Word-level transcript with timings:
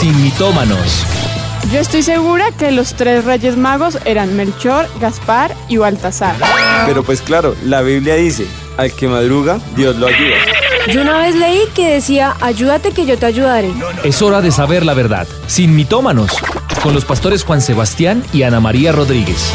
sin 0.00 0.22
mitómanos. 0.22 1.04
Yo 1.70 1.78
estoy 1.78 2.02
segura 2.02 2.52
que 2.52 2.72
los 2.72 2.94
tres 2.94 3.26
reyes 3.26 3.58
magos 3.58 3.98
eran 4.06 4.34
Melchor, 4.34 4.86
Gaspar 4.98 5.54
y 5.68 5.76
Baltasar. 5.76 6.36
Pero 6.86 7.02
pues 7.02 7.20
claro, 7.20 7.54
la 7.66 7.82
Biblia 7.82 8.14
dice, 8.14 8.46
al 8.78 8.94
que 8.94 9.08
madruga, 9.08 9.60
Dios 9.76 9.96
lo 9.96 10.06
ayuda. 10.06 10.36
Yo 10.90 11.02
una 11.02 11.18
vez 11.18 11.36
leí 11.36 11.60
que 11.74 11.92
decía, 11.92 12.34
ayúdate 12.40 12.92
que 12.92 13.04
yo 13.04 13.18
te 13.18 13.26
ayudaré. 13.26 13.72
Es 14.02 14.22
hora 14.22 14.40
de 14.40 14.50
saber 14.50 14.86
la 14.86 14.94
verdad, 14.94 15.28
sin 15.46 15.76
mitómanos, 15.76 16.34
con 16.82 16.94
los 16.94 17.04
pastores 17.04 17.44
Juan 17.44 17.60
Sebastián 17.60 18.24
y 18.32 18.44
Ana 18.44 18.58
María 18.58 18.92
Rodríguez. 18.92 19.52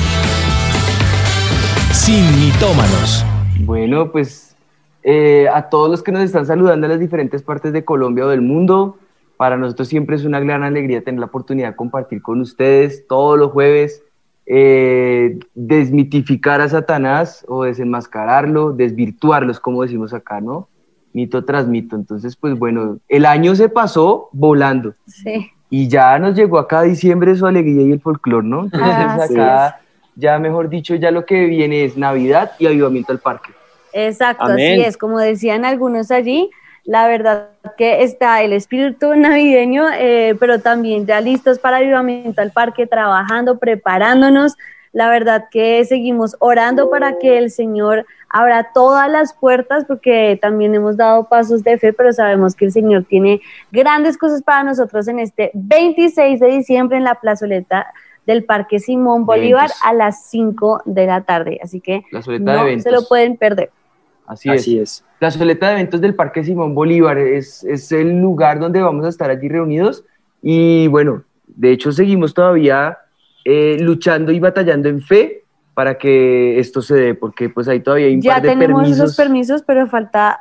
Sin 1.91 2.23
mitómanos. 2.39 3.25
Bueno, 3.61 4.11
pues 4.11 4.55
eh, 5.01 5.47
a 5.51 5.69
todos 5.69 5.89
los 5.89 6.03
que 6.03 6.11
nos 6.11 6.21
están 6.21 6.45
saludando 6.45 6.85
en 6.85 6.91
las 6.91 6.99
diferentes 6.99 7.41
partes 7.41 7.73
de 7.73 7.83
Colombia 7.83 8.25
o 8.25 8.29
del 8.29 8.41
mundo, 8.41 8.99
para 9.37 9.57
nosotros 9.57 9.87
siempre 9.87 10.15
es 10.15 10.25
una 10.25 10.39
gran 10.39 10.63
alegría 10.63 11.03
tener 11.03 11.19
la 11.19 11.27
oportunidad 11.27 11.69
de 11.69 11.75
compartir 11.75 12.21
con 12.21 12.41
ustedes 12.41 13.05
todos 13.07 13.37
los 13.37 13.51
jueves, 13.51 14.03
eh, 14.45 15.39
desmitificar 15.53 16.61
a 16.61 16.69
Satanás 16.69 17.45
o 17.47 17.63
desenmascararlo, 17.63 18.73
desvirtuarlo, 18.73 19.53
como 19.61 19.81
decimos 19.81 20.13
acá, 20.13 20.39
¿no? 20.41 20.67
Mito 21.13 21.43
tras 21.45 21.67
mito. 21.67 21.95
Entonces, 21.95 22.35
pues 22.35 22.57
bueno, 22.57 22.99
el 23.09 23.25
año 23.25 23.55
se 23.55 23.69
pasó 23.69 24.29
volando. 24.31 24.93
Sí. 25.07 25.49
Y 25.69 25.87
ya 25.87 26.17
nos 26.19 26.35
llegó 26.35 26.59
acá 26.59 26.83
diciembre 26.83 27.35
su 27.35 27.45
alegría 27.45 27.81
y 27.81 27.91
el 27.91 27.99
folclore, 27.99 28.47
¿no? 28.47 28.65
Entonces 28.65 28.89
Así 28.89 29.33
acá, 29.33 29.81
ya 30.15 30.39
mejor 30.39 30.69
dicho, 30.69 30.95
ya 30.95 31.11
lo 31.11 31.25
que 31.25 31.45
viene 31.45 31.83
es 31.83 31.97
Navidad 31.97 32.51
y 32.59 32.67
avivamiento 32.67 33.11
al 33.11 33.19
parque. 33.19 33.51
Exacto, 33.91 34.43
Amén. 34.45 34.79
así 34.79 34.89
es, 34.89 34.97
como 34.97 35.19
decían 35.19 35.65
algunos 35.65 36.11
allí, 36.11 36.49
la 36.85 37.07
verdad 37.07 37.49
que 37.77 38.03
está 38.03 38.41
el 38.43 38.53
espíritu 38.53 39.15
navideño, 39.15 39.85
eh, 39.97 40.35
pero 40.39 40.59
también 40.59 41.05
ya 41.05 41.19
listos 41.19 41.57
para 41.59 41.77
avivamiento 41.77 42.41
al 42.41 42.51
parque, 42.51 42.85
trabajando, 42.85 43.57
preparándonos. 43.57 44.55
La 44.93 45.09
verdad 45.09 45.45
que 45.51 45.83
seguimos 45.83 46.37
orando 46.39 46.89
para 46.89 47.17
que 47.17 47.37
el 47.37 47.49
Señor 47.49 48.05
abra 48.29 48.71
todas 48.73 49.09
las 49.09 49.33
puertas, 49.33 49.83
porque 49.85 50.37
también 50.41 50.75
hemos 50.75 50.95
dado 50.95 51.27
pasos 51.27 51.63
de 51.63 51.77
fe, 51.77 51.91
pero 51.91 52.13
sabemos 52.13 52.55
que 52.55 52.65
el 52.65 52.71
Señor 52.71 53.03
tiene 53.03 53.41
grandes 53.71 54.17
cosas 54.17 54.41
para 54.43 54.63
nosotros 54.63 55.07
en 55.07 55.19
este 55.19 55.51
26 55.53 56.39
de 56.39 56.47
diciembre 56.47 56.97
en 56.97 57.03
la 57.03 57.15
plazoleta 57.15 57.87
del 58.27 58.43
Parque 58.43 58.79
Simón 58.79 59.25
Bolívar 59.25 59.69
a 59.83 59.93
las 59.93 60.27
5 60.27 60.83
de 60.85 61.07
la 61.07 61.21
tarde. 61.21 61.59
Así 61.63 61.81
que 61.81 62.03
de 62.11 62.39
no 62.39 62.79
se 62.79 62.91
lo 62.91 63.07
pueden 63.07 63.37
perder. 63.37 63.71
Así 64.27 64.49
es. 64.49 64.61
Así 64.61 64.79
es. 64.79 65.05
La 65.19 65.31
soleta 65.31 65.67
de 65.67 65.73
eventos 65.73 66.01
del 66.01 66.15
Parque 66.15 66.43
Simón 66.43 66.73
Bolívar 66.75 67.17
es, 67.17 67.63
es 67.63 67.91
el 67.91 68.19
lugar 68.19 68.59
donde 68.59 68.81
vamos 68.81 69.05
a 69.05 69.09
estar 69.09 69.29
allí 69.29 69.47
reunidos 69.47 70.03
y 70.41 70.87
bueno, 70.87 71.23
de 71.47 71.71
hecho 71.71 71.91
seguimos 71.91 72.33
todavía 72.33 72.97
eh, 73.45 73.77
luchando 73.79 74.31
y 74.31 74.39
batallando 74.39 74.89
en 74.89 75.01
fe 75.01 75.43
para 75.73 75.97
que 75.97 76.57
esto 76.59 76.81
se 76.81 76.95
dé, 76.95 77.15
porque 77.15 77.49
pues 77.49 77.67
ahí 77.67 77.79
todavía 77.81 78.07
hay 78.07 78.15
un 78.15 78.21
Ya 78.21 78.33
par 78.35 78.41
de 78.43 78.49
tenemos 78.49 78.81
permisos. 78.81 79.03
esos 79.05 79.15
permisos, 79.17 79.63
pero 79.65 79.87
falta 79.87 80.39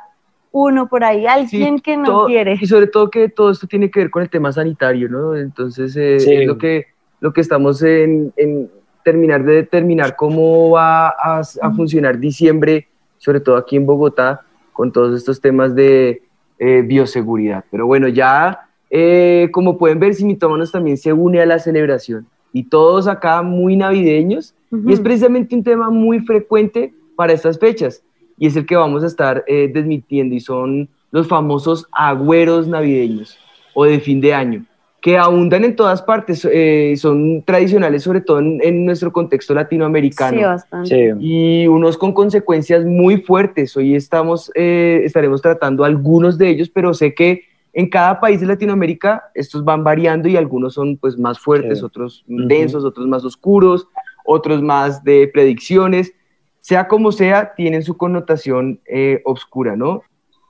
uno 0.51 0.87
por 0.87 1.03
ahí, 1.03 1.25
alguien 1.27 1.75
Sí, 1.75 1.81
que 1.81 1.97
no 1.97 2.05
todo- 2.05 2.25
quiere. 2.27 2.57
Y 2.59 2.65
sobre 2.65 2.87
todo 2.87 3.09
que 3.09 3.27
todo 3.29 3.51
esto 3.51 3.67
tiene 3.67 3.91
que 3.91 3.99
ver 3.99 4.09
con 4.09 4.21
el 4.23 4.29
tema 4.29 4.51
sanitario, 4.53 5.09
¿no? 5.09 5.35
Entonces 5.35 5.95
eh, 5.97 6.19
Sí. 6.19 6.33
es 6.33 6.47
lo 6.47 6.57
que, 6.57 6.85
lo 7.19 7.33
que 7.33 7.41
estamos 7.41 7.81
en, 7.83 8.31
en 8.37 8.69
terminar 9.03 9.43
de 9.43 9.53
determinar 9.55 10.15
cómo 10.15 10.71
va 10.71 11.09
a, 11.09 11.41
a 11.61 11.71
funcionar 11.75 12.17
diciembre, 12.17 12.87
sobre 13.25 13.39
todo 13.39 13.57
aquí 13.57 13.75
en 13.75 13.87
Bogotá, 13.87 14.41
con 14.71 14.91
todos 14.91 15.17
estos 15.17 15.41
temas 15.41 15.73
de 15.73 16.21
eh, 16.59 16.83
bioseguridad. 16.85 17.65
Pero 17.71 17.87
bueno, 17.87 18.07
ya 18.07 18.69
eh, 18.91 19.49
como 19.51 19.79
pueden 19.79 19.99
ver, 19.99 20.13
Simitómanos 20.13 20.71
también 20.71 20.97
se 20.97 21.11
une 21.11 21.41
a 21.41 21.45
la 21.47 21.57
celebración. 21.57 22.27
Y 22.53 22.63
todos 22.63 23.07
acá 23.07 23.41
muy 23.41 23.75
navideños. 23.75 24.53
Y 24.71 24.93
es 24.93 24.99
precisamente 24.99 25.55
un 25.55 25.63
tema 25.63 25.89
muy 25.89 26.19
frecuente 26.19 26.93
para 27.15 27.33
estas 27.33 27.57
fechas. 27.57 28.03
Y 28.37 28.47
es 28.47 28.55
el 28.55 28.65
que 28.65 28.75
vamos 28.75 29.03
a 29.03 29.07
estar 29.07 29.43
eh, 29.47 29.71
desmitiendo 29.73 30.35
y 30.35 30.39
son 30.39 30.87
los 31.11 31.27
famosos 31.27 31.87
agüeros 31.91 32.67
navideños 32.67 33.37
o 33.73 33.85
de 33.85 33.99
fin 33.99 34.21
de 34.21 34.33
año 34.33 34.65
que 35.05 35.19
abundan 35.19 35.63
en 35.63 35.75
todas 35.75 36.01
partes, 36.01 36.47
eh, 36.51 36.95
son 36.97 37.43
tradicionales 37.43 38.01
sobre 38.01 38.21
todo 38.21 38.39
en, 38.39 38.59
en 38.63 38.87
nuestro 38.87 39.13
contexto 39.13 39.53
latinoamericano 39.53 40.35
Sí, 40.39 40.43
bastante. 40.43 40.89
Sí. 40.89 41.17
y 41.19 41.67
unos 41.67 41.95
con 41.95 42.11
consecuencias 42.11 42.83
muy 42.83 43.17
fuertes. 43.21 43.77
Hoy 43.77 43.93
estamos, 43.93 44.51
eh, 44.55 45.01
estaremos 45.03 45.43
tratando 45.43 45.83
algunos 45.83 46.39
de 46.39 46.49
ellos, 46.49 46.71
pero 46.73 46.91
sé 46.95 47.13
que 47.13 47.43
en 47.73 47.87
cada 47.87 48.19
país 48.19 48.39
de 48.41 48.47
Latinoamérica 48.47 49.25
estos 49.35 49.63
van 49.63 49.83
variando 49.83 50.27
y 50.27 50.37
algunos 50.37 50.73
son 50.73 50.97
pues 50.97 51.19
más 51.19 51.37
fuertes, 51.37 51.77
Sí. 51.77 51.85
otros 51.85 52.23
densos, 52.25 52.83
otros 52.83 53.05
más 53.05 53.23
oscuros, 53.23 53.87
otros 54.25 54.63
más 54.63 55.03
de 55.03 55.29
predicciones. 55.31 56.13
Sea 56.61 56.87
como 56.87 57.11
sea, 57.11 57.53
tienen 57.53 57.83
su 57.83 57.95
connotación 57.95 58.79
eh, 58.87 59.21
oscura, 59.23 59.75
¿no? 59.75 60.01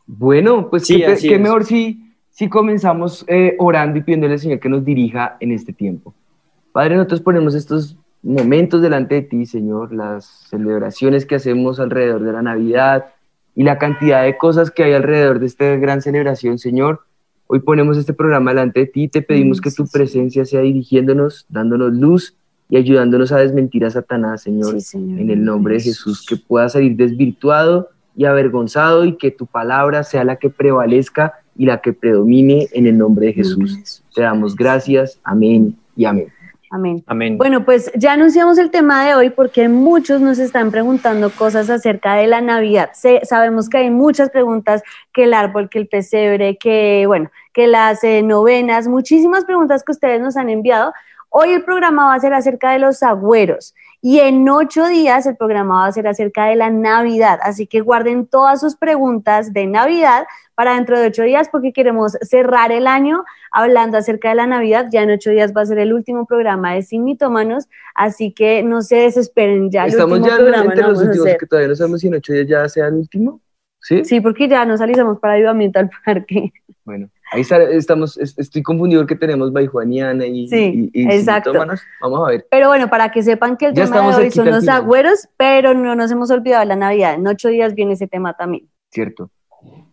Bueno, 0.07 0.69
pues 0.69 0.87
Sí, 0.87 1.03
qué, 1.05 1.17
qué 1.19 1.39
mejor 1.39 1.65
si, 1.65 2.04
si 2.35 2.49
comenzamos 2.49 3.23
eh, 3.29 3.55
orando 3.59 3.97
y 3.97 4.01
pidiéndole 4.01 4.33
al 4.33 4.39
Señor 4.39 4.59
que 4.59 4.67
nos 4.67 4.83
dirija 4.83 5.37
en 5.39 5.53
este 5.53 5.71
tiempo. 5.71 6.13
Padre, 6.73 6.97
nosotros 6.97 7.21
ponemos 7.21 7.55
estos 7.55 7.95
momentos 8.21 8.81
delante 8.81 9.15
de 9.15 9.21
ti, 9.21 9.45
Señor, 9.45 9.93
las 9.93 10.25
celebraciones 10.49 11.25
que 11.25 11.35
hacemos 11.35 11.79
alrededor 11.79 12.23
de 12.23 12.33
la 12.33 12.41
Navidad 12.41 13.05
y 13.55 13.63
la 13.63 13.77
cantidad 13.77 14.23
de 14.23 14.37
cosas 14.37 14.69
que 14.69 14.83
hay 14.83 14.91
alrededor 14.91 15.39
de 15.39 15.45
esta 15.45 15.77
gran 15.77 16.01
celebración, 16.01 16.57
Señor. 16.59 16.99
Hoy 17.47 17.59
ponemos 17.59 17.97
este 17.97 18.11
programa 18.11 18.51
delante 18.51 18.81
de 18.81 18.87
ti 18.87 19.03
y 19.03 19.07
te 19.07 19.21
pedimos 19.21 19.61
que 19.61 19.71
tu 19.71 19.87
presencia 19.87 20.43
sea 20.43 20.59
dirigiéndonos, 20.59 21.45
dándonos 21.47 21.93
luz 21.93 22.35
y 22.69 22.75
ayudándonos 22.75 23.31
a 23.31 23.37
desmentir 23.37 23.85
a 23.85 23.91
Satanás, 23.91 24.41
Señor, 24.41 24.73
Sí, 24.73 24.81
Señor. 24.81 25.21
en 25.21 25.29
el 25.29 25.45
nombre 25.45 25.75
de 25.75 25.83
Jesús, 25.83 26.25
que 26.27 26.35
pueda 26.35 26.67
salir 26.67 26.97
desvirtuado 26.97 27.91
y 28.15 28.25
avergonzado 28.25 29.05
y 29.05 29.17
que 29.17 29.31
tu 29.31 29.45
palabra 29.45 30.03
sea 30.03 30.23
la 30.23 30.37
que 30.37 30.49
prevalezca 30.49 31.33
y 31.57 31.65
la 31.65 31.81
que 31.81 31.93
predomine 31.93 32.67
en 32.73 32.87
el 32.87 32.97
nombre 32.97 33.27
de 33.27 33.33
Jesús. 33.33 34.03
Te 34.13 34.21
damos 34.21 34.55
gracias, 34.55 35.19
amén 35.23 35.77
y 35.95 36.05
amén. 36.05 36.27
Amén. 36.71 37.03
Amén. 37.07 37.37
Bueno, 37.37 37.63
pues 37.63 37.89
ya 37.95 38.13
anunciamos 38.13 38.57
el 38.57 38.69
tema 38.71 39.05
de 39.05 39.15
hoy 39.15 39.29
porque 39.29 39.69
muchos 39.69 40.19
nos 40.19 40.39
están 40.39 40.71
preguntando 40.71 41.29
cosas 41.29 41.69
acerca 41.69 42.15
de 42.15 42.27
la 42.27 42.41
Navidad. 42.41 42.89
Se- 42.93 43.23
sabemos 43.23 43.69
que 43.69 43.77
hay 43.77 43.89
muchas 43.91 44.29
preguntas, 44.29 44.81
que 45.13 45.23
el 45.25 45.33
árbol, 45.33 45.69
que 45.69 45.77
el 45.79 45.87
pesebre, 45.87 46.57
que 46.57 47.05
bueno, 47.07 47.29
que 47.53 47.67
las 47.67 48.03
eh, 48.03 48.23
novenas, 48.23 48.87
muchísimas 48.87 49.45
preguntas 49.45 49.83
que 49.83 49.91
ustedes 49.93 50.19
nos 50.19 50.35
han 50.35 50.49
enviado. 50.49 50.91
Hoy 51.29 51.51
el 51.51 51.63
programa 51.63 52.07
va 52.07 52.15
a 52.15 52.19
ser 52.19 52.33
acerca 52.33 52.71
de 52.71 52.79
los 52.79 53.03
agüeros 53.03 53.73
y 54.07 54.19
en 54.19 54.47
ocho 54.47 54.85
días 54.85 55.25
el 55.25 55.35
programa 55.35 55.79
va 55.79 55.87
a 55.87 55.91
ser 55.91 56.07
acerca 56.07 56.45
de 56.45 56.55
la 56.55 56.69
Navidad. 56.69 57.39
Así 57.41 57.65
que 57.65 57.81
guarden 57.81 58.27
todas 58.27 58.61
sus 58.61 58.75
preguntas 58.75 59.51
de 59.51 59.65
Navidad 59.65 60.27
para 60.53 60.75
dentro 60.75 60.99
de 60.99 61.07
ocho 61.07 61.23
días 61.23 61.49
porque 61.51 61.73
queremos 61.73 62.11
cerrar 62.21 62.71
el 62.71 62.85
año 62.85 63.23
hablando 63.51 63.97
acerca 63.97 64.29
de 64.29 64.35
la 64.35 64.45
Navidad. 64.45 64.89
Ya 64.91 65.01
en 65.01 65.09
ocho 65.09 65.31
días 65.31 65.53
va 65.57 65.61
a 65.61 65.65
ser 65.65 65.79
el 65.79 65.91
último 65.91 66.27
programa 66.27 66.75
de 66.75 66.83
Sin 66.83 67.03
Mitómanos, 67.03 67.67
así 67.95 68.31
que 68.31 68.61
no 68.61 68.83
se 68.83 68.97
desesperen 68.97 69.71
ya. 69.71 69.85
El 69.85 69.93
Estamos 69.93 70.21
ya 70.21 70.35
programa 70.35 70.65
entre 70.65 70.81
lo 70.83 70.89
los 70.89 71.01
últimos, 71.01 71.27
que 71.39 71.47
todavía 71.47 71.69
no 71.69 71.75
sabemos 71.75 72.01
si 72.01 72.07
en 72.07 72.13
ocho 72.13 72.31
días 72.31 72.47
ya 72.47 72.69
sea 72.69 72.87
el 72.89 72.93
último. 72.93 73.41
¿Sí? 73.81 74.05
Sí, 74.05 74.21
porque 74.21 74.47
ya 74.47 74.65
nos 74.65 74.81
alisamos 74.81 75.17
para 75.19 75.33
ayudamiento 75.33 75.79
al 75.79 75.89
parque. 76.05 76.53
Bueno, 76.83 77.09
ahí 77.31 77.41
está- 77.41 77.63
estamos, 77.69 78.17
es- 78.17 78.37
estoy 78.37 78.61
confundido 78.63 79.01
porque 79.01 79.15
tenemos 79.15 79.51
Baijuaniana 79.51 80.25
y, 80.25 80.47
Sí, 80.47 80.89
y, 80.93 81.01
y 81.03 81.05
exacto. 81.11 81.51
Vamos 82.01 82.27
a 82.27 82.31
ver. 82.31 82.47
Pero 82.49 82.67
bueno, 82.69 82.89
para 82.89 83.11
que 83.11 83.23
sepan 83.23 83.57
que 83.57 83.67
el 83.67 83.73
Ya 83.73 83.85
tema 83.85 84.15
de 84.17 84.23
hoy 84.23 84.31
son 84.31 84.47
los 84.47 84.67
agüeros, 84.67 85.27
pero 85.37 85.73
no 85.73 85.95
nos 85.95 86.11
hemos 86.11 86.29
olvidado 86.31 86.61
de 86.61 86.67
la 86.67 86.75
Navidad. 86.75 87.15
En 87.15 87.27
ocho 87.27 87.49
días 87.49 87.73
viene 87.75 87.93
ese 87.93 88.07
tema 88.07 88.33
también. 88.33 88.67
Cierto. 88.91 89.29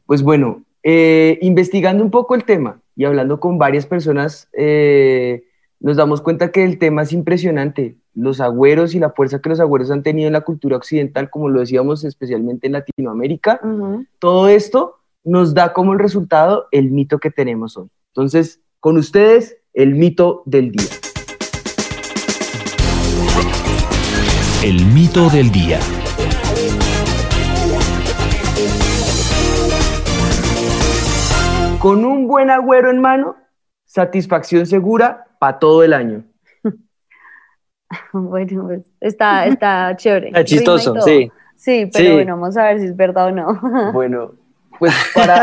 Pues 0.06 0.22
bueno, 0.22 0.62
eh, 0.82 1.38
investigando 1.42 2.02
un 2.04 2.10
poco 2.10 2.34
el 2.34 2.44
tema 2.44 2.80
y 2.96 3.04
hablando 3.04 3.40
con 3.40 3.56
varias 3.58 3.86
personas, 3.86 4.48
eh, 4.52 5.44
nos 5.80 5.96
damos 5.96 6.20
cuenta 6.20 6.52
que 6.52 6.64
el 6.64 6.78
tema 6.78 7.02
es 7.02 7.12
impresionante. 7.12 7.96
Los 8.14 8.40
agüeros 8.40 8.94
y 8.94 8.98
la 8.98 9.10
fuerza 9.10 9.40
que 9.40 9.48
los 9.48 9.58
agüeros 9.58 9.90
han 9.90 10.02
tenido 10.02 10.26
en 10.26 10.34
la 10.34 10.42
cultura 10.42 10.76
occidental, 10.76 11.30
como 11.30 11.48
lo 11.48 11.60
decíamos 11.60 12.04
especialmente 12.04 12.66
en 12.66 12.74
Latinoamérica, 12.74 13.58
Ujú. 13.64 14.04
todo 14.18 14.48
esto 14.48 14.98
nos 15.24 15.54
da 15.54 15.72
como 15.72 15.92
el 15.92 15.98
resultado 15.98 16.66
el 16.70 16.90
mito 16.90 17.18
que 17.18 17.30
tenemos 17.30 17.76
hoy. 17.76 17.88
Entonces, 18.08 18.60
con 18.80 18.96
ustedes, 18.96 19.56
el 19.72 19.94
mito 19.94 20.42
del 20.46 20.72
día. 20.72 20.90
El 24.64 24.84
mito 24.86 25.28
del 25.30 25.50
día. 25.50 25.78
Con 31.78 32.04
un 32.04 32.28
buen 32.28 32.50
agüero 32.50 32.90
en 32.90 33.00
mano, 33.00 33.36
satisfacción 33.84 34.66
segura 34.66 35.24
para 35.40 35.58
todo 35.58 35.82
el 35.82 35.92
año. 35.92 36.24
Bueno, 38.12 38.64
pues 38.68 38.90
está, 39.00 39.44
está 39.46 39.94
chévere. 39.96 40.28
Está 40.28 40.44
chistoso, 40.44 40.98
sí. 41.02 41.30
Sí, 41.56 41.90
pero 41.92 42.04
Sí. 42.06 42.12
bueno, 42.12 42.36
vamos 42.38 42.56
a 42.56 42.64
ver 42.64 42.80
si 42.80 42.86
es 42.86 42.96
verdad 42.96 43.26
o 43.26 43.30
no. 43.32 43.60
Bueno, 43.92 44.32
pues 44.78 44.94
para 45.14 45.42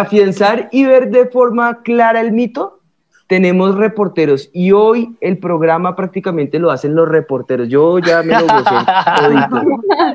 afianzar 0.00 0.68
y 0.72 0.84
ver 0.84 1.10
de 1.10 1.26
forma 1.26 1.82
clara 1.82 2.20
el 2.20 2.32
mito, 2.32 2.80
tenemos 3.26 3.76
reporteros 3.76 4.50
y 4.52 4.72
hoy 4.72 5.16
el 5.20 5.38
programa 5.38 5.94
prácticamente 5.94 6.58
lo 6.58 6.70
hacen 6.70 6.94
los 6.94 7.08
reporteros. 7.08 7.68
Yo 7.68 7.98
ya 8.00 8.22
me 8.22 8.32
lo 8.32 8.46
gocé 8.46 8.74
todito. 9.18 9.62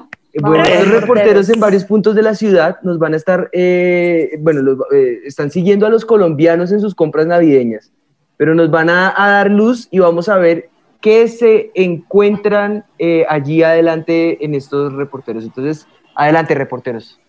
Bueno, 0.42 0.66
los 0.66 0.90
reporteros 0.90 1.48
en 1.48 1.62
varios 1.62 1.86
puntos 1.86 2.14
de 2.14 2.22
la 2.22 2.36
ciudad 2.36 2.80
nos 2.82 3.00
van 3.00 3.14
a 3.14 3.16
estar, 3.16 3.50
eh, 3.54 4.38
bueno, 4.42 4.62
los, 4.64 4.80
eh, 4.92 5.22
están 5.24 5.50
siguiendo 5.50 5.86
a 5.86 5.90
los 5.90 6.04
colombianos 6.04 6.74
en 6.74 6.82
sus 6.82 6.94
compras 6.94 7.26
navideñas, 7.26 7.94
pero 8.36 8.54
nos 8.54 8.70
van 8.70 8.90
a, 8.90 9.14
a 9.16 9.30
dar 9.30 9.50
luz 9.50 9.88
y 9.92 10.00
vamos 10.00 10.28
a 10.28 10.36
ver 10.36 10.68
qué 11.00 11.28
se 11.28 11.72
encuentran 11.76 12.84
eh, 12.98 13.26
allí 13.30 13.64
adelante 13.64 14.44
en 14.44 14.56
estos 14.56 14.92
reporteros. 14.92 15.44
Entonces, 15.44 15.88
adelante, 16.16 16.56
reporteros. 16.56 17.20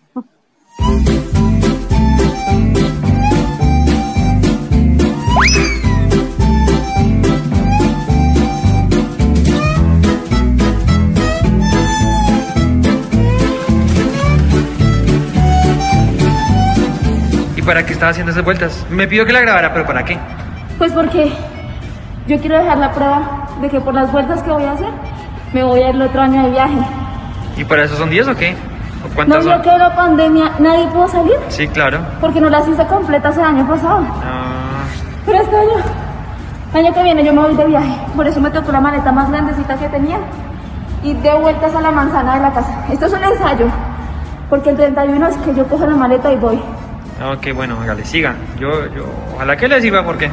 ¿Y 17.55 17.61
para 17.61 17.85
qué 17.85 17.93
estaba 17.93 18.11
haciendo 18.11 18.31
esas 18.31 18.43
vueltas? 18.43 18.85
Me 18.89 19.07
pidió 19.07 19.25
que 19.25 19.33
la 19.33 19.41
grabara, 19.41 19.73
pero 19.73 19.85
¿para 19.85 20.05
qué? 20.05 20.17
Pues 20.77 20.91
porque 20.93 21.31
yo 22.27 22.39
quiero 22.39 22.57
dejar 22.57 22.77
la 22.77 22.91
prueba 22.91 23.47
de 23.61 23.69
que 23.69 23.79
por 23.81 23.93
las 23.93 24.11
vueltas 24.11 24.43
que 24.43 24.51
voy 24.51 24.63
a 24.63 24.73
hacer, 24.73 24.89
me 25.53 25.63
voy 25.63 25.81
a 25.81 25.89
ir 25.89 25.95
el 25.95 26.01
otro 26.01 26.21
año 26.21 26.43
de 26.43 26.51
viaje. 26.51 26.77
¿Y 27.57 27.63
para 27.63 27.83
eso 27.85 27.95
son 27.95 28.09
10 28.09 28.27
o 28.27 28.35
qué? 28.35 28.55
¿O 29.17 29.25
¿No 29.25 29.39
vio 29.39 29.61
que 29.61 29.77
la 29.77 29.95
pandemia 29.95 30.51
nadie 30.59 30.87
pudo 30.87 31.07
salir? 31.07 31.35
Sí, 31.49 31.67
claro. 31.67 31.99
Porque 32.21 32.39
no 32.41 32.49
las 32.49 32.67
hice 32.67 32.85
completas 32.87 33.37
el 33.37 33.43
año 33.43 33.67
pasado. 33.67 33.99
Ah, 34.23 34.83
Pero 35.25 35.39
este 35.39 35.55
año, 35.55 35.71
el 36.73 36.85
año 36.85 36.93
que 36.93 37.03
viene 37.03 37.23
yo 37.23 37.33
me 37.33 37.41
voy 37.41 37.55
de 37.55 37.65
viaje. 37.65 37.95
Por 38.15 38.27
eso 38.27 38.39
me 38.41 38.49
tocó 38.49 38.71
la 38.71 38.81
maleta 38.81 39.11
más 39.11 39.29
grandecita 39.31 39.75
que 39.75 39.87
tenía 39.89 40.17
y 41.03 41.13
de 41.13 41.33
vueltas 41.35 41.73
a 41.75 41.81
la 41.81 41.91
manzana 41.91 42.35
de 42.35 42.41
la 42.41 42.51
casa. 42.53 42.85
Esto 42.91 43.05
es 43.05 43.13
un 43.13 43.23
ensayo. 43.23 43.65
Porque 44.49 44.69
el 44.69 44.77
31 44.77 45.27
es 45.27 45.37
que 45.37 45.53
yo 45.55 45.65
cojo 45.67 45.85
la 45.85 45.95
maleta 45.95 46.31
y 46.31 46.35
voy. 46.37 46.55
ok, 46.55 47.53
bueno, 47.55 47.77
hágale, 47.81 48.05
siga. 48.05 48.35
Yo, 48.59 48.69
yo, 48.95 49.05
ojalá 49.35 49.55
que 49.57 49.67
le 49.67 49.81
siga 49.81 50.03
porque... 50.03 50.29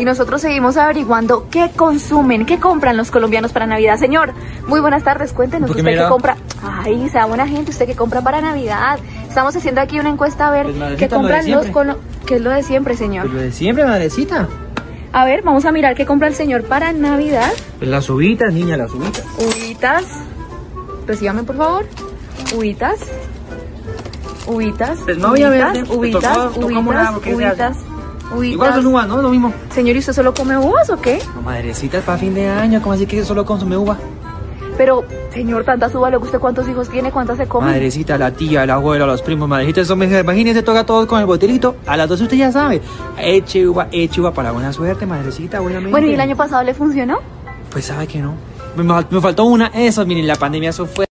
Y 0.00 0.04
nosotros 0.06 0.40
seguimos 0.40 0.78
averiguando 0.78 1.46
qué 1.50 1.70
consumen, 1.76 2.46
qué 2.46 2.58
compran 2.58 2.96
los 2.96 3.10
colombianos 3.10 3.52
para 3.52 3.66
Navidad. 3.66 3.98
Señor, 3.98 4.32
muy 4.66 4.80
buenas 4.80 5.04
tardes, 5.04 5.34
cuéntenos 5.34 5.68
¿Por 5.68 5.76
qué 5.76 5.82
usted 5.82 5.90
me 5.90 5.94
qué 5.94 5.98
mira? 5.98 6.08
compra. 6.08 6.36
Ay, 6.62 7.06
sea 7.10 7.26
buena 7.26 7.46
gente, 7.46 7.70
usted 7.70 7.84
qué 7.84 7.94
compra 7.94 8.22
para 8.22 8.40
Navidad. 8.40 8.98
Estamos 9.28 9.54
haciendo 9.54 9.82
aquí 9.82 10.00
una 10.00 10.08
encuesta 10.08 10.48
a 10.48 10.52
ver 10.52 10.72
Pues, 10.72 10.96
qué 10.96 11.06
lo 11.06 11.16
compran 11.16 11.50
los 11.50 11.66
colombianos. 11.66 12.02
¿Qué 12.24 12.36
es 12.36 12.40
lo 12.40 12.48
de 12.48 12.62
siempre, 12.62 12.96
señor? 12.96 13.24
Pues 13.26 13.34
lo 13.34 13.40
de 13.42 13.52
siempre, 13.52 13.84
madrecita. 13.84 14.48
A 15.12 15.26
ver, 15.26 15.42
vamos 15.42 15.66
a 15.66 15.70
mirar 15.72 15.94
qué 15.94 16.06
compra 16.06 16.28
el 16.28 16.34
señor 16.34 16.64
para 16.64 16.94
Navidad. 16.94 17.52
Pues 17.76 17.90
las 17.90 18.08
uvitas, 18.08 18.54
niña, 18.54 18.78
las 18.78 18.92
uvitas. 18.92 19.22
Uvitas. 19.38 20.04
Recíbame, 21.06 21.42
por 21.42 21.58
favor. 21.58 21.84
Uvitas. 22.56 23.00
Uvitas. 24.46 24.98
Pues 25.04 25.18
no 25.18 25.28
voy 25.28 25.42
a 25.42 25.50
uvitas, 25.50 25.90
Uvitas, 25.90 26.56
uvitas, 26.56 27.16
uvitas, 27.26 27.76
Igual 28.42 28.74
son 28.74 28.86
uvas, 28.86 29.08
¿no? 29.08 29.20
Lo 29.22 29.30
mismo. 29.30 29.52
Señor, 29.74 29.96
¿y 29.96 29.98
usted 29.98 30.12
solo 30.12 30.32
come 30.34 30.56
uvas 30.56 30.88
o 30.90 31.00
qué? 31.00 31.18
No, 31.34 31.42
madrecita, 31.42 31.98
es 31.98 32.04
para 32.04 32.18
fin 32.18 32.34
de 32.34 32.48
año. 32.48 32.80
¿Cómo 32.82 32.92
así 32.94 33.06
que 33.06 33.24
solo 33.24 33.44
consume 33.44 33.76
uva? 33.76 33.96
Pero, 34.76 35.04
señor, 35.34 35.64
tantas 35.64 35.94
uvas, 35.94 36.10
¿luego 36.10 36.24
usted 36.24 36.38
cuántos 36.38 36.66
hijos 36.68 36.88
tiene? 36.88 37.10
¿Cuántas 37.10 37.36
se 37.36 37.46
come? 37.46 37.66
Madrecita, 37.66 38.16
la 38.16 38.30
tía, 38.30 38.64
el 38.64 38.70
abuelo, 38.70 39.06
los 39.06 39.20
primos, 39.20 39.46
madrecita, 39.46 39.82
eso 39.82 39.94
me 39.94 40.06
imagínese, 40.06 40.62
toca 40.62 40.86
todo 40.86 41.06
con 41.06 41.20
el 41.20 41.26
botelito. 41.26 41.76
A 41.86 41.96
las 41.98 42.08
dos 42.08 42.20
usted 42.22 42.36
ya 42.38 42.50
sabe. 42.50 42.80
Eche 43.18 43.68
uva, 43.68 43.88
eche 43.92 44.20
uva 44.22 44.32
para 44.32 44.52
buena 44.52 44.72
suerte, 44.72 45.04
madrecita, 45.04 45.60
buenamente. 45.60 45.90
Bueno, 45.90 46.06
¿y 46.06 46.14
el 46.14 46.20
año 46.20 46.34
pasado 46.36 46.62
le 46.62 46.72
funcionó? 46.72 47.18
Pues 47.70 47.84
sabe 47.86 48.06
que 48.06 48.20
no. 48.20 48.32
Me, 48.76 48.82
me- 48.82 49.04
me 49.10 49.20
faltó 49.20 49.44
una. 49.44 49.66
Eso, 49.66 50.06
miren, 50.06 50.26
la 50.26 50.36
pandemia, 50.36 50.70
eso 50.70 50.86
fue. 50.86 51.04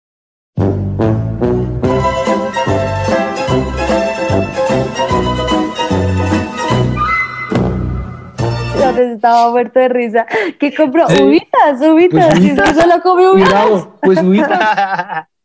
Estaba 9.17 9.51
muerto 9.51 9.79
de 9.79 9.89
risa. 9.89 10.25
¿Qué 10.59 10.73
compró? 10.73 11.07
Sí. 11.09 11.21
Uvitas, 11.21 11.81
uvitas. 11.81 12.27
Pues 12.29 12.39
uvitas. 12.39 12.69
usted 12.69 12.81
solo 12.81 13.01
come 13.03 13.29
uvitas. 13.29 13.49
Cuidado, 13.53 13.97
pues 14.01 14.21
ubita. 14.23 15.29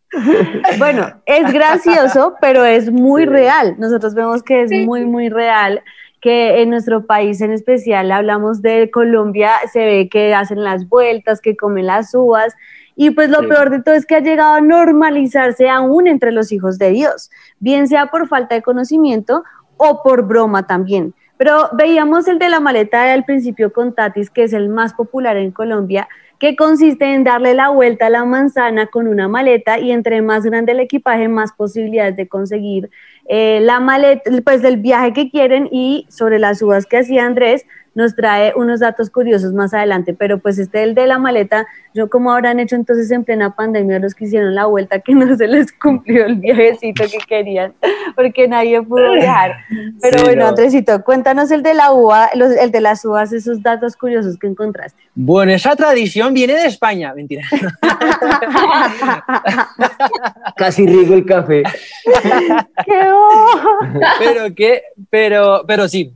Bueno, 0.79 1.07
es 1.25 1.51
gracioso, 1.51 2.35
pero 2.39 2.67
es 2.67 2.93
muy 2.93 3.25
real. 3.25 3.77
Nosotros 3.79 4.15
vemos 4.15 4.43
que 4.43 4.61
es 4.61 4.71
muy, 4.87 5.07
muy 5.07 5.31
real 5.31 5.83
que 6.21 6.61
en 6.61 6.69
nuestro 6.69 7.07
país 7.07 7.41
en 7.41 7.51
especial, 7.51 8.13
hablamos 8.13 8.61
de 8.61 8.91
Colombia, 8.91 9.53
se 9.73 9.87
ve 9.87 10.09
que 10.11 10.35
hacen 10.35 10.63
las 10.63 10.87
vueltas, 10.89 11.41
que 11.41 11.57
comen 11.57 11.87
las 11.87 12.15
uvas, 12.15 12.55
y 12.95 13.11
pues 13.11 13.31
lo 13.31 13.41
Sí. 13.41 13.47
peor 13.47 13.71
de 13.71 13.83
todo 13.83 13.95
es 13.95 14.05
que 14.05 14.17
ha 14.17 14.21
llegado 14.21 14.53
a 14.55 14.61
normalizarse 14.61 15.69
aún 15.71 16.07
entre 16.07 16.31
los 16.31 16.53
hijos 16.53 16.79
de 16.79 16.91
Dios, 16.91 17.31
bien 17.59 17.89
sea 17.89 18.07
por 18.07 18.29
falta 18.29 18.55
de 18.55 18.63
conocimiento 18.63 19.43
o 19.79 20.03
por 20.03 20.27
broma 20.27 20.67
también. 20.67 21.15
Pero 21.43 21.71
veíamos 21.73 22.29
el 22.29 22.39
de 22.39 22.49
la 22.49 22.61
maleta 22.61 23.13
al 23.13 23.25
principio 23.25 23.73
con 23.73 23.97
Tatis, 23.97 24.31
que 24.31 24.45
es 24.45 24.53
el 24.53 24.69
más 24.69 24.95
popular 24.95 25.37
en 25.37 25.51
Colombia, 25.51 26.09
que 26.39 26.55
consiste 26.55 27.13
en 27.13 27.25
darle 27.25 27.53
la 27.53 27.71
vuelta 27.71 28.07
a 28.07 28.11
la 28.11 28.25
manzana 28.25 28.87
con 28.87 29.09
una 29.09 29.27
maleta 29.27 29.81
y 29.81 29.91
entre 29.91 30.23
más 30.23 30.45
grande 30.45 30.71
el 30.71 30.79
equipaje, 30.79 31.27
más 31.27 31.53
posibilidades 31.53 32.15
de 32.15 32.29
conseguir 32.29 32.91
eh, 33.27 33.59
la 33.61 33.81
maleta, 33.81 34.31
pues 34.45 34.63
del 34.63 34.77
viaje 34.77 35.13
que 35.13 35.31
quieren 35.31 35.69
y 35.73 36.07
sobre 36.09 36.39
las 36.39 36.63
uvas 36.63 36.87
que 36.87 36.99
hacía 36.99 37.27
Andrés, 37.27 37.67
nos 37.95 38.15
trae 38.17 38.53
unos 38.57 38.81
datos 38.81 39.11
curiosos 39.11 39.53
más 39.53 39.75
adelante, 39.75 40.15
pero 40.15 40.39
pues 40.39 40.59
este 40.59 40.83
el 40.83 40.95
de 40.95 41.07
la 41.07 41.19
maleta, 41.19 41.67
yo 41.95 42.09
como 42.09 42.33
habrán 42.33 42.59
hecho 42.61 42.77
entonces 42.77 43.11
en 43.11 43.25
plena 43.25 43.55
pandemia 43.55 43.99
los 43.99 44.15
que 44.15 44.25
hicieron 44.25 44.55
la 44.55 44.67
vuelta 44.67 45.01
que 45.01 45.15
no 45.15 45.37
se 45.37 45.47
les 45.47 45.73
cumplió 45.73 46.27
el 46.27 46.37
viajecito 46.37 47.05
que 47.05 47.19
querían, 47.29 47.73
porque 48.17 48.49
nadie 48.49 48.81
pudo 48.83 49.13
viajar. 49.13 49.57
Pero 50.01 50.19
Sí, 50.19 50.25
bueno, 50.25 50.43
no. 50.43 50.49
Andresito, 50.49 51.05
cuéntanos 51.05 51.51
el 51.51 51.63
de 51.63 51.75
la 51.75 51.93
uva, 51.93 52.31
los- 52.35 52.53
el 52.57 52.71
de 52.71 52.81
las 52.81 53.05
uvas, 53.05 53.33
esos 53.33 53.63
datos 53.63 53.97
curiosos 53.97 54.39
que 54.39 54.47
encontraste. 54.47 55.01
Bueno, 55.15 55.53
esa 55.53 55.77
tradición 55.77 56.33
viene 56.35 56.55
de 56.55 56.67
España. 56.67 57.13
Mentira. 57.15 57.43
Casi 60.57 60.87
riego 60.87 61.15
el 61.15 61.25
café. 61.27 61.63
¡Qué 62.85 63.11
bobo! 63.11 63.79
pero 64.19 64.55
que, 64.55 64.83
pero, 65.11 65.65
pero 65.67 65.89
sí, 65.89 66.15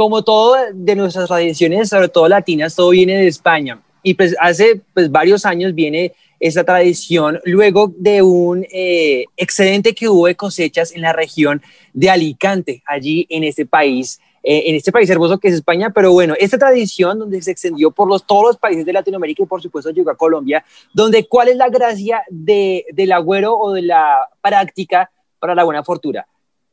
como 0.00 0.24
todo 0.24 0.56
de 0.72 0.96
nuestras 0.96 1.28
tradiciones, 1.28 1.90
sobre 1.90 2.08
todo 2.08 2.26
latinas, 2.26 2.74
todo 2.74 2.88
viene 2.88 3.18
de 3.18 3.26
España. 3.26 3.82
Y 4.02 4.14
pues 4.14 4.34
hace 4.40 4.80
pues, 4.94 5.10
varios 5.10 5.44
años 5.44 5.74
viene 5.74 6.14
esta 6.38 6.64
tradición 6.64 7.38
luego 7.44 7.92
de 7.98 8.22
un 8.22 8.66
eh, 8.72 9.26
excedente 9.36 9.94
que 9.94 10.08
hubo 10.08 10.26
de 10.26 10.36
cosechas 10.36 10.92
en 10.92 11.02
la 11.02 11.12
región 11.12 11.60
de 11.92 12.08
Alicante, 12.08 12.82
allí 12.86 13.26
en 13.28 13.44
este 13.44 13.66
país, 13.66 14.18
eh, 14.42 14.62
en 14.68 14.74
este 14.74 14.90
país 14.90 15.10
hermoso 15.10 15.36
que 15.36 15.48
es 15.48 15.54
España. 15.56 15.90
Pero 15.90 16.12
bueno, 16.12 16.32
esta 16.40 16.56
tradición 16.56 17.18
donde 17.18 17.42
se 17.42 17.50
extendió 17.50 17.90
por 17.90 18.08
los, 18.08 18.26
todos 18.26 18.44
los 18.44 18.56
países 18.56 18.86
de 18.86 18.94
Latinoamérica 18.94 19.42
y 19.42 19.46
por 19.46 19.60
supuesto 19.60 19.90
llegó 19.90 20.08
a 20.08 20.16
Colombia, 20.16 20.64
donde 20.94 21.28
cuál 21.28 21.48
es 21.48 21.56
la 21.56 21.68
gracia 21.68 22.22
de, 22.30 22.86
del 22.94 23.12
agüero 23.12 23.54
o 23.54 23.74
de 23.74 23.82
la 23.82 24.30
práctica 24.40 25.10
para 25.38 25.54
la 25.54 25.64
buena 25.64 25.84
fortuna. 25.84 26.26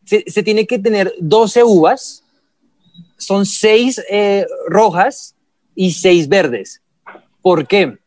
Se, 0.05 0.23
se 0.27 0.43
tiene 0.43 0.65
que 0.65 0.79
tener 0.79 1.13
12 1.19 1.65
uvas, 1.65 2.23
son 3.17 3.45
6 3.45 4.01
rojas 4.67 5.35
y 5.75 5.91
6 5.91 6.27
verdes. 6.27 6.81
¿Por 7.41 7.67
qué? 7.67 7.97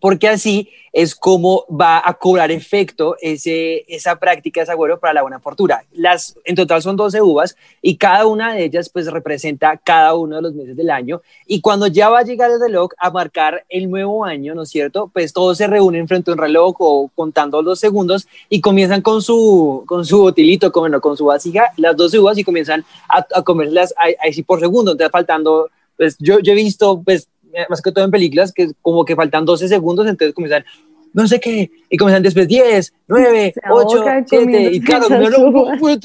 Porque 0.00 0.28
así 0.28 0.68
es 0.92 1.14
como 1.14 1.64
va 1.68 2.02
a 2.04 2.14
cobrar 2.14 2.50
efecto 2.50 3.16
ese, 3.20 3.84
esa 3.88 4.16
práctica, 4.16 4.62
ese 4.62 4.72
agüero 4.72 4.98
para 4.98 5.14
la 5.14 5.22
buena 5.22 5.40
fortuna. 5.40 5.82
Las, 5.92 6.36
en 6.44 6.56
total 6.56 6.82
son 6.82 6.96
12 6.96 7.20
uvas 7.22 7.56
y 7.82 7.96
cada 7.96 8.26
una 8.26 8.54
de 8.54 8.64
ellas 8.64 8.88
pues 8.88 9.06
representa 9.10 9.76
cada 9.76 10.14
uno 10.14 10.36
de 10.36 10.42
los 10.42 10.54
meses 10.54 10.76
del 10.76 10.90
año 10.90 11.20
y 11.46 11.60
cuando 11.60 11.86
ya 11.86 12.08
va 12.08 12.20
a 12.20 12.24
llegar 12.24 12.50
el 12.50 12.60
reloj 12.60 12.90
a 12.98 13.10
marcar 13.10 13.64
el 13.68 13.90
nuevo 13.90 14.24
año, 14.24 14.54
¿no 14.54 14.62
es 14.62 14.70
cierto? 14.70 15.10
Pues 15.12 15.32
todos 15.32 15.58
se 15.58 15.66
reúnen 15.66 16.08
frente 16.08 16.30
a 16.30 16.34
un 16.34 16.38
reloj 16.38 16.76
o 16.78 17.10
contando 17.14 17.62
los 17.62 17.78
segundos 17.78 18.26
y 18.48 18.60
comienzan 18.60 19.02
con 19.02 19.22
su, 19.22 19.84
con 19.86 20.04
su 20.04 20.18
botilito, 20.18 20.72
con, 20.72 20.82
bueno, 20.82 21.00
con 21.00 21.16
su 21.16 21.26
vasija, 21.26 21.72
las 21.76 21.96
12 21.96 22.18
uvas 22.18 22.38
y 22.38 22.44
comienzan 22.44 22.84
a, 23.08 23.26
a 23.34 23.42
comerlas 23.42 23.94
ahí 23.96 24.14
ahí 24.20 24.32
sí 24.32 24.42
por 24.42 24.60
segundo, 24.60 24.92
entonces 24.92 25.12
faltando, 25.12 25.70
pues 25.96 26.16
yo 26.18 26.38
he 26.42 26.54
visto 26.54 27.02
pues 27.04 27.28
más 27.68 27.82
que 27.82 27.92
todo 27.92 28.04
en 28.04 28.10
películas, 28.10 28.52
que 28.52 28.70
como 28.82 29.04
que 29.04 29.16
faltan 29.16 29.44
12 29.44 29.68
segundos, 29.68 30.06
entonces 30.06 30.34
comienzan, 30.34 30.64
no 31.12 31.26
sé 31.26 31.40
qué, 31.40 31.70
y 31.88 31.96
comienzan 31.96 32.22
después 32.22 32.46
10, 32.46 32.92
9, 33.06 33.52
Se 33.54 33.60
8, 33.70 33.98
ahogan 33.98 34.26
7, 34.28 34.70
y 34.72 34.80
claro, 34.80 35.08
no, 35.08 35.78
pues, 35.78 35.98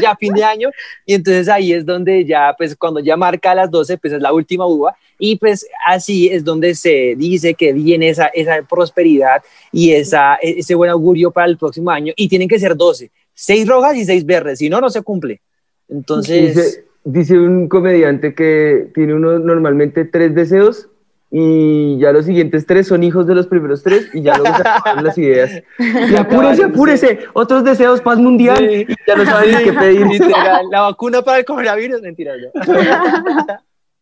ya 0.00 0.16
fin 0.20 0.32
de 0.34 0.44
año, 0.44 0.70
y 1.06 1.14
entonces 1.14 1.48
ahí 1.48 1.72
es 1.72 1.84
donde 1.84 2.24
ya, 2.24 2.54
pues 2.56 2.76
cuando 2.76 3.00
ya 3.00 3.16
marca 3.16 3.54
las 3.54 3.70
12, 3.70 3.98
pues 3.98 4.12
es 4.14 4.20
la 4.20 4.32
última 4.32 4.66
uva, 4.66 4.96
y 5.18 5.36
pues 5.36 5.66
así 5.86 6.28
es 6.28 6.44
donde 6.44 6.74
se 6.74 7.14
dice 7.16 7.54
que 7.54 7.72
viene 7.72 8.08
esa, 8.08 8.26
esa 8.26 8.62
prosperidad 8.62 9.42
y 9.70 9.92
esa, 9.92 10.36
e, 10.36 10.58
ese 10.58 10.74
buen 10.74 10.90
augurio 10.90 11.30
para 11.30 11.46
el 11.46 11.58
próximo 11.58 11.90
año, 11.90 12.12
y 12.16 12.28
tienen 12.28 12.48
que 12.48 12.58
ser 12.58 12.76
12, 12.76 13.10
6 13.34 13.68
rojas 13.68 13.96
y 13.96 14.04
6 14.04 14.24
verdes, 14.24 14.58
si 14.58 14.68
no, 14.68 14.80
no 14.80 14.90
se 14.90 15.02
cumple. 15.02 15.40
Entonces... 15.88 16.84
Dice 17.04 17.38
un 17.38 17.68
comediante 17.68 18.34
que 18.34 18.88
tiene 18.94 19.14
uno 19.14 19.38
normalmente 19.38 20.04
tres 20.06 20.34
deseos 20.34 20.88
y 21.30 21.98
ya 21.98 22.12
los 22.12 22.24
siguientes 22.26 22.64
tres 22.64 22.86
son 22.86 23.02
hijos 23.02 23.26
de 23.26 23.34
los 23.34 23.46
primeros 23.46 23.82
tres 23.82 24.08
y 24.14 24.22
ya 24.22 24.38
luego 24.38 24.56
se 24.56 24.62
acaban 24.68 25.04
las 25.04 25.18
ideas. 25.18 25.50
Y 25.78 26.16
apúrese, 26.16 26.64
apúrese, 26.64 27.18
otros 27.34 27.62
deseos, 27.64 28.00
paz 28.00 28.18
mundial 28.18 28.56
Sí. 28.58 28.86
y 28.88 28.94
ya 29.06 29.16
no 29.16 29.24
saben 29.24 29.50
ni 29.58 29.64
qué 29.64 29.72
pedir. 29.72 30.06
Literal, 30.06 30.66
la 30.70 30.80
vacuna 30.90 31.20
para 31.22 31.38
el 31.38 31.44
coronavirus, 31.44 32.00
mentira. 32.02 32.32
no. 32.36 32.50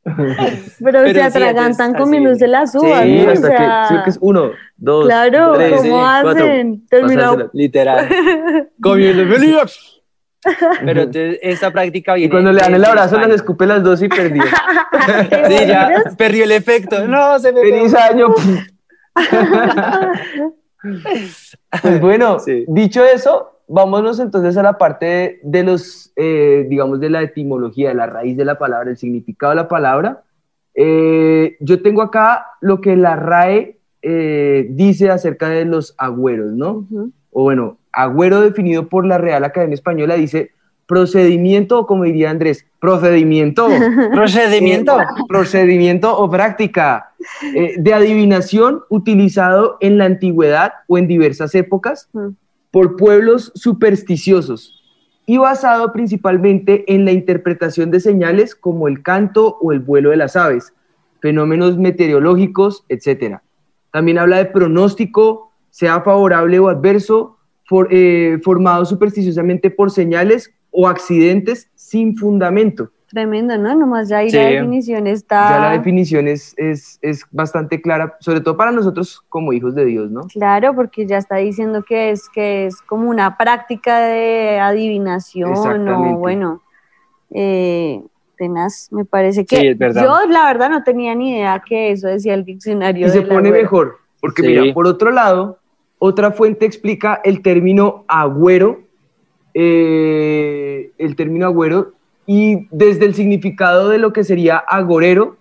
Pero, 0.05 0.25
Pero 0.81 1.07
se 1.07 1.15
sí, 1.15 1.21
atragantan 1.21 1.91
entonces, 1.91 2.01
comiéndose 2.01 2.45
así. 2.45 2.51
las 2.51 2.75
uvas, 2.75 3.03
Sí, 3.05 3.19
¿no? 3.19 3.29
O 3.29 3.31
hasta 3.33 3.51
que, 3.51 3.57
sea, 3.57 3.85
sí, 3.89 3.95
que 4.05 4.11
es 4.11 4.19
uno, 4.21 4.51
dos, 4.77 5.05
claro, 5.07 5.53
tres, 5.55 5.81
¿cómo 5.81 5.99
cuatro. 6.01 6.31
hacen? 6.31 6.87
Terminó 6.89 7.21
Pasársela. 7.23 7.51
Literal. 7.53 8.09
Comiendo 8.83 9.27
feliz. 9.35 9.92
Pero 10.85 11.03
entonces, 11.03 11.39
esta 11.43 11.71
práctica 11.71 12.15
viene. 12.15 12.27
Y 12.27 12.31
cuando 12.31 12.53
le 12.53 12.61
dan 12.61 12.75
el 12.75 12.85
abrazo, 12.85 13.19
las 13.19 13.31
escupe 13.31 13.67
las 13.67 13.83
dos 13.83 14.03
y 14.03 14.09
perdió. 14.09 14.43
Sí, 15.49 15.67
ya 15.67 16.05
perdió 16.17 16.45
el 16.45 16.53
efecto. 16.53 17.09
No, 17.09 17.37
se 17.41 17.53
me 17.53 17.61
Feliz 17.61 17.95
año. 17.95 18.29
Pues 21.81 22.01
bueno, 22.01 22.41
Sí. 22.41 22.65
dicho 22.67 23.05
eso, 23.05 23.61
vámonos 23.69 24.19
entonces 24.19 24.57
a 24.57 24.63
la 24.63 24.79
parte 24.79 25.41
de 25.45 25.63
los, 25.63 26.13
eh, 26.17 26.67
digamos, 26.69 26.99
de 27.01 27.09
la 27.09 27.23
etimología, 27.23 27.91
de 27.91 27.95
la 27.95 28.07
raíz 28.07 28.37
de 28.37 28.45
la 28.45 28.59
palabra, 28.59 28.91
el 28.91 28.97
significado 28.97 29.51
de 29.51 29.57
la 29.57 29.69
palabra. 29.69 30.23
Eh, 30.75 31.57
yo 31.61 31.83
tengo 31.83 32.03
acá 32.03 32.47
lo 32.61 32.81
que 32.81 32.97
la 32.97 33.15
RAE 33.17 33.79
eh, 34.03 34.67
dice 34.71 35.11
acerca 35.11 35.49
de 35.49 35.65
los 35.65 35.95
agüeros, 35.99 36.53
¿no? 36.53 36.87
O 37.33 37.43
bueno, 37.43 37.79
agüero 37.93 38.41
definido 38.41 38.89
por 38.89 39.07
la 39.07 39.19
Real 39.19 39.45
Academia 39.45 39.75
Española 39.75 40.15
dice 40.15 40.53
procedimiento, 40.87 41.81
o 41.81 41.87
como 41.87 42.05
diría 42.05 42.31
Andrés, 42.31 42.67
procedimiento. 42.79 43.69
Procedimiento. 44.13 45.01
Eh, 45.01 45.05
procedimiento 45.29 46.19
o 46.19 46.31
práctica 46.31 47.13
eh, 47.55 47.77
de 47.79 47.95
adivinación 47.95 48.83
utilizado 48.91 49.79
en 49.81 49.97
la 49.99 50.05
antigüedad 50.05 50.73
o 50.89 50.99
en 50.99 51.09
diversas 51.09 51.55
épocas 51.55 52.09
por 52.71 52.97
pueblos 52.97 53.53
supersticiosos 53.55 54.83
y 55.25 55.39
basado 55.39 55.93
principalmente 55.93 56.85
en 56.93 57.05
la 57.05 57.13
interpretación 57.13 57.91
de 57.91 58.01
señales 58.01 58.55
como 58.55 58.89
el 58.89 59.03
canto 59.03 59.57
o 59.61 59.73
el 59.73 59.79
vuelo 59.79 60.11
de 60.11 60.17
las 60.17 60.37
aves, 60.37 60.75
fenómenos 61.21 61.79
meteorológicos, 61.79 62.85
etc. 62.89 63.39
También 63.93 64.19
habla 64.19 64.39
de 64.39 64.47
pronóstico, 64.47 65.52
sea 65.73 66.03
favorable 66.03 66.59
o 66.59 66.69
adverso, 66.69 67.39
for- 67.65 67.89
eh, 67.91 68.39
formado 68.45 68.85
supersticiosamente 68.85 69.71
por 69.71 69.91
señales 69.91 70.53
o 70.71 70.87
accidentes 70.87 71.71
sin 71.75 72.15
fundamento. 72.17 72.91
Tremendo, 73.09 73.57
¿no? 73.59 73.75
Nomás 73.75 74.09
ya 74.09 74.19
ahí 74.19 74.31
Sí. 74.31 74.37
la 74.37 74.45
definición 74.45 75.07
está. 75.07 75.49
Ya 75.51 75.59
la 75.61 75.71
definición 75.73 76.29
es, 76.29 76.55
es, 76.57 76.99
es 77.03 77.25
bastante 77.31 77.81
clara, 77.81 78.17
sobre 78.21 78.41
todo 78.41 78.57
para 78.57 78.71
nosotros 78.73 79.23
como 79.29 79.53
hijos 79.53 79.75
de 79.75 79.85
Dios, 79.87 80.11
¿no? 80.11 80.23
Claro, 80.33 80.75
porque 80.75 81.07
ya 81.07 81.17
está 81.19 81.37
diciendo 81.37 81.83
que 81.83 82.11
es 82.11 82.29
que 82.31 82.67
es 82.67 82.81
como 82.83 83.09
una 83.11 83.37
práctica 83.39 83.99
de 84.01 84.59
adivinación 84.61 85.89
o 85.89 86.17
bueno, 86.19 86.63
eh, 87.31 88.03
tenaz, 88.37 88.89
me 88.93 89.05
parece 89.05 89.45
que 89.45 89.57
Sí, 89.57 89.67
es 89.69 89.79
verdad. 89.79 90.03
yo 90.05 90.31
la 90.31 90.45
verdad 90.47 90.71
no 90.71 90.83
tenía 90.83 91.15
ni 91.15 91.33
idea 91.37 91.63
que 91.67 91.93
eso 91.93 92.09
decía 92.09 92.35
el 92.35 92.45
diccionario. 92.45 93.07
Y 93.07 93.11
se 93.11 93.21
de 93.21 93.27
la 93.27 93.35
pone 93.35 93.51
web. 93.51 93.63
mejor, 93.63 93.97
porque 94.21 94.43
Sí. 94.43 94.49
mira, 94.49 94.75
por 94.75 94.87
otro 94.87 95.11
lado, 95.11 95.59
otra 96.05 96.33
fuente 96.33 96.67
explica 96.67 97.21
el 97.23 97.43
término 97.43 98.05
agüero, 98.09 98.81
eh, 99.55 100.91
el 100.99 101.15
término 101.15 101.47
agüero, 101.47 101.93
y 102.27 102.67
desde 102.73 103.05
el 103.07 103.15
significado 103.15 103.89
de 103.89 103.99
lo 103.99 104.13
que 104.13 104.25
sería 104.25 104.57
agorero, 104.57 105.37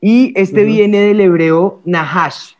y 0.00 0.32
este 0.36 0.64
viene 0.64 1.00
del 1.02 1.20
hebreo 1.20 1.80
nahash. 1.84 2.54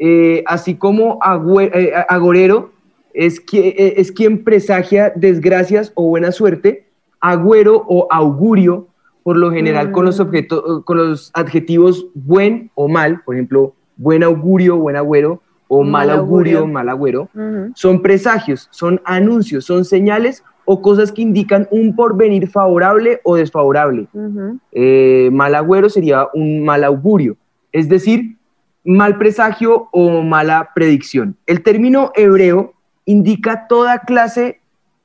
Eh, 0.00 0.42
así 0.46 0.74
como 0.74 1.20
eh, 1.60 1.92
agorero 2.08 2.72
es, 3.14 3.44
qui- 3.46 3.74
es 3.76 4.10
quien 4.10 4.42
presagia 4.42 5.12
desgracias 5.14 5.92
o 5.94 6.08
buena 6.08 6.32
suerte, 6.32 6.86
agüero 7.20 7.84
o 7.86 8.08
augurio, 8.10 8.88
por 9.22 9.36
lo 9.36 9.52
general 9.52 9.92
con, 9.92 10.04
los 10.04 10.18
Mm. 10.18 10.22
objetos, 10.22 10.84
con 10.84 10.96
los 10.98 11.30
adjetivos 11.34 12.06
buen 12.14 12.70
o 12.74 12.88
mal, 12.88 13.22
por 13.24 13.36
ejemplo, 13.36 13.74
buen 13.96 14.24
augurio, 14.24 14.76
buen 14.78 14.96
agüero, 14.96 15.42
o 15.72 15.84
mal, 15.84 16.08
Mal 16.08 16.18
augurio, 16.18 16.58
augurio. 16.58 16.72
mal 16.74 16.88
agüero, 16.88 17.28
son 17.76 18.02
presagios, 18.02 18.66
son 18.72 19.00
anuncios, 19.04 19.64
son 19.64 19.84
señales 19.84 20.42
o 20.64 20.82
cosas 20.82 21.12
que 21.12 21.22
indican 21.22 21.68
un 21.70 21.94
porvenir 21.94 22.48
favorable 22.48 23.20
o 23.22 23.36
desfavorable. 23.36 24.08
Eh, 24.72 25.30
mal 25.32 25.54
agüero 25.54 25.88
sería 25.88 26.26
un 26.34 26.64
mal 26.64 26.82
augurio, 26.82 27.36
es 27.70 27.88
decir, 27.88 28.36
mal 28.84 29.16
presagio 29.16 29.88
o 29.92 30.22
mala 30.22 30.70
predicción. 30.74 31.36
El 31.46 31.62
término 31.62 32.10
hebreo 32.16 32.74
indica 33.04 33.68
toda 33.68 34.00
clase 34.00 34.58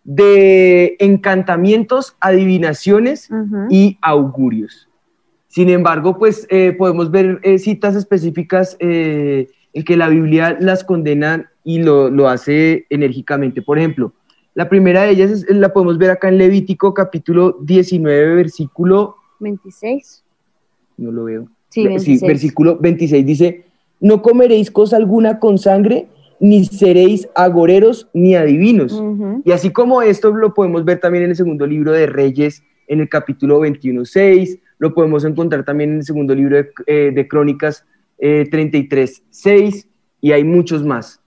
de 0.03 0.95
encantamientos, 1.00 2.15
adivinaciones 2.19 3.29
y 3.69 4.00
augurios. 4.01 4.89
Sin 5.48 5.69
embargo, 5.69 6.17
pues 6.17 6.48
eh, 6.50 6.74
podemos 6.77 7.12
ver 7.12 7.39
eh, 7.43 7.60
citas 7.60 7.95
específicas 7.95 8.75
eh, 8.79 9.48
en 9.75 9.84
que 9.84 9.98
la 9.98 10.08
Biblia 10.10 10.58
las 10.60 10.84
condena 10.84 11.51
y 11.63 11.84
lo, 11.84 12.10
lo 12.10 12.29
hace 12.29 12.86
enérgicamente. 12.89 13.62
Por 13.62 13.77
ejemplo, 13.77 14.13
la 14.55 14.70
primera 14.70 15.03
de 15.03 15.12
ellas 15.12 15.32
es- 15.32 15.46
la 15.50 15.74
podemos 15.74 15.98
ver 15.98 16.12
acá 16.12 16.29
en 16.29 16.38
Levítico 16.38 16.94
capítulo 16.94 17.58
19, 17.62 18.36
versículo 18.36 19.17
26. 19.41 20.24
no 20.98 21.12
lo 21.12 21.25
veo. 21.25 21.48
Sí, 21.70 21.84
Ve- 21.84 21.89
26. 21.89 22.22
versículo 22.22 22.77
26 22.79 23.25
dice, 23.25 23.65
no 24.00 24.22
comeréis 24.22 24.72
cosa 24.72 24.96
alguna 24.96 25.39
con 25.39 25.58
sangre, 25.58 26.08
ni 26.39 26.63
seréis 26.63 27.27
agoreros 27.36 28.08
ni 28.13 28.36
adivinos. 28.36 29.01
Y 29.44 29.51
así 29.51 29.72
como 29.72 30.01
esto 30.01 30.32
lo 30.34 30.53
podemos 30.53 30.86
ver 30.86 31.00
también 31.01 31.25
en 31.25 31.32
el 31.32 31.36
segundo 31.36 31.67
libro 31.67 31.91
de 31.91 32.05
Reyes, 32.08 32.63
en 32.88 33.01
el 33.01 33.10
capítulo 33.10 33.60
21.6, 33.60 34.60
lo 34.79 34.94
podemos 34.94 35.25
encontrar 35.25 35.65
también 35.65 35.91
en 35.91 35.98
el 35.98 36.03
segundo 36.05 36.34
libro 36.34 36.55
de, 36.58 36.70
eh, 36.88 37.12
de 37.13 37.27
Crónicas 37.27 37.86
eh, 38.17 38.48
33.6, 38.50 39.88
y 40.22 40.31
hay 40.31 40.43
muchos 40.43 40.84
más. 40.84 41.22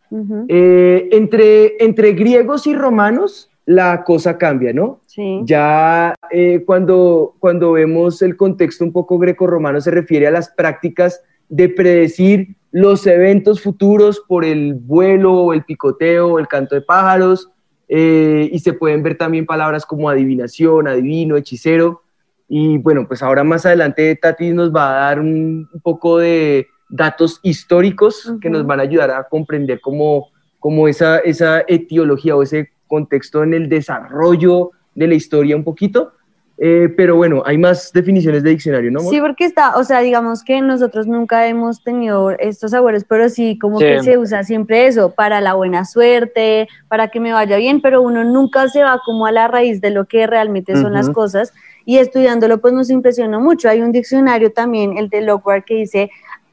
Eh, 0.49 1.09
entre, 1.13 1.85
entre 1.85 2.13
griegos 2.13 2.67
y 2.67 2.75
romanos, 2.75 3.51
la 3.67 4.03
cosa 4.03 4.39
cambia, 4.39 4.73
¿no? 4.73 5.01
Sí. 5.07 5.43
Ya 5.45 6.15
eh, 6.31 6.63
cuando, 6.65 7.35
cuando 7.39 7.73
vemos 7.73 8.23
el 8.23 8.37
contexto 8.37 8.85
un 8.85 8.93
poco 8.93 9.19
greco-romano 9.19 9.81
se 9.81 9.91
refiere 9.91 10.27
a 10.27 10.31
las 10.31 10.49
prácticas 10.49 11.23
de 11.51 11.69
predecir 11.69 12.57
los 12.71 13.07
eventos 13.07 13.61
futuros 13.63 14.23
por 14.27 14.45
el 14.45 14.75
vuelo, 14.75 15.53
el 15.53 15.65
picoteo, 15.65 16.39
el 16.39 16.49
canto 16.49 16.75
de 16.75 16.81
pájaros, 16.81 17.51
eh, 17.89 18.49
y 18.51 18.59
se 18.59 18.73
pueden 18.73 19.03
ver 19.03 19.17
también 19.17 19.47
palabras 19.47 19.85
como 19.85 20.09
adivinación, 20.09 20.89
adivino, 20.89 21.37
hechicero, 21.37 22.03
y 22.49 22.79
bueno, 22.79 23.07
pues 23.07 23.23
ahora 23.23 23.45
más 23.45 23.67
adelante 23.67 24.17
Tati 24.17 24.53
nos 24.53 24.75
va 24.75 24.89
a 24.91 25.01
dar 25.09 25.21
un, 25.21 25.69
un 25.73 25.81
poco 25.83 26.19
de 26.19 26.67
datos 26.89 27.41
históricos 27.43 28.33
que 28.41 28.51
nos 28.51 28.67
van 28.67 28.81
a 28.81 28.85
ayudar 28.85 29.11
a 29.11 29.25
comprender 29.25 29.81
cómo, 29.81 30.29
cómo 30.59 30.89
esa, 30.89 31.19
esa 31.19 31.63
etiología 31.67 32.35
o 32.37 32.43
ese 32.43 32.71
contexto 32.87 33.43
en 33.43 33.55
el 33.55 33.69
desarrollo 33.69 34.71
de 34.95 35.07
la 35.07 35.15
historia 35.15 35.57
un 35.57 35.65
poquito. 35.65 36.13
Eh, 36.61 36.93
pero 36.97 37.15
bueno, 37.15 37.45
hay 37.47 37.57
más 37.57 37.93
definiciones 37.93 38.43
de 38.43 38.51
diccionario, 38.51 38.91
¿no? 38.91 38.99
amor? 38.99 39.15
Sí, 39.15 39.21
porque 39.21 39.45
está, 39.45 39.77
o 39.77 39.85
sea, 39.85 40.01
digamos 40.01 40.43
que 40.43 40.61
nosotros 40.61 41.07
nunca 41.07 41.47
hemos 41.47 41.85
tenido 41.85 42.31
estos 42.31 42.75
agüeros, 42.75 43.05
pero 43.05 43.29
sí, 43.29 43.57
como 43.61 43.79
Sí. 43.79 43.87
que 43.87 44.03
se 44.03 44.19
usa 44.19 44.43
siempre 44.43 44.89
eso, 44.89 45.15
para 45.15 45.41
la 45.41 45.55
buena 45.55 45.85
suerte, 45.85 46.67
para 46.89 47.09
que 47.09 47.21
me 47.21 47.33
vaya 47.33 47.59
bien, 47.59 47.81
pero 47.81 48.03
uno 48.03 48.25
nunca 48.25 48.69
se 48.69 48.83
va 48.83 49.01
como 49.07 49.27
a 49.27 49.31
la 49.31 49.47
raíz 49.47 49.81
de 49.81 49.91
lo 49.91 50.07
que 50.07 50.27
realmente 50.27 50.75
son 50.75 50.95
las 50.95 51.07
Ujú. 51.07 51.15
cosas, 51.15 51.53
y 51.85 51.99
estudiándolo 51.99 52.59
pues 52.59 52.75
nos 52.75 52.91
impresionó 52.91 53.41
mucho. 53.41 53.69
Hay 53.69 53.81
un 53.81 53.93
diccionario 53.93 54.51
también, 54.51 54.99
el 54.99 55.09
de 55.11 55.21
Lockhart, 55.21 55.65
que 55.65 55.75
dice 55.77 56.11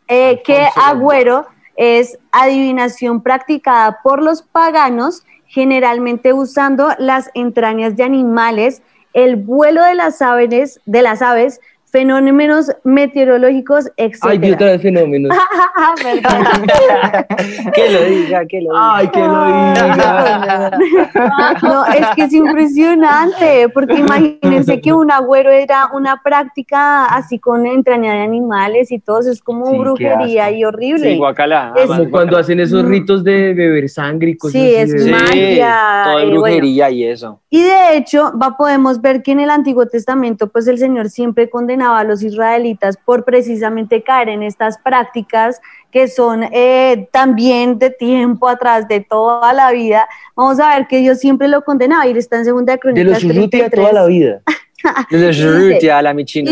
eh, 0.08 0.42
que 0.44 0.68
agüero 0.76 1.48
es 1.76 2.18
adivinación 2.32 3.22
practicada 3.22 4.00
por 4.04 4.22
los 4.22 4.42
paganos, 4.42 5.26
generalmente 5.48 6.34
usando 6.34 6.90
las 6.98 7.30
entrañas 7.34 7.96
de 7.96 8.04
animales, 8.04 8.82
el 9.14 9.36
vuelo 9.38 9.84
de 9.84 9.96
las 9.96 10.22
aves, 10.22 10.80
de 10.86 11.02
las 11.02 11.22
aves 11.22 11.62
fenómenos 11.96 12.70
meteorológicos, 12.84 13.90
etc. 13.96 14.18
Ay, 14.24 14.38
vez 14.38 14.82
fenómenos. 14.82 15.34
que 17.74 17.90
lo 17.90 18.04
diga, 18.04 18.46
que 18.46 18.62
lo 18.62 18.72
diga. 18.72 18.96
Ay, 18.98 19.08
que 19.08 19.20
lo 19.22 19.46
diga. 19.46 20.72
No, 21.62 21.86
es 21.86 22.08
que 22.16 22.24
es 22.24 22.34
impresionante, 22.34 23.70
porque 23.74 23.96
imagínense 23.96 24.82
que 24.82 24.92
un 24.92 25.10
agüero 25.10 25.52
era 25.52 25.90
una 25.94 26.22
práctica 26.22 27.06
así 27.06 27.40
con 27.40 27.66
entraña 27.66 28.14
de 28.14 28.20
animales 28.24 28.92
y 28.92 29.00
todo, 29.00 29.22
eso 29.22 29.32
es 29.32 29.42
como 29.42 29.68
Sí, 29.72 29.78
brujería 29.78 30.52
y 30.52 30.66
horrible. 30.66 31.12
Sí, 31.12 31.18
guacala. 31.18 31.72
Es- 31.78 31.88
Como 31.88 32.10
cuando 32.12 32.38
hacen 32.38 32.60
esos 32.60 32.84
Mm. 32.84 32.88
ritos 32.90 33.24
de 33.24 33.54
beber 33.54 33.88
sangre 33.90 34.32
y 34.32 34.38
cosas 34.38 34.62
Sí, 34.62 34.76
así. 34.76 34.96
es 34.96 35.08
magia, 35.08 36.02
todo 36.04 36.20
eh, 36.20 36.24
bueno. 36.26 36.42
brujería 36.42 36.90
y 36.90 37.06
eso. 37.06 37.40
Y 37.50 37.64
de 37.64 37.96
hecho, 37.98 38.34
va, 38.38 38.58
podemos 38.58 39.00
ver 39.02 39.24
que 39.24 39.32
en 39.32 39.40
el 39.40 39.50
Antiguo 39.50 39.86
Testamento, 39.88 40.48
pues 40.48 40.68
el 40.68 40.78
Señor 40.78 41.10
siempre 41.10 41.50
condenaba 41.50 41.85
a 41.94 42.04
los 42.04 42.24
israelitas 42.24 42.98
por 42.98 43.26
precisamente 43.26 44.02
caer 44.02 44.30
en 44.30 44.44
estas 44.44 44.78
prácticas 44.78 45.62
que 45.92 46.08
son 46.08 46.44
eh, 46.52 47.08
también 47.12 47.80
de 47.80 47.90
tiempo 47.90 48.50
atrás, 48.50 48.88
de 48.88 49.00
toda 49.00 49.54
la 49.54 49.72
vida. 49.72 50.08
Vamos 50.36 50.60
a 50.60 50.76
ver 50.76 50.88
que 50.88 50.98
Dios 50.98 51.20
siempre 51.20 51.48
lo 51.48 51.64
condenaba 51.64 52.06
y 52.08 52.18
está 52.18 52.38
en 52.38 52.46
Segunda 52.46 52.74
De 52.74 52.80
Crónicas 52.80 53.24
los 53.24 53.24
Urruti 53.24 53.62
a 53.62 53.70
33. 53.70 53.82
toda 53.82 53.94
la 53.94 54.08
vida. 54.08 54.42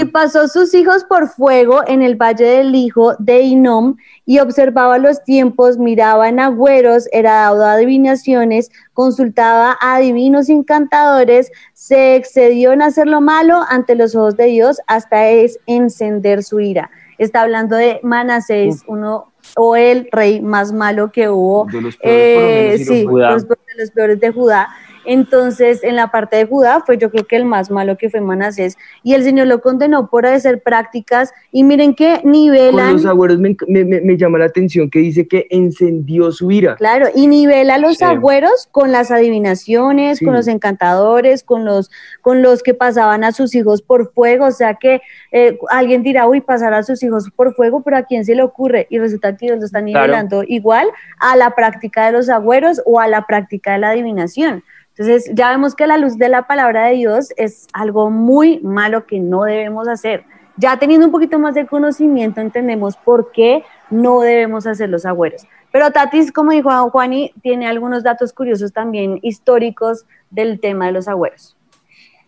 Y 0.01 0.05
pasó 0.05 0.47
sus 0.47 0.73
hijos 0.73 1.03
por 1.03 1.27
fuego 1.27 1.81
en 1.87 2.01
el 2.01 2.15
valle 2.15 2.45
del 2.45 2.75
hijo 2.75 3.15
de 3.19 3.41
Inom 3.41 3.95
y 4.25 4.39
observaba 4.39 4.97
los 4.97 5.23
tiempos, 5.23 5.77
miraba 5.77 6.29
en 6.29 6.39
agüeros, 6.39 7.07
era 7.11 7.33
dado 7.33 7.65
a 7.65 7.73
adivinaciones, 7.73 8.71
consultaba 8.93 9.77
a 9.81 9.99
divinos 9.99 10.49
encantadores, 10.49 11.51
se 11.73 12.15
excedió 12.15 12.71
en 12.71 12.81
hacer 12.81 13.07
lo 13.07 13.21
malo 13.21 13.61
ante 13.67 13.95
los 13.95 14.15
ojos 14.15 14.37
de 14.37 14.45
Dios 14.45 14.79
hasta 14.87 15.29
es 15.29 15.59
encender 15.65 16.43
su 16.43 16.59
ira. 16.59 16.89
Está 17.17 17.41
hablando 17.41 17.75
de 17.75 17.99
Manasés, 18.03 18.83
uno 18.87 19.33
o 19.55 19.75
el 19.75 20.07
rey 20.11 20.41
más 20.41 20.71
malo 20.71 21.11
que 21.11 21.29
hubo 21.29 21.65
De 21.65 21.81
los 21.81 21.97
peores, 21.97 22.07
por 22.35 22.43
lo 22.43 22.49
eh, 22.49 22.69
menos, 22.71 22.87
sí 22.87 23.03
los, 23.03 23.47
de 23.47 23.75
los 23.77 23.91
peores 23.91 24.19
de 24.19 24.31
Judá. 24.31 24.69
Entonces, 25.05 25.83
en 25.83 25.95
la 25.95 26.11
parte 26.11 26.37
de 26.37 26.45
Judá 26.45 26.81
fue 26.85 26.97
yo 26.97 27.09
creo 27.11 27.25
que 27.25 27.35
el 27.35 27.45
más 27.45 27.69
malo 27.71 27.97
que 27.97 28.09
fue 28.09 28.21
Manasés. 28.21 28.77
Y 29.03 29.13
el 29.13 29.23
Señor 29.23 29.47
lo 29.47 29.61
condenó 29.61 30.09
por 30.09 30.25
hacer 30.25 30.61
prácticas. 30.63 31.31
Y 31.51 31.63
miren 31.63 31.93
que 31.95 32.19
Con 32.21 32.31
nivelan, 32.31 32.93
los 32.93 33.05
agüeros 33.05 33.39
me, 33.39 33.55
me- 33.67 33.83
me- 33.85 34.17
llama 34.17 34.37
la 34.37 34.45
atención 34.45 34.89
que 34.89 34.99
dice 34.99 35.27
que 35.27 35.47
encendió 35.49 36.31
su 36.31 36.51
ira. 36.51 36.75
claro, 36.75 37.07
y 37.13 37.27
nivela 37.27 37.75
a 37.75 37.77
los 37.77 37.97
Sí. 37.97 38.03
agüeros 38.03 38.67
con 38.71 38.91
las 38.91 39.11
adivinaciones, 39.11 40.19
Sí. 40.19 40.25
con 40.25 40.33
los 40.33 40.47
encantadores, 40.47 41.43
con 41.43 41.65
los, 41.65 41.89
con 42.21 42.41
los 42.41 42.63
que 42.63 42.73
pasaban 42.73 43.23
a 43.23 43.31
sus 43.31 43.55
hijos 43.55 43.81
por 43.81 44.13
fuego. 44.13 44.45
O 44.45 44.51
sea 44.51 44.75
que 44.75 45.01
eh, 45.31 45.57
alguien 45.69 46.03
dirá, 46.03 46.27
uy, 46.27 46.41
pasar 46.41 46.73
a 46.73 46.83
sus 46.83 47.01
hijos 47.03 47.29
por 47.35 47.53
fuego, 47.55 47.81
pero 47.81 47.97
¿a 47.97 48.03
quién 48.03 48.23
se 48.25 48.35
le 48.35 48.43
ocurre? 48.43 48.87
Y 48.89 48.99
resulta 48.99 49.35
que 49.35 49.47
Dios 49.47 49.59
lo 49.59 49.65
está 49.65 49.79
Claro. 49.83 50.05
nivelando 50.05 50.43
igual 50.47 50.87
a 51.19 51.35
la 51.35 51.51
práctica 51.55 52.05
de 52.05 52.11
los 52.11 52.29
agüeros 52.29 52.81
o 52.85 52.99
a 52.99 53.07
la 53.07 53.25
práctica 53.25 53.73
de 53.73 53.79
la 53.79 53.89
adivinación. 53.89 54.63
Entonces, 54.95 55.31
ya 55.33 55.49
vemos 55.49 55.73
que 55.73 55.87
la 55.87 55.97
luz 55.97 56.17
de 56.17 56.29
la 56.29 56.45
palabra 56.45 56.85
de 56.85 56.95
Dios 56.95 57.29
es 57.35 57.67
algo 57.73 58.11
muy 58.11 58.59
malo 58.59 59.07
que 59.07 59.19
no 59.19 59.43
debemos 59.43 59.87
hacer. 59.87 60.23
Ya 60.57 60.77
teniendo 60.77 61.07
un 61.07 61.11
poquito 61.11 61.39
más 61.39 61.55
de 61.55 61.65
conocimiento, 61.65 62.41
entendemos 62.41 62.95
por 62.97 63.31
qué 63.31 63.63
no 63.89 64.21
debemos 64.21 64.67
hacer 64.67 64.89
los 64.89 65.05
agüeros. 65.05 65.47
Pero 65.71 65.89
Tatis, 65.89 66.31
como 66.31 66.51
dijo 66.51 66.69
Juani, 66.91 67.33
tiene 67.41 67.67
algunos 67.67 68.03
datos 68.03 68.33
curiosos 68.33 68.71
también 68.71 69.17
históricos 69.23 70.05
del 70.29 70.59
tema 70.59 70.85
de 70.85 70.91
los 70.91 71.07
agüeros. 71.07 71.57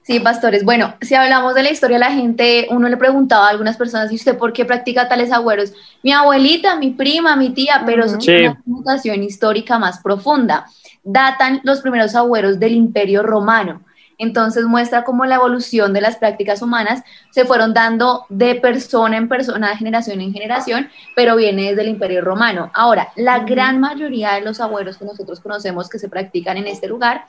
Sí, 0.05 0.19
pastores. 0.19 0.63
Bueno, 0.63 0.93
si 1.01 1.15
hablamos 1.15 1.55
de 1.55 1.63
la 1.63 1.71
historia, 1.71 1.97
la 1.97 2.11
gente, 2.11 2.67
uno 2.69 2.87
le 2.87 2.95
preguntaba 2.95 3.47
a 3.47 3.49
algunas 3.49 3.75
personas, 3.75 4.11
¿y 4.11 4.15
usted 4.15 4.37
por 4.37 4.53
qué 4.53 4.63
practica 4.63 5.07
tales 5.09 5.31
agüeros? 5.31 5.73
Mi 6.03 6.11
abuelita, 6.11 6.75
mi 6.75 6.91
prima, 6.91 7.35
mi 7.35 7.49
tía, 7.49 7.81
pero 7.87 8.05
eso 8.05 8.21
Sí. 8.21 8.35
una 8.35 8.61
connotación 8.63 9.23
histórica 9.23 9.79
más 9.79 9.99
profunda. 10.01 10.67
Datan 11.03 11.59
los 11.63 11.81
primeros 11.81 12.13
agüeros 12.13 12.59
del 12.59 12.73
Imperio 12.73 13.23
Romano. 13.23 13.81
Entonces 14.19 14.65
muestra 14.65 15.03
cómo 15.03 15.25
la 15.25 15.35
evolución 15.35 15.91
de 15.91 16.01
las 16.01 16.17
prácticas 16.17 16.61
humanas 16.61 17.03
se 17.31 17.43
fueron 17.43 17.73
dando 17.73 18.25
de 18.29 18.55
persona 18.55 19.17
en 19.17 19.27
persona, 19.27 19.69
de 19.71 19.77
generación 19.77 20.21
en 20.21 20.31
generación, 20.31 20.87
pero 21.15 21.35
viene 21.35 21.69
desde 21.69 21.81
el 21.81 21.89
Imperio 21.89 22.21
Romano. 22.21 22.69
Ahora, 22.75 23.09
la 23.15 23.39
gran 23.39 23.79
mayoría 23.79 24.33
de 24.33 24.41
los 24.41 24.61
agüeros 24.61 24.97
que 24.97 25.05
nosotros 25.05 25.39
conocemos 25.39 25.89
que 25.89 25.97
se 25.99 26.09
practican 26.09 26.57
en 26.57 26.67
este 26.67 26.87
lugar 26.87 27.25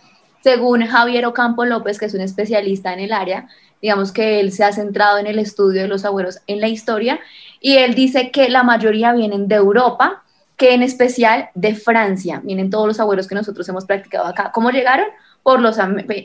según 0.47 0.87
Javier 0.87 1.27
Ocampo 1.27 1.65
López, 1.65 1.99
que 1.99 2.05
es 2.05 2.15
un 2.15 2.21
especialista 2.21 2.93
en 2.93 3.01
el 3.01 3.13
área, 3.13 3.49
digamos 3.83 4.13
que 4.13 4.39
él 4.39 4.53
se 4.53 4.63
ha 4.63 4.71
centrado 4.71 5.19
en 5.19 5.27
el 5.27 5.41
estudio 5.41 5.83
de 5.83 5.89
los 5.89 6.05
agüeros 6.05 6.39
en 6.47 6.61
la 6.61 6.69
historia, 6.69 7.19
y 7.61 7.79
él 7.79 7.97
dice 7.97 8.31
que 8.31 8.49
la 8.49 8.63
mayoría 8.63 9.13
vienen 9.13 9.49
de 9.49 9.57
Europa, 9.57 10.23
que 10.57 10.73
en 10.73 10.85
especial 10.85 11.49
de 11.57 11.75
Francia, 11.75 12.41
vienen 12.45 12.71
todos 12.71 12.87
los 12.87 13.01
agüeros 13.01 13.27
que 13.27 13.35
nosotros 13.35 13.69
hemos 13.69 13.87
practicado 13.87 14.25
acá. 14.25 14.53
¿Cómo 14.55 14.71
llegaron? 14.71 15.07
Por 15.43 15.61
los, 15.61 15.79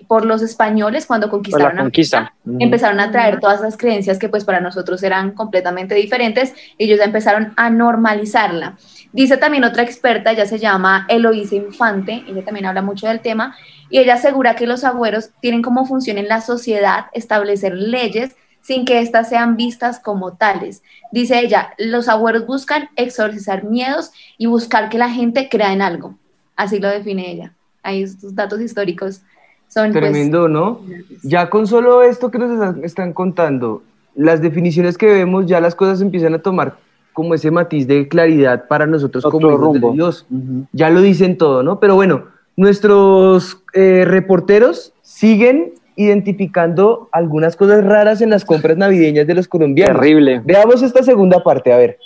por 0.08 0.26
los 0.26 0.44
españoles 0.44 1.08
cuando 1.08 1.28
conquistaron 1.28 1.76
la 1.76 1.82
América 1.82 1.84
conquista. 1.84 2.34
Empezaron 2.60 3.00
a 3.00 3.12
traer 3.12 3.40
todas 3.40 3.62
las 3.62 3.76
creencias 3.76 4.20
que 4.20 4.30
pues 4.30 4.46
para 4.46 4.62
nosotros 4.62 5.02
eran 5.02 5.32
completamente 5.32 5.96
diferentes, 5.96 6.54
ellos 6.78 7.00
ya 7.00 7.06
empezaron 7.06 7.54
a 7.56 7.72
normalizarla. 7.72 8.78
Dice 9.14 9.38
también 9.38 9.64
otra 9.64 9.82
experta, 9.82 10.32
ella 10.32 10.46
se 10.46 10.60
llama 10.60 11.08
Eloísa 11.10 11.56
Infante, 11.56 12.24
ella 12.28 12.46
también 12.46 12.68
habla 12.68 12.84
mucho 12.84 13.08
del 13.08 13.20
tema, 13.20 13.56
y 13.92 14.00
ella 14.00 14.16
asegura 14.16 14.56
que 14.56 14.66
los 14.66 14.84
agüeros 14.84 15.32
tienen 15.42 15.62
como 15.62 15.86
función 15.86 16.18
en 16.18 16.30
la 16.30 16.42
sociedad 16.42 17.08
establecer 17.14 17.76
leyes 17.76 18.36
sin 18.62 18.86
que 18.86 19.00
éstas 19.00 19.30
sean 19.30 19.58
vistas 19.58 20.00
como 20.00 20.34
tales. 20.34 20.82
Dice 21.12 21.40
ella, 21.40 21.74
los 21.78 22.08
agüeros 22.08 22.46
buscan 22.46 22.90
exorcizar 22.96 23.66
miedos 23.66 24.12
y 24.38 24.46
buscar 24.46 24.90
que 24.90 24.98
la 24.98 25.10
gente 25.10 25.50
crea 25.50 25.74
en 25.74 25.82
algo. 25.82 26.16
Así 26.56 26.80
lo 26.80 26.88
define 26.88 27.32
ella. 27.32 27.54
Ahí 27.84 28.04
estos 28.04 28.34
datos 28.34 28.62
históricos 28.62 29.22
son 29.68 29.92
pues, 29.92 30.04
Tremendo, 30.04 30.48
¿no? 30.48 30.82
Ya 31.24 31.50
con 31.50 31.68
solo 31.68 32.04
esto 32.04 32.32
que 32.32 32.38
nos 32.38 32.78
están, 32.84 33.14
contando, 33.14 33.84
las 34.16 34.42
definiciones 34.42 34.98
que 34.98 35.08
vemos, 35.08 35.48
ya 35.48 35.60
las 35.60 35.76
cosas 35.76 36.02
empiezan 36.02 36.34
a 36.36 36.40
tomar 36.40 36.78
como 37.14 37.34
ese 37.34 37.52
matiz 37.52 37.88
de 37.88 38.08
claridad 38.08 38.68
para 38.68 38.86
nosotros 38.86 39.24
como 39.24 39.50
hijos 39.50 39.60
de 39.60 39.66
rumbo. 39.66 39.92
Dios. 39.92 40.26
Ujú. 40.30 40.66
Ya 40.72 40.90
lo 40.90 41.02
dicen 41.02 41.38
todo, 41.38 41.64
¿no? 41.64 41.80
Pero 41.80 41.96
bueno, 41.96 42.26
nuestros 42.62 43.58
eh, 43.74 44.04
reporteros 44.06 44.94
siguen 45.02 45.74
identificando 45.96 47.10
algunas 47.12 47.56
cosas 47.56 47.84
raras 47.84 48.22
en 48.22 48.30
las 48.30 48.46
compras 48.46 48.78
navideñas 48.78 49.26
de 49.26 49.34
los 49.34 49.48
colombianos. 49.48 50.00
Terrible. 50.00 50.42
Veamos 50.46 50.84
esta 50.84 51.02
segunda 51.02 51.44
parte, 51.44 51.74
a 51.74 51.78
ver. 51.78 51.98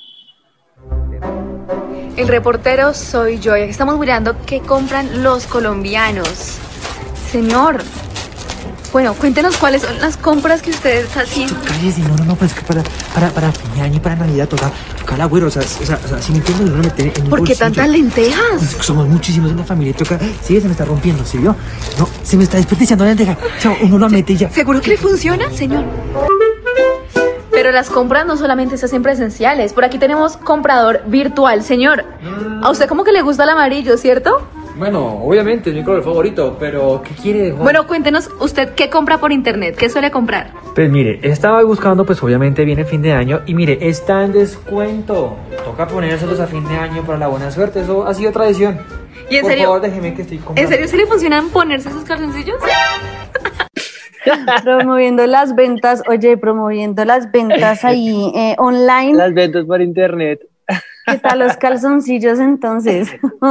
El 2.16 2.30
reportero 2.30 2.94
soy 2.94 3.40
yo 3.40 3.58
y 3.58 3.64
aquí 3.64 3.72
estamos 3.72 4.00
mirando 4.00 4.34
qué 4.46 4.62
compran 4.62 5.24
los 5.24 5.46
colombianos. 5.46 6.58
Señor, 7.30 7.82
bueno, 8.96 9.14
cuéntenos 9.14 9.58
cuáles 9.58 9.82
son 9.82 10.00
las 10.00 10.16
compras 10.16 10.62
que 10.62 10.70
usted 10.70 11.04
está 11.04 11.20
haciendo. 11.20 11.54
Cállese, 11.68 12.00
no, 12.00 12.16
no, 12.16 12.24
no, 12.24 12.36
pero 12.36 12.46
es 12.46 12.54
que 12.54 12.62
para, 12.62 12.82
para, 13.14 13.30
para 13.30 13.52
fin 13.52 13.74
de 13.76 13.82
año 13.82 13.98
y 13.98 14.00
para 14.00 14.16
Navidad 14.16 14.48
toca, 14.48 14.72
toca 14.98 15.16
el 15.16 15.22
agüero, 15.22 15.48
o 15.48 15.52
sea, 15.52 15.64
o 15.64 15.86
sea, 15.86 16.00
o 16.02 16.08
sea, 16.08 16.22
si 16.22 16.32
me 16.32 16.38
entiendo, 16.38 16.64
yo 16.64 16.78
lo 16.78 16.78
meter 16.78 17.12
en 17.14 17.24
un 17.24 17.30
¿Por 17.30 17.44
qué 17.44 17.56
tantas 17.58 17.90
lentejas? 17.90 18.78
Somos 18.80 19.06
muchísimos 19.10 19.52
en 19.52 19.58
la 19.58 19.66
familia, 19.66 19.94
toca, 19.94 20.18
sí, 20.42 20.62
se 20.62 20.68
me 20.68 20.72
está 20.72 20.86
rompiendo, 20.86 21.26
¿sí 21.26 21.40
vio? 21.40 21.54
No, 22.00 22.08
se 22.24 22.38
me 22.38 22.46
está 22.46 22.56
desperdiciando 22.56 23.04
la 23.04 23.10
lenteja, 23.10 23.38
o 23.58 23.62
sea, 23.62 23.76
uno 23.82 23.98
lo 23.98 24.10
mete 24.10 24.32
y 24.32 24.38
ya. 24.38 24.50
¿Seguro 24.50 24.80
que 24.80 24.92
le 24.92 24.98
funciona, 24.98 25.52
señor? 25.52 25.84
Pero 27.52 27.74
las 27.74 27.90
compras 27.90 28.26
no 28.26 28.38
solamente 28.38 28.78
se 28.78 28.86
hacen 28.86 29.04
presenciales. 29.04 29.74
Por 29.74 29.84
aquí 29.84 29.98
tenemos 29.98 30.38
comprador 30.38 31.04
virtual. 31.08 31.64
Señor, 31.64 32.06
a 32.62 32.70
usted 32.70 32.88
como 32.88 33.04
que 33.04 33.12
le 33.12 33.22
gusta 33.22 33.44
el 33.44 33.50
amarillo, 33.50 33.98
¿cierto? 33.98 34.48
Bueno, 34.78 35.24
obviamente 35.24 35.70
es 35.70 35.76
mi 35.76 35.84
color 35.84 36.04
favorito, 36.04 36.58
pero 36.60 37.02
¿qué 37.02 37.16
quiere? 37.16 37.52
Juan? 37.52 37.64
Bueno, 37.64 37.88
cuéntenos 37.88 38.30
usted 38.42 38.74
qué 38.76 38.90
compra 38.90 39.20
por 39.20 39.32
internet, 39.32 39.76
qué 39.78 39.90
suele 39.90 40.12
comprar. 40.12 40.52
Pues 40.74 40.90
mire, 40.90 41.20
estaba 41.24 41.64
buscando, 41.64 42.06
pues 42.06 42.22
obviamente 42.22 42.66
viene 42.66 42.84
fin 42.84 43.02
de 43.02 43.14
año 43.14 43.42
y 43.46 43.54
mire, 43.54 43.78
está 43.88 44.26
en 44.26 44.34
descuento. 44.34 45.38
Toca 45.64 45.88
ponérselos 45.88 46.42
a 46.42 46.48
fin 46.48 46.68
de 46.68 46.76
año 46.76 47.04
para 47.04 47.18
la 47.18 47.28
buena 47.28 47.52
suerte, 47.52 47.82
eso 47.82 48.06
ha 48.06 48.14
sido 48.14 48.34
tradición. 48.34 48.80
¿Y 49.30 49.38
en 49.38 49.42
Por 49.44 49.52
serio? 49.52 49.66
favor, 49.66 49.82
déjeme 49.82 50.14
que 50.14 50.24
estoy 50.24 50.38
comprando. 50.40 50.62
¿En 50.62 50.68
serio 50.68 50.88
se 50.90 50.98
le 50.98 51.06
funcionan 51.06 51.50
ponerse 51.50 51.88
esos 51.88 52.04
calzoncillos? 52.04 52.58
promoviendo 54.64 55.26
las 55.26 55.56
ventas, 55.56 56.04
oye, 56.10 56.36
promoviendo 56.36 57.06
las 57.06 57.32
ventas 57.32 57.86
ahí 57.86 58.32
eh, 58.36 58.56
online. 58.58 59.14
Las 59.14 59.34
ventas 59.34 59.66
por 59.66 59.82
internet. 59.82 60.42
¿Qué 61.06 61.18
tal 61.20 61.40
los 61.40 61.56
calzoncillos 61.56 62.40
entonces? 62.40 63.16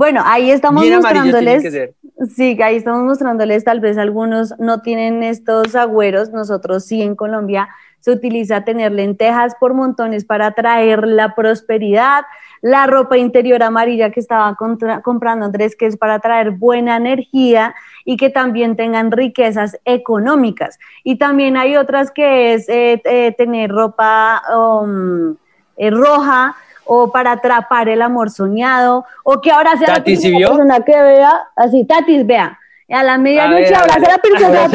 bueno, 0.00 0.22
ahí 0.24 0.50
estamos 0.50 0.80
Bien 0.82 0.94
que 0.94 1.02
mostrándoles. 1.02 1.62
ser. 1.62 1.92
Sí, 2.34 2.58
ahí 2.62 2.76
estamos 2.76 3.02
mostrándoles, 3.02 3.64
tal 3.64 3.80
vez 3.80 3.98
algunos 3.98 4.54
no 4.58 4.80
tienen 4.80 5.22
estos 5.22 5.74
agüeros, 5.74 6.30
nosotros 6.30 6.86
sí 6.86 7.02
en 7.02 7.14
Colombia 7.14 7.68
se 7.98 8.10
utiliza 8.10 8.62
tener 8.64 8.92
lentejas 8.92 9.54
por 9.60 9.74
montones 9.74 10.24
para 10.24 10.52
traer 10.52 11.06
la 11.06 11.34
prosperidad, 11.34 12.24
la 12.62 12.86
ropa 12.86 13.18
interior 13.18 13.62
amarilla 13.62 14.10
que 14.10 14.20
estaba 14.20 14.54
contra- 14.54 15.02
comprando 15.02 15.44
Andrés, 15.44 15.76
que 15.76 15.84
es 15.84 15.98
para 15.98 16.18
traer 16.18 16.52
buena 16.52 16.96
energía 16.96 17.74
y 18.06 18.16
que 18.16 18.30
también 18.30 18.76
tengan 18.76 19.10
riquezas 19.10 19.78
económicas. 19.84 20.78
Y 21.04 21.16
también 21.16 21.58
hay 21.58 21.76
otras 21.76 22.10
que 22.10 22.54
es 22.54 22.66
eh, 22.70 23.02
eh, 23.04 23.34
tener 23.36 23.70
ropa 23.70 24.40
um, 24.56 25.36
eh, 25.76 25.90
roja 25.90 26.56
o 26.92 27.12
para 27.12 27.30
atrapar 27.32 27.88
el 27.88 28.02
amor 28.02 28.30
soñado, 28.30 29.04
o 29.22 29.40
que 29.40 29.52
ahora 29.52 29.76
sea 29.78 29.86
la 29.86 29.94
Tati, 29.94 30.16
¿sí 30.16 30.22
primera 30.22 30.38
vio? 30.38 30.48
persona 30.48 30.80
que 30.80 31.00
vea, 31.00 31.40
así, 31.54 31.84
Tatis, 31.84 32.26
vea, 32.26 32.58
a 32.90 33.02
la 33.04 33.16
medianoche 33.16 33.62
ver, 33.62 33.74
a 33.76 33.78
ahora 33.78 33.94
ver, 33.94 34.04
sea 34.04 34.16
la 34.16 34.18
que 34.18 34.28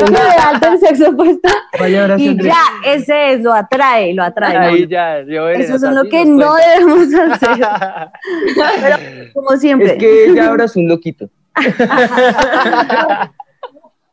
sí. 0.08 0.13
vea 0.13 0.60
del 0.69 0.80
sexo 0.80 1.10
opuesto, 1.10 1.49
sí, 1.78 2.23
y 2.23 2.30
Andrés. 2.30 2.54
ya, 2.54 2.89
ese 2.93 3.34
es, 3.34 3.41
lo 3.41 3.51
atrae, 3.54 4.13
lo 4.13 4.23
atrae. 4.23 4.56
Ahí 4.58 4.84
¿no? 4.84 4.88
ya, 4.88 5.23
yo 5.23 5.49
Eso 5.49 5.75
es 5.75 5.82
lo 5.82 6.04
que 6.06 6.23
no 6.23 6.51
cuenta. 6.51 6.69
debemos 6.69 7.13
hacer, 7.34 7.67
pero 8.82 8.97
como 9.34 9.58
siempre. 9.58 9.88
Es 9.88 9.97
que 9.97 10.25
ella 10.28 10.47
ahora 10.47 10.63
es 10.63 10.75
un 10.78 10.88
loquito. 10.88 11.28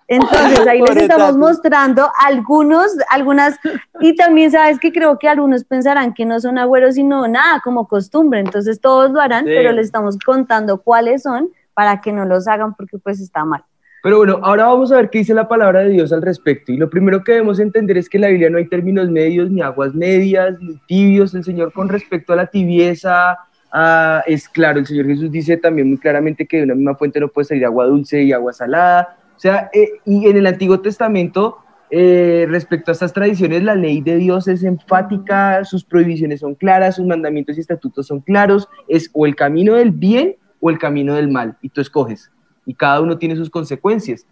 Entonces 0.09 0.67
ahí 0.67 0.81
les 0.83 0.97
estamos 0.97 1.37
mostrando 1.37 2.11
algunos, 2.27 2.87
algunas, 3.11 3.59
y 4.01 4.15
también 4.15 4.51
sabes 4.51 4.79
que 4.79 4.93
creo 4.93 5.19
que 5.19 5.29
algunos 5.29 5.65
pensarán 5.65 6.13
que 6.13 6.25
no 6.25 6.39
son 6.41 6.59
agüeros, 6.59 6.97
sino 6.97 7.27
nada, 7.29 7.61
como 7.65 7.89
costumbre. 7.89 8.41
Entonces 8.41 8.81
todos 8.81 9.11
lo 9.11 9.21
harán, 9.21 9.45
Sí. 9.45 9.53
pero 9.55 9.73
les 9.73 9.87
estamos 9.87 10.19
contando 10.19 10.79
cuáles 10.83 11.23
son 11.23 11.49
para 11.75 12.01
que 12.01 12.13
no 12.13 12.25
los 12.25 12.47
hagan 12.49 12.75
porque 12.75 12.99
pues 12.99 13.21
está 13.21 13.45
mal. 13.45 13.65
Pero 14.03 14.17
bueno, 14.19 14.41
ahora 14.43 14.67
vamos 14.67 14.91
a 14.91 14.97
ver 14.97 15.11
qué 15.11 15.19
dice 15.19 15.33
la 15.33 15.47
palabra 15.47 15.81
de 15.81 15.91
Dios 15.91 16.13
al 16.13 16.23
respecto. 16.23 16.73
Y 16.73 16.77
lo 16.77 16.91
primero 16.91 17.23
que 17.23 17.33
debemos 17.33 17.61
entender 17.61 17.97
es 17.97 18.09
que 18.09 18.17
en 18.17 18.23
la 18.23 18.29
Biblia 18.29 18.51
no 18.51 18.59
hay 18.59 18.67
términos 18.67 19.09
medios, 19.09 19.49
ni 19.49 19.63
aguas 19.63 19.95
medias, 19.95 20.61
ni 20.61 20.77
tibios. 20.89 21.35
El 21.35 21.45
Señor 21.45 21.73
con 21.73 21.89
respecto 21.89 22.33
a 22.33 22.37
la 22.37 22.47
tibieza 22.47 23.39
ah, 23.73 24.23
es 24.27 24.49
claro. 24.49 24.81
El 24.81 24.87
Señor 24.87 25.07
Jesús 25.07 25.31
dice 25.31 25.57
también 25.57 25.89
muy 25.89 25.99
claramente 25.99 26.47
que 26.47 26.57
de 26.59 26.63
una 26.65 26.75
misma 26.75 26.97
fuente 26.97 27.21
no 27.21 27.29
puede 27.29 27.45
salir 27.45 27.65
agua 27.65 27.87
dulce 27.87 28.21
y 28.23 28.33
agua 28.33 28.53
salada. 28.53 29.17
O 29.43 29.49
sea, 29.51 29.71
eh, 29.73 29.89
y 30.07 30.29
en 30.29 30.37
el 30.37 30.47
Antiguo 30.47 30.79
Testamento, 30.79 31.59
eh, 31.91 32.47
respecto 32.49 32.93
a 32.93 32.95
estas 32.95 33.13
tradiciones, 33.13 33.65
la 33.65 33.75
ley 33.75 34.01
de 34.01 34.17
Dios 34.17 34.47
es 34.47 34.63
enfática, 34.63 35.65
sus 35.65 35.83
prohibiciones 35.83 36.39
son 36.39 36.55
claras, 36.55 36.95
sus 36.95 37.07
mandamientos 37.07 37.57
y 37.57 37.61
estatutos 37.61 38.07
son 38.07 38.21
claros. 38.21 38.69
Es 38.87 39.11
o 39.13 39.27
el 39.27 39.35
camino 39.35 39.75
del 39.75 39.91
bien 39.91 40.37
o 40.61 40.71
el 40.71 40.79
camino 40.79 41.15
del 41.15 41.29
mal. 41.29 41.57
Y 41.61 41.71
tú 41.71 41.81
escoges 41.81 42.31
y 42.65 42.75
cada 42.75 43.01
uno 43.01 43.19
tiene 43.19 43.35
sus 43.35 43.51
consecuencias. 43.51 44.25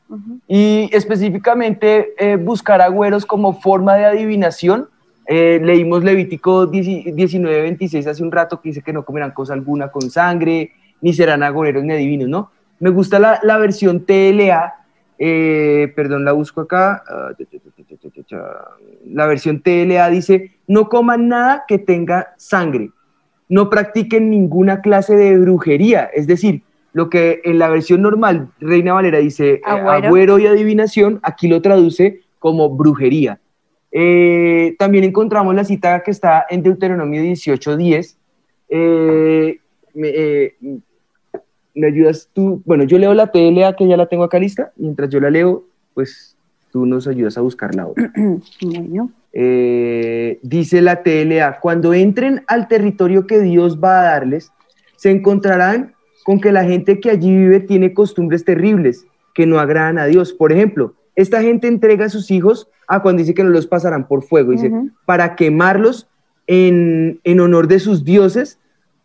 Y 0.46 0.88
específicamente 0.92 2.14
eh, 2.16 2.36
buscar 2.36 2.80
agüeros 2.80 3.26
como 3.26 3.60
forma 3.60 3.96
de 3.96 4.04
adivinación. 4.04 4.88
Eh, 5.26 5.60
leímos 5.60 6.04
Levítico 6.04 6.66
19, 6.66 7.62
26 7.62 8.06
hace 8.06 8.22
un 8.22 8.30
rato 8.30 8.60
que 8.60 8.68
dice 8.68 8.82
que 8.82 8.92
no 8.92 9.04
comerán 9.04 9.32
cosa 9.32 9.54
alguna 9.54 9.88
con 9.88 10.08
sangre, 10.08 10.70
ni 11.00 11.12
serán 11.12 11.42
agoreros 11.42 11.82
ni 11.82 11.94
adivinos, 11.94 12.28
¿no? 12.28 12.52
Me 12.78 12.90
gusta 12.90 13.18
la, 13.18 13.40
la 13.42 13.58
versión 13.58 14.06
TLA, 14.06 14.79
eh, 15.22 15.92
perdón, 15.94 16.24
la 16.24 16.32
busco 16.32 16.62
acá. 16.62 17.04
ah. 17.06 17.34
La 19.04 19.26
versión 19.26 19.60
TLA 19.60 20.08
dice, 20.08 20.52
no 20.66 20.88
coman 20.88 21.28
nada 21.28 21.64
que 21.68 21.76
tenga 21.78 22.32
sangre, 22.38 22.90
no 23.46 23.68
practiquen 23.68 24.30
ninguna 24.30 24.80
clase 24.80 25.14
de 25.14 25.38
brujería, 25.38 26.04
es 26.04 26.26
decir, 26.26 26.62
lo 26.94 27.10
que 27.10 27.42
en 27.44 27.58
la 27.58 27.68
versión 27.68 28.00
normal 28.00 28.48
Reina 28.60 28.94
Valera 28.94 29.18
dice 29.18 29.54
eh, 29.54 29.60
Agüero. 29.64 30.08
agüero 30.08 30.38
y 30.38 30.46
adivinación, 30.46 31.20
aquí 31.22 31.48
lo 31.48 31.60
traduce 31.60 32.22
como 32.38 32.70
brujería. 32.70 33.38
Eh, 33.92 34.74
también 34.78 35.04
encontramos 35.04 35.54
la 35.54 35.64
cita 35.64 36.02
que 36.02 36.12
está 36.12 36.46
en 36.48 36.62
Deuteronomio 36.62 37.22
18:10. 37.22 38.16
Eh, 38.70 39.58
me, 41.74 41.80
eh, 41.80 41.80
¿Me 41.80 41.86
ayudas 41.86 42.28
tú? 42.32 42.62
Bueno, 42.64 42.84
yo 42.84 42.98
leo 42.98 43.14
la 43.14 43.30
TLA 43.30 43.76
que 43.76 43.86
ya 43.86 43.96
la 43.96 44.06
tengo 44.06 44.24
acá 44.24 44.38
lista. 44.38 44.72
Mientras 44.76 45.10
yo 45.10 45.20
la 45.20 45.30
leo, 45.30 45.64
pues 45.94 46.36
tú 46.72 46.86
nos 46.86 47.06
ayudas 47.06 47.36
a 47.38 47.40
buscarla 47.40 47.82
ahora. 47.82 48.12
Bueno, 48.62 49.10
Eh, 49.32 50.40
dice 50.42 50.82
la 50.82 51.04
TLA, 51.04 51.60
cuando 51.60 51.94
entren 51.94 52.42
al 52.48 52.66
territorio 52.66 53.28
que 53.28 53.40
Dios 53.40 53.78
va 53.78 54.00
a 54.00 54.04
darles, 54.04 54.50
se 54.96 55.10
encontrarán 55.10 55.94
con 56.24 56.40
que 56.40 56.52
la 56.52 56.64
gente 56.64 57.00
que 57.00 57.10
allí 57.10 57.34
vive 57.34 57.60
tiene 57.60 57.94
costumbres 57.94 58.44
terribles 58.44 59.06
que 59.34 59.46
no 59.46 59.58
agradan 59.58 59.98
a 59.98 60.06
Dios. 60.06 60.32
Por 60.32 60.52
ejemplo, 60.52 60.94
esta 61.14 61.42
gente 61.42 61.68
entrega 61.68 62.06
a 62.06 62.08
sus 62.08 62.30
hijos 62.30 62.68
a 62.88 63.02
cuando 63.02 63.20
dice 63.20 63.34
que 63.34 63.44
no 63.44 63.50
los 63.50 63.66
pasarán 63.66 64.08
por 64.08 64.22
fuego, 64.24 64.50
dice, 64.52 64.72
para 65.06 65.36
quemarlos 65.36 66.08
en, 66.46 67.20
en 67.24 67.40
honor 67.40 67.68
de 67.68 67.78
sus 67.78 68.04
dioses, 68.04 68.58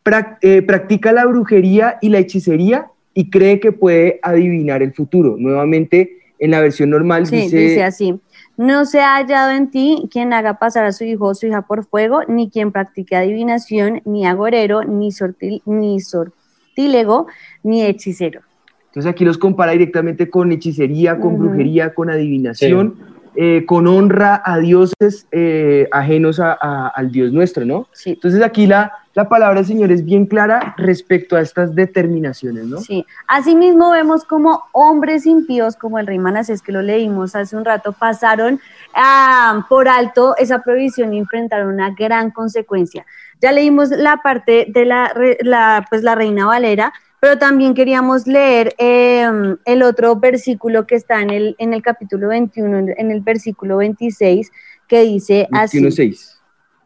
practica 0.05 1.11
la 1.11 1.25
brujería 1.25 1.97
y 2.01 2.09
la 2.09 2.19
hechicería 2.19 2.87
y 3.13 3.29
cree 3.29 3.59
que 3.59 3.71
puede 3.71 4.19
adivinar 4.21 4.83
el 4.83 4.93
futuro. 4.93 5.35
Nuevamente, 5.37 6.17
en 6.37 6.51
la 6.51 6.59
versión 6.61 6.91
normal 6.91 7.25
sí, 7.25 7.37
dice, 7.37 7.57
dice 7.57 7.83
así. 7.83 8.19
No 8.57 8.85
se 8.85 9.01
ha 9.01 9.15
hallado 9.15 9.51
en 9.51 9.69
ti 9.71 10.07
quien 10.11 10.31
haga 10.31 10.59
pasar 10.59 10.85
a 10.85 10.91
su 10.91 11.03
hijo 11.03 11.25
o 11.25 11.35
su 11.35 11.47
hija 11.47 11.63
por 11.63 11.85
fuego, 11.85 12.21
ni 12.27 12.49
quien 12.49 12.71
practique 12.71 13.15
adivinación, 13.15 14.01
ni 14.05 14.25
agorero, 14.25 14.83
ni, 14.83 15.09
sortil- 15.11 15.61
ni 15.65 15.99
sortílego, 15.99 17.27
ni 17.63 17.83
hechicero. 17.83 18.41
Entonces 18.87 19.11
aquí 19.11 19.25
los 19.25 19.37
compara 19.37 19.73
directamente 19.73 20.29
con 20.29 20.51
hechicería, 20.53 21.19
con 21.19 21.37
brujería, 21.37 21.93
con 21.93 22.09
adivinación, 22.09 22.95
eh, 23.35 23.65
con 23.65 23.87
honra 23.87 24.41
a 24.45 24.57
dioses 24.59 25.27
eh, 25.31 25.87
ajenos 25.91 26.39
a- 26.39 26.57
a- 26.59 26.87
al 26.87 27.11
Dios 27.11 27.31
nuestro, 27.31 27.65
¿no? 27.65 27.87
Sí. 27.91 28.11
Entonces 28.11 28.41
aquí 28.43 28.65
la, 28.67 28.93
la 29.13 29.27
palabra 29.29 29.55
del 29.57 29.65
Señor 29.65 29.91
es 29.91 30.03
bien 30.05 30.25
clara 30.25 30.73
respecto 30.77 31.35
a 31.35 31.41
estas 31.41 31.73
determinaciones, 31.75 32.65
¿no? 32.65 32.77
Sí, 32.77 33.05
asimismo 33.27 33.91
vemos 33.91 34.23
como 34.25 34.63
hombres 34.71 35.25
impíos, 35.25 35.75
como 35.75 35.99
el 35.99 36.07
rey 36.07 36.19
Manasés 36.19 36.61
que 36.61 36.71
lo 36.71 36.81
leímos 36.81 37.35
hace 37.35 37.55
un 37.57 37.65
rato, 37.65 37.93
pasaron 37.93 38.59
ah, 38.93 39.65
por 39.69 39.87
alto 39.87 40.35
esa 40.37 40.61
prohibición 40.63 41.13
y 41.13 41.19
enfrentaron 41.19 41.73
una 41.73 41.91
gran 41.91 42.31
consecuencia. 42.31 43.05
Ya 43.41 43.51
leímos 43.51 43.89
la 43.89 44.17
parte 44.17 44.65
de 44.69 44.85
la, 44.85 45.11
la, 45.41 45.85
pues, 45.89 46.03
la 46.03 46.15
reina 46.15 46.45
Valera, 46.45 46.93
pero 47.25 47.39
también 47.39 47.73
queríamos 47.73 48.27
leer 48.27 48.75
eh, 48.77 49.27
el 49.65 49.81
otro 49.81 50.15
versículo 50.17 50.85
que 50.85 50.93
está 50.93 51.23
en 51.23 51.31
el, 51.31 51.55
en 51.57 51.73
el 51.73 51.81
capítulo 51.81 52.27
21, 52.27 52.93
en- 52.95 53.09
el 53.09 53.21
versículo 53.21 53.77
26, 53.77 54.51
que 54.87 55.01
dice 55.01 55.47
así. 55.51 55.79
21.6. 55.81 56.39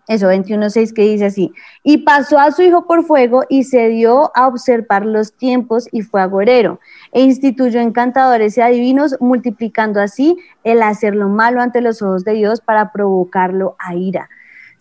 Eso, 0.08 0.28
21.6 0.28 0.94
que 0.94 1.02
dice 1.02 1.26
así. 1.26 1.52
Y 1.84 1.98
pasó 2.06 2.40
a 2.40 2.54
su 2.54 2.62
hijo 2.62 2.88
por 2.88 3.04
fuego 3.04 3.44
y 3.50 3.66
se 3.66 3.90
dio 3.90 4.32
a 4.34 4.48
observar 4.48 5.06
los 5.06 5.34
tiempos 5.34 5.90
y 5.92 6.04
fue 6.04 6.22
agorero. 6.22 6.80
E 7.12 7.20
instituyó 7.20 7.82
encantadores 7.82 8.58
y 8.58 8.62
adivinos, 8.62 9.18
multiplicando 9.20 10.00
así 10.00 10.38
el 10.64 10.82
hacer 10.84 11.16
lo 11.16 11.28
malo 11.28 11.60
ante 11.60 11.82
los 11.82 12.02
ojos 12.02 12.24
de 12.24 12.36
Dios 12.36 12.62
para 12.62 12.94
provocarlo 12.94 13.76
a 13.78 13.94
ira. 13.94 14.30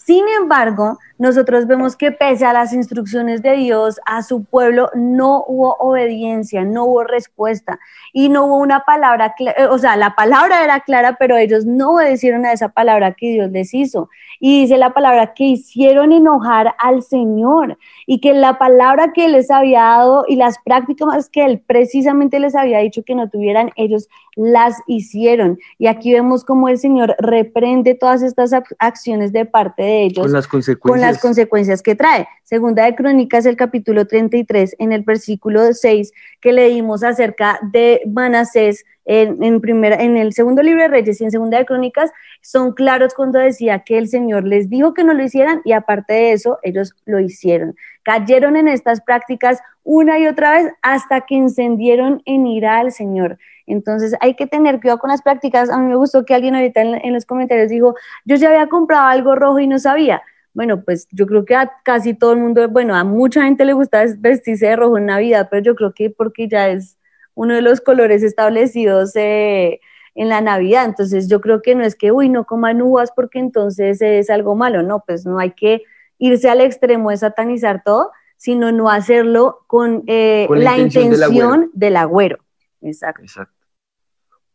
Sin 0.08 0.26
embargo, 0.40 0.98
nosotros 1.18 1.66
vemos 1.66 1.94
que 1.94 2.12
pese 2.12 2.46
a 2.46 2.54
las 2.54 2.72
instrucciones 2.72 3.42
de 3.42 3.56
Dios 3.56 4.00
a 4.06 4.22
su 4.22 4.42
pueblo, 4.42 4.88
no 4.94 5.44
hubo 5.46 5.76
obediencia, 5.80 6.64
no 6.64 6.86
hubo 6.86 7.04
respuesta 7.04 7.78
y 8.14 8.30
no 8.30 8.46
hubo 8.46 8.56
una 8.56 8.86
palabra, 8.86 9.34
eh, 9.38 9.66
o 9.66 9.76
sea, 9.76 9.96
la 9.96 10.14
palabra 10.14 10.64
era 10.64 10.80
clara, 10.80 11.16
pero 11.18 11.36
ellos 11.36 11.66
no 11.66 11.90
obedecieron 11.90 12.46
a 12.46 12.52
esa 12.52 12.70
palabra 12.70 13.12
que 13.12 13.32
Dios 13.32 13.50
les 13.50 13.74
hizo. 13.74 14.08
Y 14.40 14.62
dice 14.62 14.78
la 14.78 14.94
palabra 14.94 15.34
que 15.34 15.44
hicieron 15.44 16.12
enojar 16.12 16.74
al 16.78 17.02
Señor 17.02 17.76
y 18.10 18.20
que 18.22 18.32
la 18.32 18.56
palabra 18.56 19.12
que 19.12 19.26
Él 19.26 19.32
les 19.32 19.50
había 19.50 19.80
dado 19.82 20.24
y 20.26 20.36
las 20.36 20.56
prácticas 20.64 21.28
que 21.28 21.44
Él 21.44 21.62
precisamente 21.66 22.40
les 22.40 22.54
había 22.54 22.78
dicho 22.78 23.02
que 23.04 23.14
no 23.14 23.28
tuvieran, 23.28 23.70
ellos 23.76 24.08
las 24.34 24.76
hicieron. 24.86 25.58
Y 25.78 25.88
aquí 25.88 26.14
vemos 26.14 26.42
cómo 26.42 26.70
el 26.70 26.78
Señor 26.78 27.14
reprende 27.18 27.94
todas 27.94 28.22
estas 28.22 28.52
ac- 28.54 28.74
acciones 28.78 29.30
de 29.32 29.44
parte 29.44 29.82
de 29.82 30.02
ellos 30.04 30.24
Con 30.24 30.32
las 30.32 30.46
con 30.48 30.58
consecuencias. 30.58 31.12
las 31.12 31.20
consecuencias 31.20 31.82
que 31.82 31.94
trae. 31.94 32.26
Segunda 32.44 32.84
de 32.86 32.94
Crónicas, 32.94 33.44
el 33.44 33.56
capítulo 33.56 34.06
33, 34.06 34.76
en 34.78 34.92
el 34.92 35.02
versículo 35.02 35.74
6, 35.74 36.10
que 36.40 36.52
leímos 36.54 37.04
acerca 37.04 37.60
de 37.72 38.00
Manasés 38.06 38.86
en, 39.04 39.42
en, 39.42 39.60
primera, 39.60 39.96
en 40.02 40.16
el 40.16 40.32
segundo 40.32 40.62
libro 40.62 40.82
de 40.82 40.88
Reyes 40.88 41.20
y 41.20 41.24
en 41.24 41.30
Segunda 41.30 41.58
de 41.58 41.66
Crónicas, 41.66 42.10
son 42.40 42.72
claros 42.72 43.12
cuando 43.14 43.38
decía 43.38 43.80
que 43.80 43.98
el 43.98 44.08
Señor 44.08 44.44
les 44.44 44.70
dijo 44.70 44.94
que 44.94 45.04
no 45.04 45.12
lo 45.14 45.22
hicieran 45.22 45.60
y 45.64 45.72
aparte 45.72 46.14
de 46.14 46.32
eso, 46.32 46.58
ellos 46.62 46.94
lo 47.06 47.18
hicieron. 47.20 47.74
Cayeron 48.08 48.56
en 48.56 48.68
estas 48.68 49.02
prácticas 49.02 49.60
una 49.82 50.18
y 50.18 50.26
otra 50.26 50.52
vez 50.52 50.72
hasta 50.80 51.26
que 51.26 51.36
encendieron 51.36 52.22
en 52.24 52.46
ira 52.46 52.78
al 52.78 52.90
Señor. 52.90 53.36
Entonces 53.66 54.14
hay 54.22 54.32
que 54.32 54.46
tener 54.46 54.80
cuidado 54.80 54.98
con 54.98 55.10
las 55.10 55.20
prácticas. 55.20 55.68
A 55.68 55.76
mí 55.76 55.88
me 55.88 55.94
gustó 55.94 56.24
que 56.24 56.32
alguien 56.32 56.54
ahorita 56.54 56.80
en, 56.80 57.12
los 57.12 57.26
comentarios 57.26 57.68
dijo, 57.68 57.94
yo 58.24 58.36
ya 58.36 58.48
había 58.48 58.66
comprado 58.70 59.08
algo 59.08 59.34
rojo 59.34 59.58
y 59.58 59.66
no 59.66 59.78
sabía. 59.78 60.22
Bueno, 60.54 60.82
pues 60.84 61.06
yo 61.10 61.26
creo 61.26 61.44
que 61.44 61.54
a 61.54 61.70
casi 61.84 62.14
todo 62.14 62.32
el 62.32 62.38
mundo, 62.38 62.66
bueno, 62.70 62.96
a 62.96 63.04
mucha 63.04 63.42
gente 63.42 63.66
le 63.66 63.74
gusta 63.74 64.02
vestirse 64.16 64.68
de 64.68 64.76
rojo 64.76 64.96
en 64.96 65.04
Navidad, 65.04 65.48
pero 65.50 65.62
yo 65.62 65.74
creo 65.74 65.92
que 65.92 66.08
porque 66.08 66.48
ya 66.48 66.70
es 66.70 66.96
uno 67.34 67.56
de 67.56 67.60
los 67.60 67.82
colores 67.82 68.22
establecidos 68.22 69.14
eh, 69.16 69.80
en 70.14 70.30
la 70.30 70.40
Navidad. 70.40 70.86
Entonces 70.86 71.28
yo 71.28 71.42
creo 71.42 71.60
que 71.60 71.74
no 71.74 71.84
es 71.84 71.94
que, 71.94 72.10
uy, 72.10 72.30
no 72.30 72.46
coman 72.46 72.80
uvas 72.80 73.12
porque 73.14 73.38
entonces 73.38 74.00
es 74.00 74.30
algo 74.30 74.54
malo, 74.54 74.82
no, 74.82 75.04
pues 75.06 75.26
no 75.26 75.38
hay 75.38 75.50
que 75.50 75.82
irse 76.18 76.50
al 76.50 76.61
extremo 76.61 77.11
de 77.11 77.16
satanizar 77.16 77.83
todo, 77.85 78.11
sino 78.37 78.72
no 78.72 78.90
hacerlo 78.90 79.64
con, 79.66 80.04
eh, 80.07 80.44
Con 80.48 80.62
la, 80.62 80.78
intención, 80.78 81.70
del 81.72 81.96
agüero. 81.96 82.38
Exacto. 82.81 83.22
Exacto. 83.22 83.54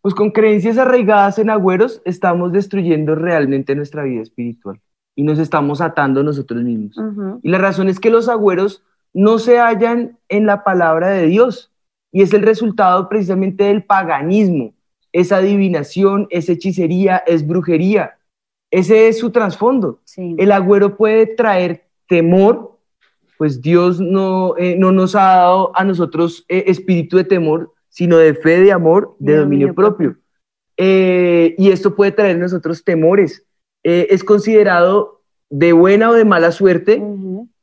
Pues 0.01 0.15
con 0.15 0.31
creencias 0.31 0.77
arraigadas 0.77 1.39
en 1.39 1.49
agüeros 1.49 2.01
estamos 2.03 2.51
destruyendo 2.51 3.15
realmente 3.15 3.73
nuestra 3.75 4.03
vida 4.03 4.21
espiritual 4.21 4.81
y 5.15 5.23
nos 5.23 5.39
estamos 5.39 5.79
atando 5.79 6.21
a 6.21 6.23
nosotros 6.23 6.61
mismos. 6.61 6.97
Y 7.41 7.49
la 7.49 7.57
razón 7.57 7.87
es 7.87 7.99
que 7.99 8.09
los 8.09 8.27
agüeros 8.27 8.83
no 9.13 9.39
se 9.39 9.59
hallan 9.59 10.17
en 10.27 10.45
la 10.45 10.63
palabra 10.63 11.09
de 11.09 11.27
Dios 11.27 11.71
y 12.11 12.21
es 12.21 12.33
el 12.33 12.41
resultado 12.41 13.07
precisamente 13.07 13.65
del 13.65 13.83
paganismo. 13.83 14.73
Es 15.11 15.31
adivinación, 15.31 16.27
es 16.31 16.49
hechicería, 16.49 17.17
es 17.25 17.45
brujería. 17.45 18.17
Ese 18.73 19.07
es 19.07 19.19
su 19.19 19.29
trasfondo. 19.29 19.99
Sí. 20.03 20.35
El 20.39 20.51
agüero 20.51 20.97
puede 20.97 21.27
traer 21.27 21.85
temor, 22.07 22.79
pues 23.37 23.61
Dios 23.61 23.99
no, 23.99 24.55
eh, 24.57 24.75
no 24.75 24.91
nos 24.91 25.13
ha 25.15 25.35
dado 25.35 25.71
a 25.77 25.83
nosotros 25.83 26.43
eh, 26.49 26.63
espíritu 26.65 27.17
de 27.17 27.23
temor, 27.23 27.71
sino 27.89 28.17
de 28.17 28.33
fe, 28.33 28.61
de 28.61 28.71
amor, 28.71 29.15
de, 29.19 29.33
De 29.33 29.37
dominio, 29.37 29.67
dominio 29.67 29.75
propio. 29.75 30.17
Eh, 30.75 31.53
y 31.55 31.69
esto 31.69 31.95
puede 31.95 32.13
traer 32.13 32.39
nosotros 32.39 32.83
temores. 32.83 33.45
Es 33.83 34.23
considerado 34.23 35.21
de 35.51 35.71
buena 35.73 36.09
o 36.09 36.13
de 36.13 36.25
mala 36.25 36.51
suerte. 36.51 36.99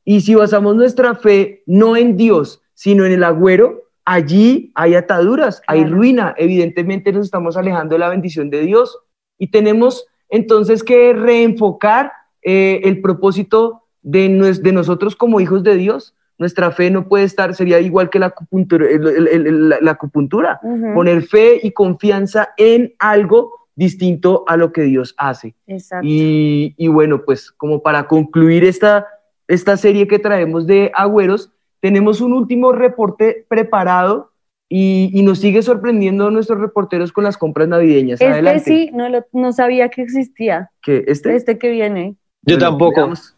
Y 0.05 0.21
si 0.21 0.37
basamos 0.37 0.77
nuestra 0.77 1.17
fe 1.17 1.65
no 1.67 1.97
en 1.97 2.17
Dios, 2.17 2.63
sino 2.75 3.05
en 3.05 3.11
el 3.13 3.25
agüero, 3.25 3.89
allí 4.05 4.71
hay 4.77 4.95
ataduras, 4.95 5.61
hay 5.67 5.87
ruina. 5.87 6.35
Evidentemente 6.37 7.11
nos 7.11 7.25
estamos 7.25 7.57
alejando 7.57 7.97
de 7.97 7.99
la 7.99 8.11
bendición 8.11 8.49
de 8.49 8.61
Dios. 8.61 8.97
Y 9.39 9.51
tenemos 9.51 10.07
entonces 10.31 10.83
que 10.83 11.13
reenfocar 11.13 12.13
eh, 12.43 12.81
el 12.85 13.01
propósito 13.01 13.83
de, 14.03 14.29
nues- 14.31 14.63
de 14.63 14.73
nosotros 14.73 15.15
como 15.17 15.41
hijos 15.41 15.63
de 15.63 15.77
Dios. 15.77 16.15
Nuestra 16.39 16.71
fe 16.71 16.91
no 16.91 17.07
puede 17.07 17.25
estar, 17.25 17.55
sería 17.55 17.81
igual 17.81 18.09
que 18.09 18.19
la 18.19 18.27
acupuntura. 18.27 18.89
el- 18.89 19.07
el- 19.07 19.29
el- 19.47 19.69
la- 19.69 19.79
la 19.81 19.91
acupuntura. 19.91 20.59
Ujú. 20.63 20.95
Poner 20.95 21.23
fe 21.23 21.61
y 21.63 21.73
confianza 21.73 22.51
en 22.57 22.95
algo 22.99 23.53
distinto 23.77 24.45
a 24.47 24.57
lo 24.57 24.73
que 24.73 24.83
Dios 24.83 25.15
hace. 25.19 25.55
Exacto. 25.67 26.07
Y, 26.09 26.75
y 26.79 26.89
bueno, 26.89 27.23
pues 27.25 27.51
como 27.53 27.83
para 27.83 28.07
concluir 28.09 28.65
esta, 28.65 29.07
esta 29.49 29.77
serie 29.77 30.07
que 30.09 30.19
traemos 30.19 30.67
de 30.67 30.91
agüeros, 30.95 31.53
tenemos 31.81 32.21
un 32.21 32.33
último 32.33 32.73
reporte 32.73 33.45
preparado 33.49 34.30
y, 34.73 35.11
y 35.13 35.23
nos 35.23 35.41
sigue 35.41 35.63
sorprendiendo 35.63 36.31
nuestros 36.31 36.61
reporteros 36.61 37.13
con 37.13 37.25
las 37.25 37.37
compras 37.37 37.67
navideñas. 37.69 38.21
Este 38.21 38.33
Adelante. 38.33 38.65
sí, 38.65 38.91
no, 38.95 39.09
lo- 39.09 39.27
no 39.33 39.53
sabía 39.53 39.89
que 39.91 40.01
existía. 40.03 40.71
¿Qué? 40.81 41.05
¿Este? 41.09 41.35
Este 41.35 41.59
que 41.59 41.71
viene. 41.71 42.15
Yo 42.47 42.55
Bueno, 42.57 42.71
tampoco. 42.71 43.01
veamos. 43.01 43.35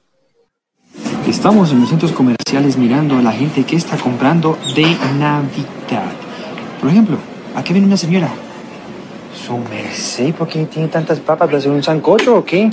Estamos 1.26 1.72
en 1.72 1.80
los 1.80 1.88
centros 1.88 2.12
comerciales 2.12 2.76
mirando 2.76 3.16
a 3.16 3.22
la 3.22 3.32
gente 3.32 3.64
que 3.64 3.76
está 3.76 3.96
comprando 3.96 4.58
de 4.76 4.82
Navidad. 5.18 6.12
Por 6.80 6.90
ejemplo, 6.90 7.16
aquí 7.56 7.72
viene 7.72 7.86
una 7.88 7.96
señora. 7.96 8.28
Su 9.34 9.56
merced, 9.56 10.26
¿y 10.26 10.32
¿por 10.32 10.46
qué 10.48 10.66
tiene 10.66 10.88
tantas 10.88 11.18
papas? 11.20 11.50
¿De 11.50 11.56
hacer 11.56 11.70
un 11.70 11.82
sancocho 11.82 12.36
o 12.36 12.44
qué? 12.44 12.68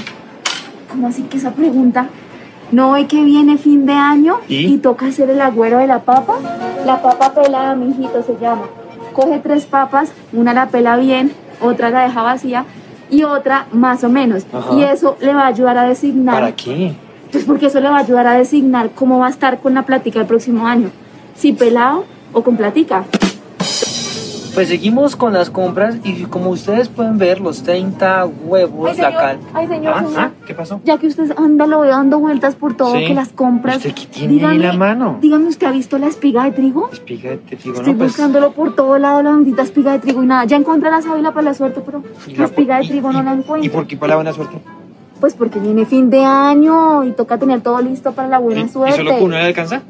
¿Cómo 0.90 1.08
así 1.08 1.24
que 1.24 1.38
esa 1.38 1.54
pregunta? 1.54 2.10
¿No 2.72 2.92
ve 2.92 3.08
que 3.08 3.24
viene 3.24 3.58
fin 3.58 3.86
de 3.86 3.94
año 3.94 4.38
¿Y? 4.48 4.74
y, 4.74 4.78
toca 4.78 5.08
hacer 5.08 5.30
el 5.30 5.42
agüero 5.42 5.80
de 5.80 5.88
la 5.88 6.00
papa? 6.00 6.36
La 6.86 7.02
papa 7.02 7.34
pelada, 7.34 7.76
mijito, 7.76 8.22
se 8.24 8.38
llama. 8.40 8.64
Coge 9.14 9.40
tres 9.40 9.66
papas, 9.66 10.12
una 10.34 10.54
la 10.54 10.68
pela 10.68 10.98
bien, 10.98 11.32
otra 11.62 11.90
la 11.90 12.04
deja 12.04 12.22
vacía 12.22 12.66
y 13.10 13.24
otra 13.24 13.68
más 13.72 14.04
o 14.04 14.10
menos. 14.10 14.46
Ajá. 14.54 14.76
Y 14.76 14.84
eso 14.84 15.18
le 15.20 15.34
va 15.34 15.44
a 15.44 15.48
ayudar 15.48 15.78
a 15.78 15.84
designar. 15.84 16.36
¿Para 16.36 16.56
qué? 16.56 16.94
Pues 17.32 17.44
porque 17.44 17.68
eso 17.68 17.80
le 17.80 17.90
va 17.90 17.98
a 17.98 18.02
ayudar 18.02 18.28
a 18.28 18.34
designar 18.34 18.92
cómo 18.92 19.20
va 19.20 19.28
a 19.28 19.30
estar 19.30 19.60
con 19.60 19.74
la 19.74 19.84
plática 19.84 20.20
el 20.20 20.28
próximo 20.28 20.68
año. 20.68 20.90
Si 21.36 21.54
pelado 21.54 22.06
o 22.34 22.44
con 22.44 22.56
platica. 22.56 23.06
Pues 24.60 24.68
seguimos 24.68 25.16
con 25.16 25.32
las 25.32 25.50
compras 25.50 25.96
y 26.04 26.24
como 26.24 26.50
ustedes 26.50 26.90
pueden 26.90 27.18
ver, 27.18 27.40
los 27.40 27.64
30 27.64 28.26
huevos, 28.26 28.90
Ay, 28.92 28.98
la 28.98 29.06
señor, 29.08 29.22
cal... 29.22 29.40
ay, 29.54 29.68
señor, 29.70 29.94
Ah, 29.96 30.04
señor. 30.04 30.20
ah, 30.20 30.32
¿Qué 30.46 30.54
pasó? 30.54 30.82
Ya 30.84 30.98
que 30.98 31.08
usted 31.08 31.32
anda 31.38 31.66
lo 31.66 31.80
veo 31.80 31.92
dando 31.92 32.20
vueltas 32.20 32.56
por 32.56 32.76
todo, 32.76 32.94
Sí. 32.98 33.06
que 33.06 33.14
las 33.14 33.30
compras. 33.30 33.78
¿Usted 33.78 33.94
qué 33.94 34.06
tiene 34.08 34.44
en 34.44 34.62
la 34.62 34.74
mano? 34.74 35.18
Dígame, 35.22 35.48
¿usted 35.48 35.66
ha 35.68 35.72
visto 35.72 35.98
la 35.98 36.08
espiga 36.08 36.44
de 36.44 36.52
trigo? 36.52 36.90
Espiga 36.92 37.30
de 37.30 37.38
trigo, 37.38 37.74
Estoy 37.78 37.94
¿no? 37.94 38.00
Pues, 38.00 38.10
buscándolo 38.12 38.52
por 38.52 38.76
todo 38.76 38.98
lado, 39.00 39.24
la 39.24 39.32
bendita 39.32 39.62
espiga 39.62 39.94
de 39.94 40.00
trigo 40.00 40.24
y 40.24 40.26
nada. 40.26 40.44
Ya 40.44 40.58
encontré 40.58 40.92
la 40.92 41.02
sábila 41.02 41.30
para 41.32 41.44
la 41.44 41.54
suerte, 41.54 41.80
pero 41.86 42.04
¿y 42.28 42.36
la 42.36 42.44
espiga 42.44 42.80
de 42.80 42.84
y- 42.84 42.90
trigo 42.90 43.12
y- 43.12 43.14
no 43.14 43.24
la 43.24 43.36
¿Y 43.36 43.38
encuentro. 43.38 43.72
por 43.72 43.88
qué 43.88 43.96
para 43.96 44.10
la 44.10 44.16
buena 44.16 44.34
suerte? 44.34 44.58
Pues 45.22 45.36
porque 45.36 45.60
viene 45.60 45.86
fin 45.86 46.10
de 46.10 46.26
año 46.26 47.06
y 47.06 47.14
toca 47.14 47.38
tener 47.38 47.62
todo 47.62 47.80
listo 47.80 48.12
para 48.12 48.28
la 48.28 48.40
buena 48.40 48.60
¿Y, 48.60 48.66
y 48.66 48.68
suerte. 48.68 48.98
solo 48.98 49.16
uno 49.22 49.38
le 49.38 49.44
alcanza? 49.46 49.84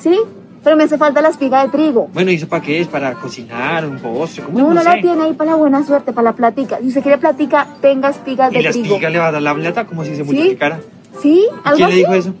Sí, 0.00 0.18
pero 0.64 0.76
me 0.76 0.84
hace 0.84 0.98
falta 0.98 1.20
la 1.20 1.28
espiga 1.28 1.62
de 1.64 1.68
trigo. 1.70 2.08
Bueno, 2.12 2.30
¿y 2.30 2.34
eso 2.34 2.48
para 2.48 2.62
qué 2.62 2.80
es? 2.80 2.88
¿Para 2.88 3.12
cocinar? 3.14 3.86
¿Un 3.86 3.98
postre? 3.98 4.44
¿Cómo 4.44 4.58
No, 4.58 4.68
no, 4.68 4.74
no 4.74 4.80
sé? 4.82 4.88
la 4.88 5.00
tiene 5.00 5.22
ahí 5.24 5.32
para 5.32 5.52
la 5.52 5.56
buena 5.56 5.84
suerte, 5.84 6.12
para 6.12 6.24
la 6.26 6.32
platica. 6.32 6.78
Si 6.78 6.88
usted 6.88 7.02
quiere 7.02 7.18
platica, 7.18 7.66
tenga 7.80 8.10
espigas 8.10 8.52
¿Y 8.52 8.56
de 8.56 8.62
la 8.62 8.70
trigo. 8.70 8.86
espiga 8.86 9.10
le 9.10 9.18
va 9.18 9.28
a 9.28 9.32
dar 9.32 9.42
la 9.42 9.54
plata 9.54 9.86
como 9.86 10.04
si 10.04 10.10
se 10.10 10.16
¿Sí? 10.16 10.22
multiplicara? 10.24 10.80
¿Sí? 11.22 11.46
¿Y 11.48 11.58
¿Algo 11.64 11.76
¿Quién 11.76 11.88
le 11.90 11.96
dijo 11.96 12.14
eso? 12.14 12.34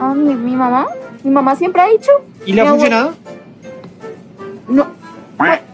Ah, 0.00 0.14
mi, 0.14 0.34
mi 0.34 0.54
mamá. 0.56 0.86
Mi 1.24 1.30
mamá 1.30 1.56
siempre 1.56 1.82
ha 1.82 1.86
dicho. 1.88 2.10
¿Y 2.44 2.52
le 2.52 2.60
ha 2.60 2.66
funcionado? 2.66 3.14
No. 4.68 4.86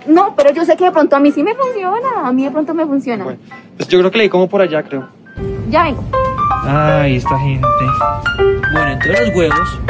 No, 0.07 0.35
pero 0.37 0.53
yo 0.53 0.65
sé 0.65 0.77
que 0.77 0.85
de 0.85 0.91
pronto 0.91 1.15
a 1.17 1.21
mí 1.21 1.31
sí 1.31 1.43
me 1.43 1.55
funciona. 1.55 2.27
A 2.27 2.33
mí 2.33 2.45
de 2.45 2.51
pronto 2.51 2.75
me 2.75 2.85
funciona. 2.87 3.23
Bueno. 3.25 3.39
Pues 3.77 3.89
yo 3.89 3.99
creo 4.01 4.11
que 4.11 4.19
le 4.19 4.25
di 4.25 4.31
como 4.31 4.49
por 4.49 4.61
allá, 4.61 4.83
creo. 4.83 5.09
Ya 5.71 5.85
vengo. 5.85 6.05
Ay, 6.65 7.17
esta 7.17 7.39
gente. 7.39 7.67
Bueno, 8.73 8.93
entre 8.93 9.27
los 9.27 9.37
huevos. 9.37 9.81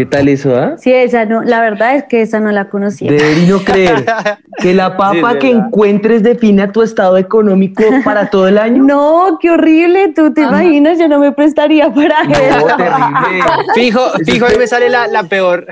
¿Qué 0.00 0.06
tal 0.06 0.28
eso, 0.28 0.56
ah? 0.56 0.76
Sí, 0.78 0.90
esa 0.90 1.26
no, 1.26 1.42
la 1.42 1.60
verdad 1.60 1.94
es 1.94 2.04
que 2.04 2.22
esa 2.22 2.40
no 2.40 2.50
la 2.52 2.70
conocía. 2.70 3.12
Debería 3.12 3.50
no 3.50 3.58
creer 3.58 4.06
que 4.56 4.72
la 4.72 4.96
papa 4.96 5.32
Sí, 5.32 5.38
que 5.40 5.50
encuentres 5.50 6.22
define 6.22 6.68
tu 6.68 6.80
estado 6.80 7.18
económico 7.18 7.84
para 8.02 8.30
todo 8.30 8.48
el 8.48 8.56
año. 8.56 8.82
No, 8.82 9.38
qué 9.42 9.50
horrible, 9.50 10.14
tú 10.16 10.32
te 10.32 10.40
imaginas, 10.40 10.98
yo 10.98 11.06
no 11.06 11.18
me 11.18 11.32
prestaría 11.32 11.92
para 11.92 12.24
No, 12.24 12.30
eso. 12.32 12.66
terrible. 12.78 13.42
Fijo, 13.74 14.00
fijo, 14.24 14.46
ahí 14.46 14.56
me 14.56 14.66
sale 14.66 14.88
la, 14.88 15.06
la 15.06 15.24
peor. 15.24 15.66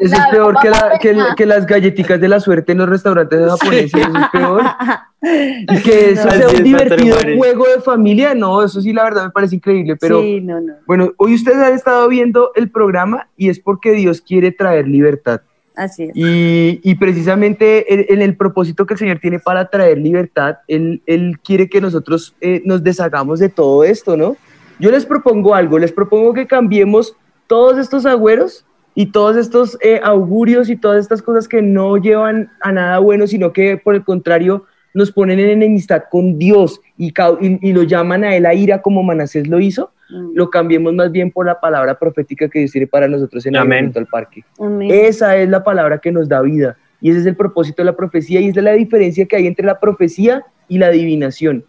Eso 0.00 0.14
es 0.14 0.18
La 0.18 0.30
peor 0.30 0.56
que, 0.60 0.70
la- 0.70 0.98
que, 1.00 1.16
que 1.36 1.46
las 1.46 1.66
galletitas 1.66 2.20
de 2.20 2.28
la 2.28 2.38
suerte 2.40 2.72
en 2.72 2.78
los 2.78 2.88
restaurantes 2.88 3.40
japoneses. 3.50 3.94
Eso 3.94 4.16
es 4.18 4.28
peor. 4.30 4.62
Y 5.20 5.82
que 5.82 6.10
eso 6.12 6.26
No. 6.26 6.30
sea 6.30 6.48
un 6.48 6.54
es, 6.54 6.62
divertido 6.62 7.16
juego 7.36 7.64
de 7.66 7.80
familia. 7.82 8.36
No, 8.36 8.62
eso 8.62 8.80
sí, 8.80 8.92
la 8.92 9.02
verdad 9.02 9.24
me 9.24 9.30
parece 9.30 9.56
increíble. 9.56 9.96
Pero 9.96 10.20
Sí, 10.20 10.40
no, 10.40 10.60
no, 10.60 10.74
bueno, 10.86 11.10
hoy 11.16 11.34
ustedes 11.34 11.56
han 11.58 11.72
estado 11.74 12.08
viendo 12.08 12.52
el 12.54 12.70
programa 12.70 13.26
y 13.36 13.48
es 13.48 13.58
porque 13.58 13.90
Dios 13.92 14.20
quiere 14.20 14.52
traer 14.52 14.86
libertad. 14.86 15.40
así 15.74 16.04
es. 16.04 16.10
Y, 16.14 16.80
y 16.84 16.94
precisamente 16.94 17.92
en, 17.92 18.06
en 18.14 18.22
el 18.22 18.36
propósito 18.36 18.86
que 18.86 18.94
el 18.94 18.98
Señor 18.98 19.18
tiene 19.18 19.40
para 19.40 19.68
traer 19.68 19.98
libertad, 19.98 20.58
Él, 20.68 21.02
Él 21.04 21.40
quiere 21.42 21.68
que 21.68 21.80
nosotros 21.80 22.36
eh, 22.40 22.62
nos 22.64 22.84
deshagamos 22.84 23.40
de 23.40 23.48
todo 23.48 23.82
esto, 23.82 24.16
¿no? 24.16 24.36
Yo 24.78 24.92
les 24.92 25.04
propongo 25.04 25.52
algo, 25.56 25.80
les 25.80 25.90
propongo 25.90 26.32
que 26.32 26.46
cambiemos 26.46 27.16
todos 27.48 27.76
estos 27.78 28.06
agüeros 28.06 28.64
y 29.00 29.06
todos 29.06 29.36
estos 29.36 29.78
eh, 29.80 30.00
augurios 30.02 30.68
y 30.70 30.76
todas 30.76 30.98
estas 31.00 31.22
cosas 31.22 31.46
que 31.46 31.62
no 31.62 31.96
llevan 31.98 32.50
a 32.60 32.72
nada 32.72 32.98
bueno, 32.98 33.26
sino 33.26 33.52
que 33.52 33.76
por 33.76 33.94
el 33.94 34.02
contrario 34.04 34.64
nos 34.92 35.12
ponen 35.12 35.38
en 35.38 35.50
enemistad 35.50 36.02
con 36.10 36.38
Dios 36.38 36.80
y, 36.96 37.12
cau- 37.12 37.38
y, 37.40 37.68
y 37.68 37.72
lo 37.72 37.84
llaman 37.84 38.24
a 38.24 38.34
Él 38.36 38.44
a 38.46 38.54
ira 38.54 38.82
como 38.82 39.02
Manasés 39.02 39.46
lo 39.48 39.60
hizo, 39.60 39.90
Mm, 40.10 40.30
lo 40.36 40.48
cambiemos 40.48 40.94
más 40.94 41.12
bien 41.12 41.30
por 41.30 41.44
la 41.44 41.60
palabra 41.60 41.98
profética 41.98 42.48
que 42.48 42.60
Dios 42.60 42.72
tiene 42.72 42.86
para 42.86 43.06
nosotros 43.08 43.44
en 43.44 43.54
el 43.56 43.60
al 43.94 44.06
Parque. 44.06 44.42
amén. 44.58 44.88
Esa 44.90 45.36
es 45.36 45.50
la 45.50 45.62
palabra 45.62 45.98
que 45.98 46.10
nos 46.10 46.26
da 46.30 46.40
vida. 46.40 46.78
Y 47.02 47.10
ese 47.10 47.20
es 47.20 47.26
el 47.26 47.36
propósito 47.36 47.82
de 47.82 47.86
la 47.90 47.94
profecía 47.94 48.40
y 48.40 48.48
esa 48.48 48.60
es 48.60 48.64
la 48.64 48.72
diferencia 48.72 49.26
que 49.26 49.36
hay 49.36 49.46
entre 49.46 49.66
la 49.66 49.78
profecía 49.78 50.42
y 50.66 50.78
la 50.78 50.86
adivinación. 50.86 51.62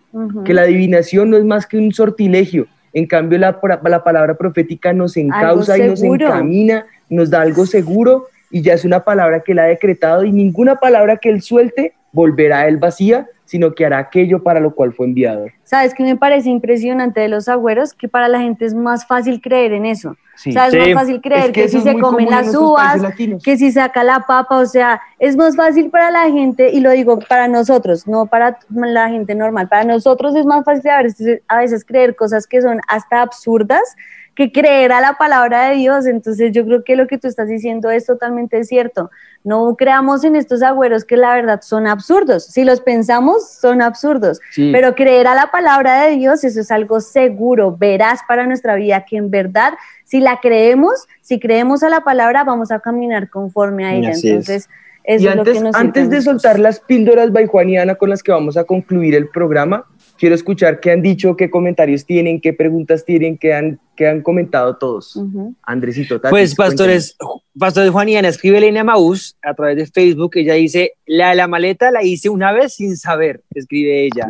Que 0.46 0.54
la 0.54 0.62
adivinación 0.62 1.30
no 1.30 1.36
es 1.36 1.44
más 1.44 1.68
que 1.68 1.78
un 1.78 1.92
sortilegio. 1.92 2.66
En 2.94 3.06
cambio, 3.06 3.38
la, 3.38 3.60
la 3.84 4.04
palabra 4.04 4.36
profética 4.36 4.94
nos 4.94 5.18
encausa 5.18 5.78
y 5.78 5.88
nos 5.88 6.02
encamina, 6.02 6.86
nos 7.10 7.30
da 7.30 7.42
algo 7.42 7.66
seguro 7.66 8.28
y 8.52 8.62
ya 8.62 8.74
es 8.74 8.86
una 8.86 9.04
palabra 9.04 9.42
que 9.42 9.52
él 9.52 9.60
ha 9.60 9.66
decretado 9.66 10.24
y 10.24 10.32
ninguna 10.32 10.76
palabra 10.76 11.18
que 11.18 11.30
él 11.30 11.42
suelte 11.42 11.94
volverá 12.12 12.62
a 12.62 12.68
él 12.68 12.78
vacía, 12.78 13.28
sino 13.46 13.74
que 13.74 13.86
hará 13.86 14.00
aquello 14.00 14.44
para 14.44 14.60
lo 14.60 14.74
cual 14.74 14.94
fue 14.94 15.06
enviado. 15.06 15.48
¿Sabes 15.64 15.94
qué 15.94 16.04
me 16.04 16.16
parece 16.16 16.50
impresionante 16.50 17.20
de 17.20 17.30
los 17.30 17.48
agüeros? 17.48 17.94
Que 17.94 18.08
para 18.08 18.28
la 18.28 18.40
gente 18.40 18.66
es 18.66 18.74
más 18.74 19.06
fácil 19.06 19.42
creer 19.42 19.74
en 19.74 19.86
eso. 19.86 20.16
Sí. 20.42 20.52
O 20.52 20.54
sea, 20.54 20.68
es 20.68 20.72
Sí. 20.74 20.80
más 20.80 20.94
fácil 20.94 21.22
creer 21.22 21.46
Es 21.48 21.52
que, 21.52 21.64
eso 21.66 21.80
si 21.80 21.84
se 21.84 22.00
comen 22.00 22.30
las 22.30 22.56
uvas, 22.56 23.02
que 23.44 23.58
si 23.58 23.74
saca 23.74 24.06
la 24.06 24.22
papa, 24.22 24.58
o 24.58 24.66
sea, 24.66 25.02
es 25.20 25.36
más 25.36 25.58
fácil 25.58 25.90
para 25.90 26.12
la 26.12 26.30
gente, 26.32 26.72
y 26.72 26.80
lo 26.80 26.92
digo 26.92 27.20
para 27.20 27.50
nosotros, 27.50 28.08
no 28.08 28.26
para 28.26 28.58
la 28.70 29.10
gente 29.10 29.36
normal, 29.36 29.68
para 29.68 29.84
nosotros 29.84 30.34
es 30.38 30.46
más 30.46 30.64
fácil 30.64 30.90
a 30.92 31.04
veces, 31.04 31.42
a 31.50 31.58
veces 31.58 31.84
creer 31.84 32.16
cosas 32.16 32.48
que 32.48 32.62
son 32.62 32.80
hasta 32.88 33.22
absurdas 33.22 33.82
que 34.40 34.54
creer 34.54 34.94
a 34.94 35.02
la 35.02 35.16
palabra 35.16 35.66
de 35.66 35.76
Dios. 35.76 36.06
Entonces 36.06 36.54
yo 36.54 36.64
creo 36.64 36.86
que 36.86 36.96
lo 36.96 37.08
que 37.08 37.18
tú 37.18 37.28
estás 37.28 37.50
diciendo 37.50 37.92
es 37.92 38.06
totalmente 38.06 38.64
cierto. 38.64 39.12
No 39.44 39.76
creamos 39.76 40.24
en 40.24 40.38
estos 40.38 40.64
agüeros 40.64 41.04
que 41.04 41.18
la 41.18 41.34
verdad 41.36 41.60
son 41.62 41.88
absurdos. 41.88 42.46
Si 42.46 42.64
los 42.64 42.80
pensamos, 42.80 43.50
son 43.50 43.82
absurdos. 43.82 44.40
Sí. 44.52 44.70
Pero 44.72 44.96
creer 44.96 45.28
a 45.28 45.36
la 45.36 45.52
palabra 45.52 46.04
de 46.04 46.16
Dios, 46.16 46.46
eso 46.46 46.62
es 46.62 46.72
algo 46.72 47.02
seguro, 47.02 47.76
verás 47.78 48.22
para 48.30 48.48
nuestra 48.48 48.76
vida, 48.76 49.04
que 49.04 49.18
en 49.18 49.30
verdad, 49.30 49.74
si 50.06 50.22
la 50.22 50.40
creemos, 50.40 51.06
si 51.20 51.38
creemos 51.38 51.84
a 51.84 51.90
la 51.90 52.06
palabra, 52.06 52.46
vamos 52.46 52.72
a 52.72 52.80
caminar 52.80 53.30
conforme 53.30 53.86
a 53.86 53.94
ella. 53.94 54.12
Así 54.12 54.30
es. 54.30 54.32
Entonces, 54.32 54.70
eso 55.04 55.26
y 55.26 55.28
es 55.28 55.36
lo 55.36 55.42
antes, 55.42 55.58
que 55.58 55.64
nos 55.66 55.76
antes 55.76 56.10
de 56.10 56.22
soltar 56.22 56.60
las 56.60 56.80
píldoras 56.80 57.34
by 57.34 57.46
Juan 57.48 57.68
y 57.68 57.78
Ana 57.78 57.96
con 57.96 58.10
las 58.10 58.24
que 58.24 58.32
vamos 58.32 58.56
a 58.56 58.64
concluir 58.64 59.16
el 59.16 59.28
programa, 59.28 59.86
quiero 60.20 60.36
escuchar 60.36 60.80
qué 60.80 60.92
han 60.92 61.02
dicho, 61.02 61.36
qué 61.36 61.50
comentarios 61.50 62.06
tienen, 62.06 62.42
qué 62.42 62.54
preguntas 62.54 63.06
tienen, 63.06 63.38
qué 63.38 63.54
han, 63.54 63.80
qué 63.96 64.08
han 64.08 64.22
comentado 64.22 64.76
todos. 64.76 65.16
Ujú. 65.16 65.56
Andresito, 65.64 66.20
Tati, 66.20 66.30
Pues 66.30 66.54
pastores, 66.54 67.16
pastores 67.58 67.90
Juan 67.90 68.10
y 68.10 68.18
Ana, 68.18 68.28
escribe 68.28 68.58
Elena 68.58 68.84
Maús 68.84 69.38
a 69.42 69.54
través 69.54 69.78
de 69.78 69.88
Facebook, 69.88 70.32
ella 70.36 70.56
dice, 70.56 70.94
la 71.06 71.30
de 71.30 71.36
la 71.36 71.48
maleta 71.48 71.90
la 71.90 72.04
hice 72.04 72.30
una 72.30 72.52
vez 72.52 72.74
sin 72.74 72.98
saber, 72.98 73.42
escribe 73.56 74.06
ella. 74.06 74.30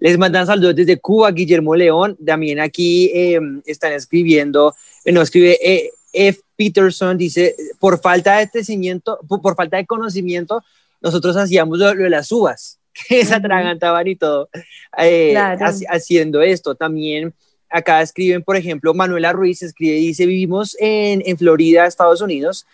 Les 0.00 0.18
mandan 0.18 0.46
saludos 0.46 0.74
desde 0.74 0.98
Cuba, 0.98 1.30
Guillermo 1.30 1.76
León, 1.76 2.16
también 2.24 2.58
aquí 2.58 3.10
eh, 3.14 3.38
están 3.66 3.92
escribiendo, 3.92 4.74
eh, 5.04 5.12
no, 5.12 5.20
escribe 5.20 5.58
eh, 5.62 5.90
F. 6.12 6.40
Peterson, 6.56 7.16
dice, 7.16 7.54
por 7.78 8.00
falta 8.00 8.38
de 8.38 8.48
conocimiento, 8.48 9.20
por, 9.28 9.40
por 9.40 9.54
falta 9.54 9.76
de 9.76 9.86
conocimiento, 9.86 10.64
nosotros 11.00 11.36
hacíamos 11.36 11.78
lo, 11.78 11.94
lo 11.94 12.02
de 12.02 12.10
las 12.10 12.32
uvas, 12.32 12.77
que 13.08 13.24
se 13.24 13.34
atragantaban 13.34 14.06
y 14.06 14.16
todo, 14.16 14.48
eh, 14.98 15.30
Claro. 15.32 15.66
haciendo 15.90 16.42
esto. 16.42 16.74
También 16.74 17.34
acá 17.70 18.00
escriben, 18.02 18.42
por 18.42 18.56
ejemplo, 18.56 18.94
Manuela 18.94 19.32
Ruiz 19.32 19.62
escribe, 19.62 19.96
dice, 19.96 20.26
vivimos 20.26 20.76
en, 20.80 21.22
en 21.26 21.36
Florida, 21.36 21.86
Estados 21.86 22.20
Unidos, 22.20 22.66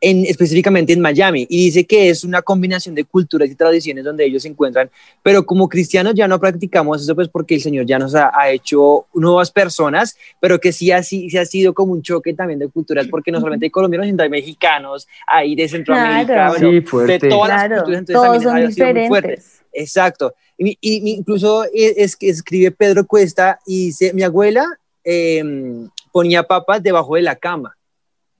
en, 0.00 0.24
específicamente 0.26 0.92
en 0.92 1.00
Miami, 1.00 1.46
y 1.48 1.64
dice 1.66 1.84
que 1.84 2.08
es 2.08 2.22
una 2.24 2.42
combinación 2.42 2.94
de 2.94 3.04
culturas 3.04 3.50
y 3.50 3.54
tradiciones 3.54 4.04
donde 4.04 4.24
ellos 4.24 4.42
se 4.42 4.48
encuentran, 4.48 4.90
pero 5.22 5.44
como 5.44 5.68
cristianos 5.68 6.14
ya 6.14 6.28
no 6.28 6.38
practicamos 6.38 7.02
eso, 7.02 7.14
pues 7.14 7.28
porque 7.28 7.56
el 7.56 7.60
Señor 7.60 7.84
ya 7.86 7.98
nos 7.98 8.14
ha, 8.14 8.30
ha 8.32 8.50
hecho 8.50 9.06
nuevas 9.14 9.50
personas, 9.50 10.16
pero 10.40 10.60
que 10.60 10.72
sí 10.72 10.92
ha, 10.92 11.02
sí, 11.02 11.28
sí 11.30 11.38
ha 11.38 11.44
sido 11.44 11.74
como 11.74 11.92
un 11.92 12.02
choque 12.02 12.32
también 12.34 12.58
de 12.60 12.68
culturas, 12.68 13.06
porque 13.08 13.32
no 13.32 13.40
solamente 13.40 13.66
hay 13.66 13.70
colombianos, 13.70 14.06
sino 14.06 14.22
hay 14.22 14.28
mexicanos, 14.30 15.08
hay 15.26 15.54
de 15.56 15.68
Centroamérica, 15.68 16.32
Claro. 16.34 16.50
bueno, 16.52 16.68
Sí, 16.70 17.06
de 17.06 17.18
todas 17.28 17.48
Claro, 17.48 17.74
las 17.74 17.82
culturas, 17.84 17.98
entonces 18.00 18.14
todos 18.14 18.24
también 18.24 18.42
son 18.42 18.56
ha 18.56 18.70
sido 18.70 18.86
muy 18.94 19.08
fuerte. 19.08 19.28
diferentes. 19.28 19.62
Exacto. 19.72 20.34
Y, 20.56 20.76
incluso 20.80 21.64
es, 21.72 21.94
es 21.96 22.16
que 22.16 22.28
escribe 22.30 22.70
Pedro 22.72 23.06
Cuesta 23.06 23.60
y 23.66 23.86
dice, 23.86 24.12
mi 24.12 24.22
abuela 24.22 24.66
eh, 25.04 25.42
ponía 26.12 26.42
papas 26.42 26.82
debajo 26.82 27.14
de 27.14 27.22
la 27.22 27.36
cama 27.36 27.77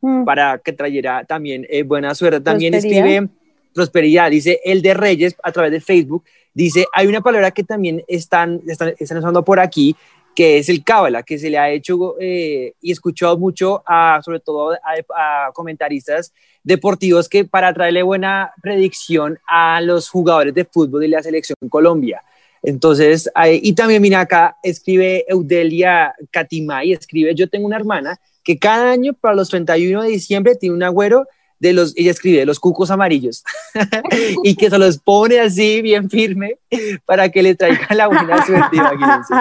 Mm. 0.00 0.24
para 0.24 0.58
que 0.58 0.72
trayera 0.72 1.24
también 1.24 1.66
eh, 1.68 1.82
buena 1.82 2.14
suerte. 2.14 2.40
También 2.40 2.72
escribe 2.74 3.28
prosperidad, 3.74 4.30
dice 4.30 4.60
el 4.64 4.80
de 4.82 4.94
Reyes 4.94 5.36
a 5.42 5.50
través 5.52 5.72
de 5.72 5.80
Facebook, 5.80 6.24
dice, 6.54 6.86
hay 6.92 7.06
una 7.06 7.20
palabra 7.20 7.50
que 7.50 7.64
también 7.64 8.02
están, 8.08 8.60
están, 8.66 8.94
están 8.98 9.18
usando 9.18 9.44
por 9.44 9.58
aquí, 9.60 9.94
que 10.34 10.58
es 10.58 10.68
el 10.68 10.84
cábala, 10.84 11.22
que 11.24 11.38
se 11.38 11.50
le 11.50 11.58
ha 11.58 11.68
hecho 11.70 12.14
eh, 12.20 12.74
y 12.80 12.92
escuchado 12.92 13.36
mucho, 13.38 13.82
a, 13.86 14.20
sobre 14.24 14.38
todo 14.40 14.72
a, 14.72 15.46
a 15.48 15.52
comentaristas 15.52 16.32
deportivos, 16.62 17.28
que 17.28 17.44
para 17.44 17.72
traerle 17.74 18.02
buena 18.02 18.52
predicción 18.62 19.38
a 19.48 19.80
los 19.80 20.08
jugadores 20.08 20.54
de 20.54 20.64
fútbol 20.64 21.00
de 21.00 21.08
la 21.08 21.22
selección 21.22 21.56
Colombia. 21.68 22.22
Entonces, 22.62 23.30
ahí- 23.34 23.60
y 23.62 23.72
también 23.72 24.02
mira 24.02 24.20
acá, 24.20 24.56
escribe 24.62 25.24
Eudelia 25.28 26.14
Catimay, 26.30 26.92
escribe, 26.92 27.34
yo 27.34 27.48
tengo 27.48 27.66
una 27.66 27.76
hermana 27.76 28.18
que 28.48 28.58
cada 28.58 28.90
año 28.90 29.12
para 29.12 29.34
los 29.34 29.50
31 29.50 30.04
de 30.04 30.08
diciembre 30.08 30.56
tiene 30.56 30.74
un 30.74 30.82
agüero 30.82 31.26
de 31.58 31.74
los, 31.74 31.94
ella 31.98 32.12
escribe, 32.12 32.38
de 32.38 32.46
los 32.46 32.58
cucos 32.58 32.90
amarillos, 32.90 33.44
y 34.42 34.56
que 34.56 34.70
se 34.70 34.78
los 34.78 34.96
pone 34.96 35.38
así 35.38 35.82
bien 35.82 36.08
firme 36.08 36.56
para 37.04 37.28
que 37.28 37.42
le 37.42 37.54
traiga 37.54 37.94
la 37.94 38.06
buena 38.06 38.42
suerte, 38.46 38.74
imagínense. 38.74 39.34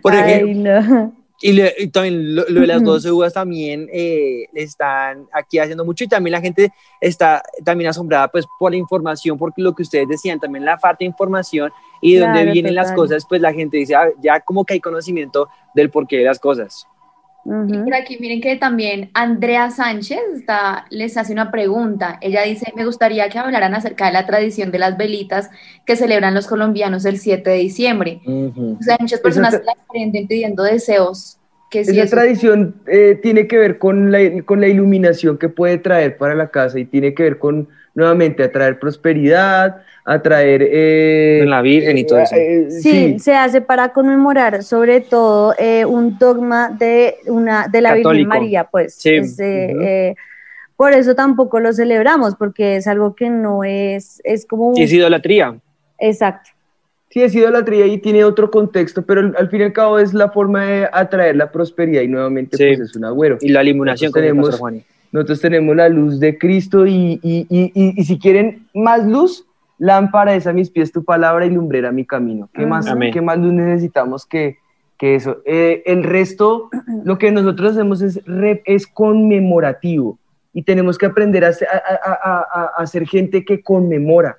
Por 0.00 0.14
Ay, 0.14 0.32
ejemplo, 0.32 0.80
no. 0.80 1.12
y, 1.42 1.52
le- 1.52 1.74
y 1.76 1.88
también 1.88 2.34
lo, 2.34 2.44
lo 2.48 2.60
de 2.62 2.66
las 2.66 2.78
Ujú. 2.78 2.92
12 2.92 3.10
uvas 3.12 3.34
también 3.34 3.90
eh, 3.92 4.46
están 4.54 5.26
aquí 5.34 5.58
haciendo 5.58 5.84
mucho 5.84 6.04
y 6.04 6.08
también 6.08 6.32
la 6.32 6.40
gente 6.40 6.72
está 6.98 7.42
también 7.62 7.90
asombrada 7.90 8.28
pues 8.28 8.46
por 8.58 8.70
la 8.72 8.78
información, 8.78 9.36
porque 9.36 9.60
lo 9.60 9.74
que 9.74 9.82
ustedes 9.82 10.08
decían, 10.08 10.40
también 10.40 10.64
la 10.64 10.78
falta 10.78 11.00
de 11.00 11.04
información 11.06 11.70
y 12.00 12.14
de 12.14 12.20
dónde 12.20 12.38
Claro, 12.38 12.52
vienen 12.52 12.74
las 12.74 12.86
total. 12.86 12.96
cosas, 12.96 13.26
pues 13.28 13.42
la 13.42 13.52
gente 13.52 13.76
dice, 13.76 13.94
"Ah, 13.94 14.08
ya 14.22 14.40
como 14.40 14.64
que 14.64 14.72
hay 14.72 14.80
conocimiento 14.80 15.48
del 15.74 15.90
porqué 15.90 16.16
de 16.16 16.24
las 16.24 16.38
cosas. 16.38 16.86
Por 17.84 17.94
aquí 17.94 18.16
miren 18.18 18.40
que 18.40 18.56
también 18.56 19.10
Andrea 19.12 19.70
Sánchez 19.70 20.18
está, 20.34 20.86
les 20.90 21.16
hace 21.16 21.32
una 21.32 21.50
pregunta. 21.50 22.18
Ella 22.22 22.42
dice, 22.42 22.72
me 22.74 22.84
gustaría 22.86 23.28
que 23.28 23.38
hablaran 23.38 23.74
acerca 23.74 24.06
de 24.06 24.12
la 24.12 24.24
tradición 24.26 24.70
de 24.70 24.78
las 24.78 24.96
velitas 24.96 25.50
que 25.84 25.94
celebran 25.96 26.32
los 26.34 26.46
colombianos 26.46 27.04
el 27.04 27.18
7 27.18 27.48
de 27.50 27.56
diciembre. 27.56 28.20
O 28.26 28.82
sea, 28.82 28.96
muchas 28.98 29.20
personas 29.20 29.54
Esa- 29.54 29.64
las 29.64 29.74
prenden 29.90 30.26
pidiendo 30.26 30.62
deseos. 30.62 31.38
Si 31.70 31.78
Esa 31.80 31.92
eso- 32.04 32.14
tradición 32.16 32.74
eh, 32.86 33.18
tiene 33.20 33.46
que 33.48 33.58
ver 33.58 33.78
con 33.78 34.12
la, 34.12 34.18
con 34.44 34.60
la 34.60 34.68
iluminación 34.68 35.38
que 35.38 35.48
puede 35.48 35.78
traer 35.78 36.16
para 36.16 36.34
la 36.34 36.48
casa 36.48 36.78
y 36.78 36.84
tiene 36.84 37.14
que 37.14 37.24
ver 37.24 37.38
con, 37.38 37.68
nuevamente, 37.94 38.44
atraer 38.44 38.78
prosperidad, 38.78 39.82
atraer... 40.04 40.62
eh, 40.70 41.40
En 41.42 41.50
la 41.50 41.62
Virgen 41.62 41.98
y 41.98 42.04
todo 42.06 42.20
eso. 42.20 42.36
eh, 42.36 42.70
Sí, 42.70 43.18
se 43.18 43.34
hace 43.34 43.60
para 43.60 43.88
conmemorar 43.92 44.62
sobre 44.62 45.00
todo 45.00 45.54
eh, 45.58 45.84
un 45.84 46.16
dogma 46.18 46.68
de 46.78 47.16
una 47.26 47.66
de 47.68 47.80
la 47.80 47.94
Virgen. 47.94 48.28
María, 48.28 48.64
pues. 48.64 48.94
Sí. 48.94 49.14
Es, 49.16 49.38
eh, 49.40 49.74
eh, 49.80 50.14
por 50.76 50.92
eso 50.92 51.14
tampoco 51.14 51.58
lo 51.60 51.72
celebramos, 51.72 52.36
porque 52.36 52.76
es 52.76 52.86
algo 52.86 53.14
que 53.16 53.30
no 53.30 53.64
es, 53.64 54.20
es 54.24 54.46
como 54.46 54.68
un- 54.70 54.78
es 54.80 54.92
idolatría. 54.92 55.56
exacto. 55.98 56.50
Sí, 57.14 57.22
es 57.22 57.32
idolatría 57.32 57.86
y 57.86 57.98
tiene 57.98 58.24
otro 58.24 58.50
contexto, 58.50 59.02
pero 59.02 59.32
al, 59.38 59.48
fin 59.48 59.60
y 59.60 59.62
al 59.62 59.72
cabo 59.72 60.00
es 60.00 60.12
la 60.12 60.30
forma 60.30 60.64
de 60.64 60.88
atraer 60.92 61.36
la 61.36 61.52
prosperidad 61.52 62.02
y 62.02 62.08
nuevamente 62.08 62.56
Sí. 62.56 62.64
pues 62.66 62.80
es 62.90 62.96
un 62.96 63.04
agüero. 63.04 63.38
Y 63.40 63.50
la 63.50 63.62
iluminación, 63.62 64.08
el 64.08 64.12
tenemos- 64.12 64.58
Juani. 64.58 64.82
Nosotros 65.12 65.40
tenemos 65.40 65.76
la 65.76 65.88
luz 65.88 66.18
de 66.18 66.36
Cristo 66.36 66.84
y, 66.88 67.20
y, 67.22 67.46
y, 67.48 67.70
y- 67.72 67.94
y 68.00 68.04
si 68.04 68.18
quieren 68.18 68.66
más 68.74 69.06
luz, 69.06 69.46
lámpara 69.78 70.34
es 70.34 70.48
a 70.48 70.52
mis 70.52 70.70
pies 70.70 70.90
tu 70.90 71.04
palabra 71.04 71.46
y 71.46 71.50
lumbrera 71.50 71.92
mi 71.92 72.04
camino. 72.04 72.48
¿Qué, 72.52 72.66
más, 72.66 72.88
Amén. 72.88 73.12
¿qué 73.12 73.20
más 73.20 73.38
luz 73.38 73.52
necesitamos 73.52 74.26
que, 74.26 74.56
que 74.98 75.14
eso? 75.14 75.36
Eh, 75.44 75.84
el 75.86 76.02
resto, 76.02 76.68
lo 77.04 77.16
que 77.18 77.30
nosotros 77.30 77.70
hacemos 77.74 78.02
es, 78.02 78.24
re- 78.26 78.60
es 78.64 78.88
conmemorativo 78.88 80.18
y 80.52 80.62
tenemos 80.64 80.98
que 80.98 81.06
aprender 81.06 81.44
a, 81.44 81.52
ser- 81.52 81.68
a, 81.68 81.76
a- 81.76 82.12
a- 82.12 82.46
a- 82.62 82.82
a 82.82 82.86
ser 82.88 83.06
gente 83.06 83.44
que 83.44 83.62
conmemora. 83.62 84.38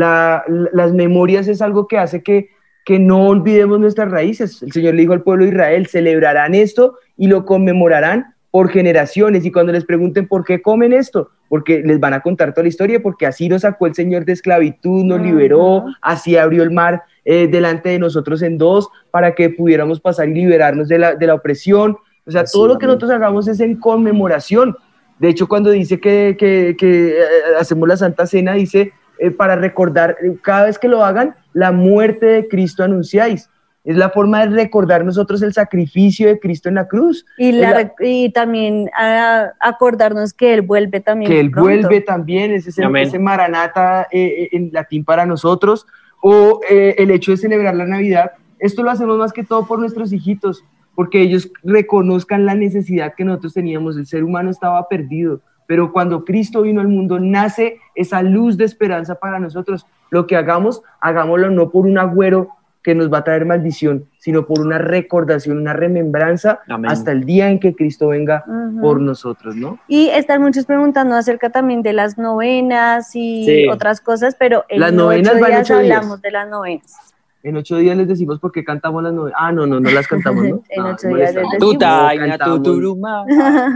La- 0.00 0.42
la- 0.48 0.70
las 0.72 0.92
memorias 0.92 1.46
es 1.48 1.62
algo 1.62 1.86
que 1.86 1.98
hace 1.98 2.22
que, 2.22 2.48
que 2.84 2.98
no 2.98 3.28
olvidemos 3.28 3.78
nuestras 3.78 4.10
raíces. 4.10 4.62
El 4.62 4.72
Señor 4.72 4.94
le 4.94 5.02
dijo 5.02 5.12
al 5.12 5.22
pueblo 5.22 5.44
de 5.44 5.50
Israel, 5.52 5.86
celebrarán 5.86 6.54
esto 6.54 6.98
y 7.16 7.28
lo 7.28 7.44
conmemorarán 7.44 8.34
por 8.50 8.68
generaciones. 8.70 9.44
Y 9.44 9.52
cuando 9.52 9.72
les 9.72 9.84
pregunten 9.84 10.26
por 10.28 10.44
qué 10.44 10.60
comen 10.60 10.92
esto, 10.92 11.30
porque 11.48 11.82
les 11.84 11.98
van 12.00 12.12
a 12.14 12.20
contar 12.20 12.52
toda 12.52 12.62
la 12.64 12.68
historia, 12.68 13.00
porque 13.02 13.26
así 13.26 13.48
nos 13.48 13.62
sacó 13.62 13.86
el 13.86 13.94
Señor 13.94 14.24
de 14.24 14.32
esclavitud, 14.32 15.04
nos 15.04 15.20
liberó, 15.20 15.84
así 16.02 16.36
abrió 16.36 16.62
el 16.64 16.70
mar 16.72 17.02
eh, 17.24 17.46
delante 17.48 17.88
de 17.90 17.98
nosotros 17.98 18.42
en 18.42 18.58
dos, 18.58 18.88
para 19.10 19.34
que 19.34 19.48
pudiéramos 19.50 20.00
pasar 20.00 20.28
y 20.28 20.34
liberarnos 20.34 20.88
de 20.88 20.98
la, 20.98 21.14
de 21.14 21.26
la 21.26 21.34
opresión. 21.34 21.96
O 22.26 22.30
sea, 22.30 22.42
Así, 22.42 22.52
todo 22.52 22.66
lo 22.68 22.78
que 22.78 22.86
nosotros 22.86 23.10
hagamos 23.12 23.46
es 23.48 23.60
en 23.60 23.76
conmemoración. 23.76 24.76
De 25.18 25.28
hecho, 25.28 25.46
cuando 25.46 25.70
dice 25.70 26.00
que, 26.00 26.36
que- 26.38 26.74
que, 26.78 27.08
eh, 27.10 27.22
hacemos 27.60 27.88
la 27.88 27.96
Santa 27.96 28.26
Cena, 28.26 28.54
dice 28.54 28.92
eh, 29.18 29.30
para 29.30 29.56
recordar, 29.56 30.16
eh, 30.22 30.36
cada 30.42 30.64
vez 30.66 30.78
que 30.78 30.88
lo 30.88 31.04
hagan, 31.04 31.34
la 31.52 31.72
muerte 31.72 32.26
de 32.26 32.48
Cristo 32.48 32.82
anunciáis. 32.84 33.48
Es 33.84 33.96
la 33.98 34.08
forma 34.08 34.46
de 34.46 34.54
recordar 34.56 35.04
nosotros 35.04 35.42
el 35.42 35.52
sacrificio 35.52 36.26
de 36.28 36.38
Cristo 36.40 36.70
en 36.70 36.76
la 36.76 36.88
cruz. 36.88 37.26
Y, 37.36 37.52
la 37.52 37.70
la- 37.70 37.92
y 38.00 38.30
también 38.32 38.88
a- 38.98 39.52
acordarnos 39.60 40.32
que 40.32 40.54
Él 40.54 40.62
vuelve 40.62 41.00
también. 41.00 41.30
que 41.30 41.38
Él 41.38 41.50
pronto. 41.50 41.68
vuelve 41.70 42.00
también, 42.00 42.52
ese 42.52 42.70
es 42.70 42.78
el, 42.78 42.84
Amén. 42.84 43.02
ese 43.08 43.18
maranata 43.18 44.08
eh, 44.10 44.44
eh, 44.44 44.48
en 44.52 44.70
latín 44.72 45.04
para 45.04 45.26
nosotros, 45.26 45.86
o 46.22 46.60
eh, 46.70 46.94
el 46.96 47.10
hecho 47.10 47.32
de 47.32 47.36
celebrar 47.36 47.74
la 47.76 47.84
Navidad. 47.84 48.32
Esto 48.58 48.82
lo 48.82 48.90
hacemos 48.90 49.18
más 49.18 49.34
que 49.34 49.44
todo 49.44 49.66
por 49.66 49.78
nuestros 49.78 50.12
hijitos, 50.14 50.64
porque 50.94 51.20
ellos 51.20 51.50
reconozcan 51.62 52.46
la 52.46 52.54
necesidad 52.54 53.12
que 53.14 53.24
nosotros 53.26 53.52
teníamos. 53.52 53.98
El 53.98 54.06
ser 54.06 54.24
humano 54.24 54.48
estaba 54.50 54.88
perdido, 54.88 55.42
pero 55.66 55.92
cuando 55.92 56.24
Cristo 56.24 56.62
vino 56.62 56.80
al 56.80 56.88
mundo, 56.88 57.18
nace 57.20 57.78
esa 57.94 58.22
luz 58.22 58.56
de 58.56 58.64
esperanza 58.64 59.14
para 59.16 59.38
nosotros. 59.38 59.86
Lo 60.10 60.26
que 60.26 60.36
hagamos, 60.36 60.82
hagámoslo 61.00 61.50
no 61.50 61.70
por 61.70 61.86
un 61.86 61.98
agüero 61.98 62.48
que 62.82 62.94
nos 62.94 63.10
va 63.10 63.18
a 63.18 63.24
traer 63.24 63.46
maldición, 63.46 64.04
sino 64.18 64.44
por 64.44 64.60
una 64.60 64.76
recordación, 64.76 65.56
una 65.56 65.72
remembranza 65.72 66.60
Amén. 66.68 66.90
hasta 66.90 67.12
el 67.12 67.24
día 67.24 67.48
en 67.48 67.58
que 67.58 67.74
Cristo 67.74 68.08
venga 68.08 68.44
por 68.82 69.00
nosotros, 69.00 69.56
¿no? 69.56 69.78
Y 69.88 70.08
están 70.10 70.42
muchos 70.42 70.66
preguntando 70.66 71.14
acerca 71.16 71.48
también 71.48 71.80
de 71.80 71.94
las 71.94 72.18
novenas 72.18 73.16
y 73.16 73.46
Sí. 73.46 73.68
otras 73.70 74.02
cosas, 74.02 74.36
pero 74.38 74.66
en 74.68 74.80
Las 74.80 74.92
novenas 74.92 75.34
días 75.36 75.60
ocho 75.62 75.78
días. 75.78 75.96
hablamos 75.96 76.20
de 76.20 76.30
las 76.30 76.46
novenas. 76.48 77.13
En 77.44 77.56
ocho 77.58 77.76
días 77.76 77.94
les 77.96 78.08
decimos 78.08 78.40
por 78.40 78.50
qué 78.52 78.64
cantamos 78.64 79.02
las 79.02 79.12
novenas. 79.12 79.38
Ah, 79.38 79.52
no, 79.52 79.66
no, 79.66 79.78
no 79.78 79.90
las 79.90 80.08
cantamos, 80.08 80.42
¿no? 80.48 80.62
En 80.70 80.82
Ah, 80.82 80.92
ocho 80.94 81.08
no 81.10 81.16
días 81.16 81.34
les- 81.34 81.42
no 81.44 81.50
decimos. 81.52 81.72
Tutaina, 81.74 82.28
cantamos, 82.30 82.56
tuturuma. 82.62 83.24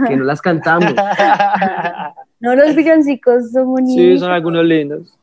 Que 0.07 0.17
no 0.17 0.23
las 0.25 0.41
cantamos. 0.41 0.93
No, 2.41 2.55
los 2.55 2.73
villancicos 2.73 3.51
son 3.51 3.65
bonitos. 3.67 3.95
Sí, 3.95 4.17
son 4.17 4.31
algunos 4.31 4.63
lindos. 4.63 5.13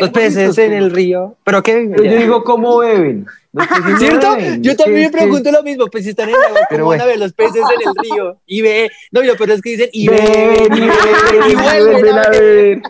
Los 0.00 0.10
peces 0.10 0.56
en 0.58 0.72
el 0.72 0.92
río. 0.92 1.34
¿Pero 1.42 1.60
qué? 1.60 1.90
Pero 1.90 2.04
yo 2.04 2.16
digo, 2.16 2.44
¿cómo 2.44 2.78
beben? 2.78 3.26
Peces 3.52 3.84
no 3.84 3.98
¿Cierto? 3.98 4.38
Yo 4.60 4.76
también 4.76 5.02
me 5.02 5.10
pregunto 5.10 5.52
lo 5.52 5.62
mismo, 5.62 5.86
pues 5.88 6.04
si 6.04 6.10
están 6.10 6.30
en 6.30 6.36
el 6.36 6.42
agua, 6.42 6.60
Pero 6.70 6.84
¿cómo 6.84 6.90
van 6.90 7.00
a 7.00 7.04
bueno. 7.04 7.18
ver 7.18 7.18
los 7.18 7.32
peces 7.34 7.56
en 7.56 7.88
el 7.88 7.94
río? 8.02 8.40
Y 8.46 8.62
ve, 8.62 8.90
no, 9.10 9.20
pero 9.20 9.34
pero 9.38 9.52
es 9.52 9.60
que 9.60 9.70
dicen 9.70 9.90
y 9.92 10.08
Beben, 10.08 10.68
beben, 10.70 10.76
y 10.76 10.80
beben, 10.80 11.50
y 11.50 11.54
vuelven 11.54 12.18
a 12.18 12.28
beber. 12.30 12.82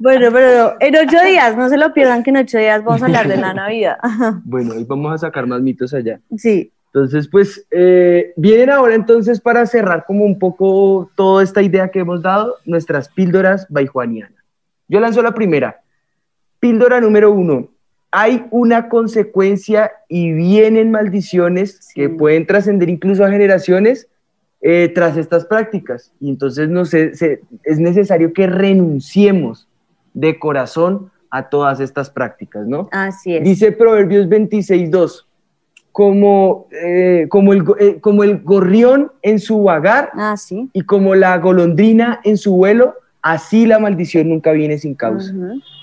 Bueno, 0.00 0.30
pero 0.32 0.76
en 0.80 0.96
ocho 0.96 1.22
días, 1.26 1.56
no 1.58 1.68
se 1.68 1.76
lo 1.76 1.92
pierdan 1.92 2.22
que 2.22 2.30
en 2.30 2.38
ocho 2.38 2.56
días 2.56 2.82
vamos 2.82 3.02
a 3.02 3.04
hablar 3.06 3.28
de 3.28 3.36
la 3.36 3.52
Navidad. 3.52 3.98
Bueno, 4.44 4.74
y 4.78 4.84
vamos 4.84 5.12
a 5.12 5.18
sacar 5.18 5.46
más 5.46 5.60
mitos 5.60 5.92
allá. 5.92 6.20
Sí. 6.36 6.72
Entonces, 6.86 7.28
pues, 7.28 7.66
eh, 7.70 8.32
vienen 8.36 8.70
ahora 8.70 8.94
entonces 8.94 9.40
para 9.40 9.66
cerrar 9.66 10.04
como 10.06 10.24
un 10.24 10.38
poco 10.38 11.10
toda 11.16 11.42
esta 11.42 11.60
idea 11.60 11.88
que 11.88 11.98
hemos 11.98 12.22
dado, 12.22 12.56
nuestras 12.64 13.08
píldoras 13.08 13.66
baijuanianas. 13.68 14.42
Yo 14.88 15.00
lanzo 15.00 15.20
la 15.20 15.34
primera. 15.34 15.82
Píldora 16.60 17.00
número 17.00 17.30
uno. 17.32 17.73
Hay 18.16 18.46
una 18.52 18.88
consecuencia 18.88 19.90
y 20.08 20.32
vienen 20.32 20.92
maldiciones 20.92 21.80
que 21.96 22.08
pueden 22.08 22.46
trascender 22.46 22.88
incluso 22.88 23.24
a 23.24 23.30
generaciones 23.30 24.06
eh, 24.60 24.88
tras 24.94 25.16
estas 25.16 25.44
prácticas. 25.46 26.12
Y 26.20 26.30
entonces 26.30 26.68
no 26.68 26.84
se- 26.84 27.10
es 27.64 27.78
necesario 27.80 28.32
que 28.32 28.46
renunciemos 28.46 29.66
de 30.14 30.38
corazón 30.38 31.10
a 31.28 31.48
todas 31.48 31.80
estas 31.80 32.08
prácticas, 32.08 32.66
¿no? 32.68 32.88
Así 32.92 33.34
es. 33.34 33.42
Dice 33.42 33.72
Proverbios 33.72 34.28
26.2, 34.28 35.26
como, 35.90 36.68
eh, 36.70 37.26
como, 37.28 37.52
el, 37.52 37.64
eh, 37.80 37.98
como 38.00 38.22
el 38.22 38.40
gorrión 38.42 39.10
en 39.22 39.40
su 39.40 39.60
vagar 39.64 40.10
Ah, 40.14 40.36
sí. 40.36 40.70
y 40.72 40.82
como 40.82 41.16
la 41.16 41.36
golondrina 41.38 42.20
en 42.22 42.36
su 42.36 42.54
vuelo, 42.54 42.94
así 43.22 43.66
la 43.66 43.80
maldición 43.80 44.28
nunca 44.28 44.52
viene 44.52 44.78
sin 44.78 44.94
causa. 44.94 45.32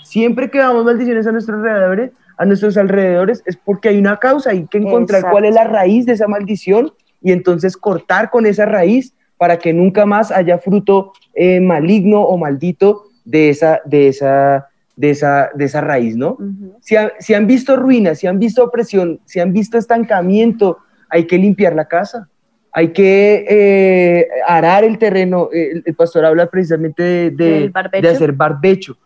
Siempre 0.04 0.50
que 0.50 0.60
damos 0.60 0.86
maldiciones 0.86 1.28
a 1.28 1.32
nuestros 1.34 1.58
alrededores, 1.60 2.12
a 2.42 2.46
nuestros 2.46 2.76
alrededores 2.78 3.44
es 3.46 3.56
porque 3.58 3.90
hay 3.90 3.98
una 4.00 4.18
causa, 4.18 4.50
hay 4.52 4.66
que 4.68 4.80
encontrar 4.80 5.20
Exacto. 5.20 5.32
cuál 5.34 5.46
es 5.46 5.54
la 5.56 5.64
raíz 5.66 6.06
de 6.06 6.14
esa 6.14 6.28
maldición 6.28 6.92
y 7.22 7.32
entonces 7.32 7.78
cortar 7.78 8.30
con 8.30 8.46
esa 8.46 8.66
raíz 8.66 9.14
para 9.38 9.58
que 9.58 9.74
nunca 9.74 10.06
más 10.06 10.32
haya 10.32 10.58
fruto 10.58 11.14
eh, 11.34 11.60
maligno 11.60 12.22
o 12.22 12.38
maldito 12.38 13.04
de 13.26 13.50
esa, 13.50 13.80
de 13.86 14.08
esa, 14.08 14.68
de 14.96 15.10
esa, 15.12 15.50
de 15.54 15.66
esa 15.66 15.82
raíz, 15.82 16.16
¿no? 16.18 16.38
Si, 16.82 16.96
ha- 16.96 17.14
si 17.20 17.34
han 17.34 17.46
visto 17.48 17.76
ruinas, 17.76 18.20
si 18.20 18.28
han 18.28 18.40
visto 18.40 18.64
opresión, 18.64 19.20
si 19.26 19.40
han 19.40 19.54
visto 19.54 19.78
estancamiento, 19.78 20.80
hay 21.10 21.26
que 21.28 21.38
limpiar 21.38 21.76
la 21.76 21.86
casa, 21.86 22.28
hay 22.72 22.90
que 22.90 23.46
eh, 23.50 24.28
arar 24.48 24.84
el 24.84 24.98
terreno. 24.98 25.50
Eh, 25.54 25.72
El, 25.74 25.84
el 25.86 25.96
pastor 25.96 26.26
habla 26.26 26.48
precisamente 26.48 27.04
de, 27.32 27.72
de 28.02 28.10
hacer 28.10 28.32
barbecho 28.34 28.98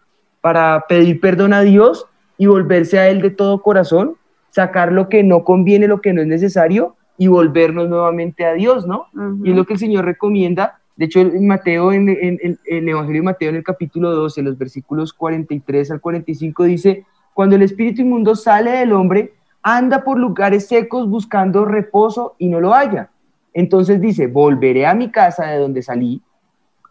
para 0.41 0.85
pedir 0.87 1.19
perdón 1.19 1.51
a 1.53 1.61
Dios 1.61 2.05
y 2.37 2.45
volverse 2.47 2.99
a 2.99 3.07
Él 3.09 3.21
de 3.21 3.29
todo 3.31 3.61
corazón, 3.61 4.15
sacar 4.49 4.91
lo 4.91 5.09
que 5.09 5.23
no 5.23 5.43
conviene, 5.43 5.87
lo 5.87 6.01
que 6.01 6.13
no 6.13 6.21
es 6.21 6.27
necesario 6.27 6.95
y 7.17 7.27
volvernos 7.27 7.87
nuevamente 7.89 8.45
a 8.45 8.53
Dios, 8.53 8.85
¿no? 8.87 9.07
Ujú. 9.13 9.45
Y 9.45 9.51
es 9.51 9.55
lo 9.55 9.65
que 9.65 9.73
el 9.73 9.79
Señor 9.79 10.05
recomienda. 10.05 10.79
De 10.97 11.05
hecho, 11.05 11.19
en 11.19 11.47
Mateo, 11.47 11.91
en, 11.91 12.09
en- 12.09 12.39
en- 12.41 12.59
en 12.65 12.83
el 12.83 12.89
Evangelio 12.89 13.21
de 13.21 13.25
Mateo, 13.25 13.49
en 13.49 13.55
el 13.57 13.63
capítulo 13.63 14.11
12, 14.11 14.41
los 14.41 14.57
versículos 14.57 15.13
43 15.13 15.91
al 15.91 15.99
45, 16.01 16.63
dice, 16.63 17.05
cuando 17.33 17.55
el 17.55 17.61
espíritu 17.63 18.01
inmundo 18.01 18.35
sale 18.35 18.71
del 18.71 18.93
hombre, 18.93 19.33
anda 19.61 20.03
por 20.03 20.17
lugares 20.17 20.67
secos 20.67 21.09
buscando 21.09 21.65
reposo 21.65 22.35
y 22.37 22.47
no 22.47 22.59
lo 22.61 22.73
halla. 22.73 23.09
Entonces 23.53 23.99
dice, 23.99 24.27
volveré 24.27 24.85
a 24.85 24.93
mi 24.93 25.09
casa 25.11 25.47
de 25.47 25.57
donde 25.57 25.81
salí 25.81 26.21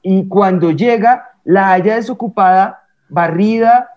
y 0.02 0.26
cuando 0.28 0.70
llega, 0.70 1.30
la 1.44 1.68
halla 1.72 1.96
desocupada, 1.96 2.82
barrida 3.08 3.88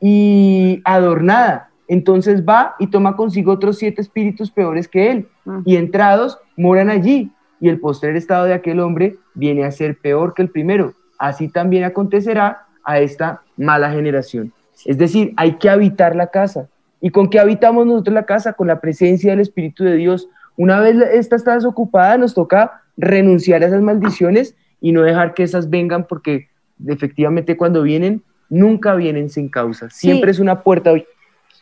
y 0.00 0.80
adornada. 0.84 1.70
Entonces 1.88 2.44
va 2.44 2.76
y 2.78 2.86
toma 2.86 3.16
consigo 3.16 3.52
otros 3.52 3.78
siete 3.78 4.00
espíritus 4.00 4.50
peores 4.50 4.88
que 4.88 5.10
él, 5.10 5.28
Ujú. 5.44 5.62
y 5.64 5.76
entrados 5.76 6.38
moran 6.56 6.88
allí, 6.88 7.30
y 7.60 7.68
el 7.68 7.78
postrer 7.80 8.16
estado 8.16 8.44
de 8.46 8.54
aquel 8.54 8.80
hombre 8.80 9.16
viene 9.34 9.64
a 9.64 9.70
ser 9.70 9.98
peor 9.98 10.32
que 10.34 10.42
el 10.42 10.50
primero. 10.50 10.94
Así 11.18 11.48
también 11.48 11.84
acontecerá 11.84 12.66
a 12.84 13.00
esta 13.00 13.42
mala 13.56 13.90
generación. 13.90 14.52
Es 14.86 14.96
decir, 14.96 15.34
hay 15.36 15.56
que 15.56 15.68
habitar 15.68 16.16
la 16.16 16.28
casa. 16.28 16.68
¿Y 17.02 17.10
con 17.10 17.28
qué 17.28 17.38
habitamos 17.38 17.86
nosotros 17.86 18.14
la 18.14 18.24
casa? 18.24 18.54
Con 18.54 18.66
la 18.66 18.80
presencia 18.80 19.30
del 19.30 19.40
Espíritu 19.40 19.84
de 19.84 19.96
Dios. 19.96 20.28
Una 20.56 20.80
vez 20.80 20.96
esta 21.12 21.36
está 21.36 21.54
desocupada, 21.54 22.16
nos 22.16 22.34
toca 22.34 22.82
renunciar 22.96 23.62
a 23.62 23.66
esas 23.66 23.82
maldiciones 23.82 24.54
y 24.80 24.92
no 24.92 25.02
dejar 25.02 25.34
que 25.34 25.42
esas 25.42 25.68
vengan 25.68 26.06
porque 26.06 26.48
efectivamente 26.86 27.56
cuando 27.58 27.82
vienen, 27.82 28.22
nunca 28.50 28.94
vienen 28.94 29.30
sin 29.30 29.48
causa. 29.48 29.88
Siempre 29.90 30.30
es 30.30 30.38
una 30.38 30.62
puerta 30.62 30.92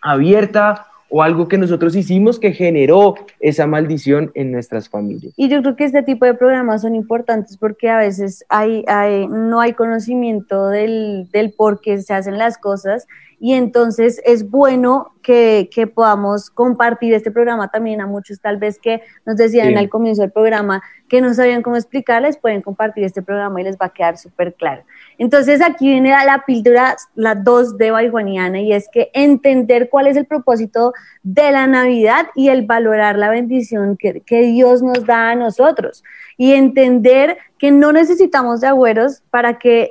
abierta 0.03 0.87
o 1.11 1.23
algo 1.23 1.49
que 1.49 1.57
nosotros 1.57 1.97
hicimos 1.97 2.39
que 2.39 2.53
generó 2.53 3.15
esa 3.41 3.67
maldición 3.67 4.31
en 4.35 4.53
nuestras 4.53 4.91
familias. 4.91 5.33
Y 5.37 5.49
yo 5.49 5.63
creo 5.63 5.75
que 5.75 5.85
este 5.85 6.03
tipo 6.03 6.27
de 6.27 6.35
programas 6.35 6.83
son 6.83 6.95
importantes 6.95 7.57
porque 7.57 7.89
a 7.89 7.97
veces 7.97 8.45
hay, 8.51 8.85
hay- 8.89 9.27
no 9.27 9.61
hay 9.61 9.73
conocimiento 9.73 10.69
del, 10.69 11.29
del 11.33 11.53
por 11.53 11.81
qué 11.81 12.03
se 12.03 12.13
hacen 12.13 12.37
las 12.37 12.59
cosas 12.59 13.07
y 13.41 13.55
entonces 13.55 14.21
es 14.25 14.51
bueno 14.51 15.13
que, 15.23 15.69
que 15.73 15.87
podamos 15.87 16.51
compartir 16.51 17.15
este 17.15 17.31
programa 17.31 17.69
también 17.69 18.01
a 18.01 18.07
muchos 18.07 18.41
tal 18.41 18.57
vez 18.57 18.79
que 18.79 19.03
nos 19.27 19.37
decían 19.37 19.69
Sí. 19.69 19.75
al 19.75 19.89
comienzo 19.89 20.23
del 20.23 20.33
programa 20.33 20.83
que 21.09 21.21
no 21.21 21.33
sabían 21.35 21.63
cómo 21.63 21.77
explicarles, 21.77 22.37
pueden 22.37 22.61
compartir 22.63 23.05
este 23.05 23.23
programa 23.23 23.61
y 23.61 23.65
les 23.65 23.77
va 23.77 23.87
a 23.87 23.93
quedar 23.93 24.19
súper 24.19 24.55
claro. 24.55 24.83
Entonces 25.17 25.63
aquí 25.63 25.87
viene 25.89 26.11
la, 26.11 26.25
la 26.25 26.45
píldora, 26.47 26.97
la 27.15 27.35
2 27.35 27.79
de 27.79 27.91
Baijuaniana, 27.91 28.61
y 28.61 28.73
es 28.73 28.89
que 28.93 29.11
entender 29.15 29.89
cuál 29.89 30.07
es 30.07 30.17
el 30.17 30.27
propósito 30.27 30.93
de 31.23 31.51
la 31.51 31.67
Navidad 31.67 32.27
y 32.35 32.49
el 32.49 32.67
valorar 32.67 33.17
la 33.17 33.31
bendición 33.31 33.97
que, 33.97 34.21
que 34.21 34.43
Dios 34.43 34.83
nos 34.83 35.07
da 35.07 35.31
a 35.31 35.35
nosotros. 35.35 36.05
Y 36.39 36.53
entender 36.53 37.37
que 37.59 37.71
no 37.71 37.93
necesitamos 37.93 38.61
de 38.61 38.69
agüeros 38.69 39.23
para 39.31 39.59
que 39.59 39.91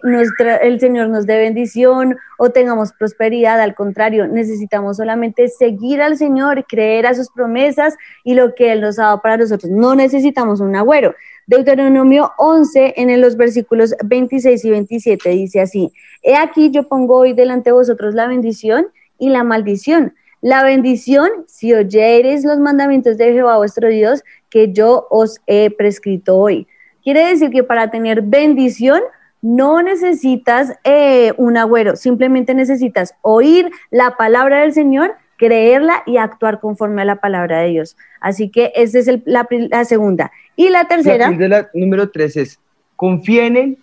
el 0.62 0.80
Señor 0.80 1.10
nos 1.10 1.26
dé 1.26 1.38
bendición 1.38 2.16
o 2.40 2.50
tengamos 2.50 2.94
prosperidad, 2.94 3.60
al 3.60 3.76
contrario, 3.76 4.28
necesitamos 4.28 4.98
solamente 4.98 5.50
seguir 5.50 6.02
al 6.02 6.18
Señor, 6.18 6.66
creer 6.66 7.06
a 7.06 7.14
sus 7.14 7.30
promesas 7.30 7.96
y 8.24 8.34
lo 8.34 8.56
que 8.56 8.72
Él 8.72 8.82
nos 8.82 8.98
ha 8.98 9.04
dado 9.04 9.22
para 9.22 9.38
nosotros. 9.38 9.70
No 9.70 9.94
necesitamos 9.94 10.62
un 10.62 10.76
agüero. 10.76 11.14
Deuteronomio 11.48 12.32
11, 12.38 12.94
en 12.98 13.22
los 13.22 13.38
versículos 13.38 13.94
26 14.04 14.66
y 14.66 14.70
27, 14.70 15.30
dice 15.30 15.62
así, 15.62 15.92
He 16.24 16.36
aquí 16.36 16.72
yo 16.72 16.84
pongo 16.88 17.18
hoy 17.18 17.34
delante 17.34 17.70
de 17.70 17.74
vosotros 17.74 18.14
la 18.14 18.28
bendición 18.28 18.88
y 19.20 19.30
la 19.30 19.44
maldición. 19.44 20.14
La 20.42 20.64
bendición, 20.64 21.30
si 21.48 21.74
oyereis 21.74 22.46
los 22.46 22.60
mandamientos 22.60 23.18
de 23.18 23.34
Jehová 23.34 23.58
vuestro 23.58 23.88
Dios, 23.88 24.24
que 24.50 24.72
yo 24.74 25.08
os 25.10 25.40
he 25.48 25.70
prescrito 25.70 26.38
hoy. 26.38 26.68
Quiere 27.04 27.26
decir 27.28 27.50
que 27.52 27.64
para 27.64 27.90
tener 27.92 28.22
bendición 28.22 29.02
no 29.42 29.82
necesitas 29.82 30.74
eh, 30.84 31.32
un 31.38 31.58
agüero, 31.58 31.96
simplemente 31.96 32.54
necesitas 32.54 33.14
oír 33.22 33.70
la 33.92 34.18
palabra 34.18 34.62
del 34.62 34.74
Señor, 34.74 35.14
creerla 35.38 36.02
y 36.08 36.18
actuar 36.18 36.60
conforme 36.60 37.04
a 37.04 37.06
la 37.06 37.18
palabra 37.18 37.60
de 37.62 37.70
Dios. 37.70 37.96
Así 38.20 38.50
que 38.50 38.72
esa 38.76 38.98
es 39.00 39.08
el- 39.08 39.22
la, 39.26 39.48
la 39.70 39.86
segunda. 39.86 40.32
Y 40.56 40.70
la 40.70 40.88
tercera, 40.88 41.26
La 41.26 41.30
píldora 41.38 41.70
número 41.76 42.10
tres 42.10 42.36
es, 42.36 42.60
confía 42.96 43.46
en 43.46 43.58
Él, 43.58 43.78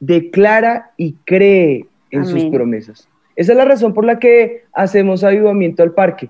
declara 0.00 0.90
y 0.96 1.14
cree 1.24 1.86
en 2.10 2.26
sus 2.26 2.44
promesas. 2.46 3.08
Esa 3.36 3.52
es 3.52 3.58
la 3.58 3.64
razón 3.64 3.94
por 3.94 4.04
la 4.04 4.18
que 4.18 4.64
hacemos 4.72 5.22
avivamiento 5.22 5.82
al 5.84 5.92
parque 5.92 6.28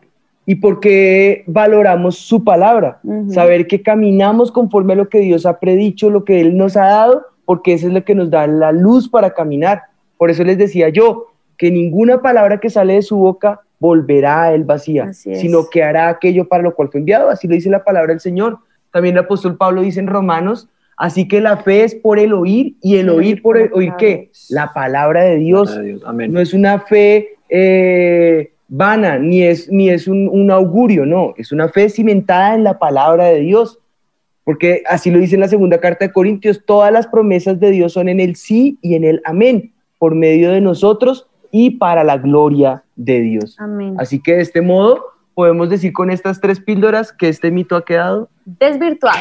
y 0.50 0.56
porque 0.56 1.44
valoramos 1.46 2.18
su 2.18 2.42
palabra, 2.42 2.98
saber 3.28 3.68
que 3.68 3.82
caminamos 3.82 4.50
conforme 4.50 4.94
a 4.94 4.96
lo 4.96 5.08
que 5.08 5.20
Dios 5.20 5.46
ha 5.46 5.60
predicho, 5.60 6.10
lo 6.10 6.24
que 6.24 6.40
Él 6.40 6.56
nos 6.56 6.76
ha 6.76 6.86
dado, 6.86 7.24
porque 7.44 7.74
eso 7.74 7.86
es 7.86 7.92
lo 7.92 8.04
que 8.04 8.16
nos 8.16 8.30
da 8.30 8.48
la 8.48 8.72
luz 8.72 9.08
para 9.08 9.30
caminar. 9.30 9.82
Por 10.18 10.28
eso 10.28 10.42
les 10.42 10.58
decía 10.58 10.88
yo 10.88 11.28
que 11.56 11.70
ninguna 11.70 12.20
palabra 12.20 12.58
que 12.58 12.68
sale 12.68 12.94
de 12.94 13.02
su 13.02 13.16
boca 13.16 13.60
volverá 13.78 14.42
a 14.42 14.52
Él 14.52 14.64
vacía, 14.64 15.12
sino 15.12 15.70
que 15.70 15.84
hará 15.84 16.08
aquello 16.08 16.48
para 16.48 16.64
lo 16.64 16.74
cual 16.74 16.88
fue 16.90 16.98
enviado. 16.98 17.30
Así 17.30 17.46
lo 17.46 17.54
dice 17.54 17.70
la 17.70 17.84
palabra 17.84 18.12
del 18.12 18.20
Señor. 18.20 18.58
También 18.90 19.14
el 19.14 19.22
apóstol 19.22 19.56
Pablo 19.56 19.82
dice 19.82 20.00
en 20.00 20.08
Romanos, 20.08 20.68
así 20.96 21.28
que 21.28 21.40
la 21.40 21.58
fe 21.58 21.84
es 21.84 21.94
por 21.94 22.18
el 22.18 22.32
oír 22.32 22.74
y 22.82 22.96
el 22.96 23.02
El 23.02 23.10
oír 23.10 23.40
por 23.40 23.56
el 23.56 23.72
oír 23.72 23.92
qué? 23.98 24.32
La 24.48 24.72
palabra 24.72 25.22
de 25.22 25.36
Dios. 25.36 25.78
Amén. 26.04 26.32
No 26.32 26.40
es 26.40 26.54
una 26.54 26.80
fe 26.80 27.36
eh, 27.48 28.50
vana, 28.70 29.18
ni 29.18 29.42
es, 29.42 29.70
ni 29.70 29.90
es 29.90 30.08
un, 30.08 30.28
un 30.28 30.50
augurio, 30.50 31.04
no, 31.04 31.34
es 31.36 31.52
una 31.52 31.68
fe 31.68 31.90
cimentada 31.90 32.54
en 32.54 32.64
la 32.64 32.78
palabra 32.78 33.26
de 33.26 33.40
Dios. 33.40 33.78
Porque 34.44 34.82
así 34.88 35.10
lo 35.10 35.18
dice 35.18 35.34
en 35.34 35.42
la 35.42 35.48
segunda 35.48 35.78
carta 35.78 36.06
de 36.06 36.12
Corintios, 36.12 36.64
todas 36.64 36.90
las 36.90 37.06
promesas 37.06 37.60
de 37.60 37.70
Dios 37.70 37.92
son 37.92 38.08
en 38.08 38.20
el 38.20 38.36
sí 38.36 38.78
y 38.80 38.94
en 38.94 39.04
el 39.04 39.20
amén, 39.24 39.72
por 39.98 40.14
medio 40.14 40.50
de 40.50 40.60
nosotros 40.60 41.26
y 41.52 41.72
para 41.72 42.04
la 42.04 42.16
gloria 42.16 42.82
de 42.96 43.20
Dios. 43.20 43.56
Amén. 43.58 43.94
Así 43.98 44.20
que 44.22 44.36
de 44.36 44.42
este 44.42 44.62
modo 44.62 45.04
podemos 45.34 45.68
decir 45.68 45.92
con 45.92 46.10
estas 46.10 46.40
tres 46.40 46.60
píldoras 46.60 47.12
que 47.12 47.28
este 47.28 47.50
mito 47.50 47.76
ha 47.76 47.84
quedado 47.84 48.30
Desvirtuado. 48.44 49.18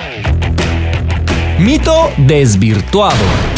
Mito 1.60 2.10
desvirtuado. 2.26 3.49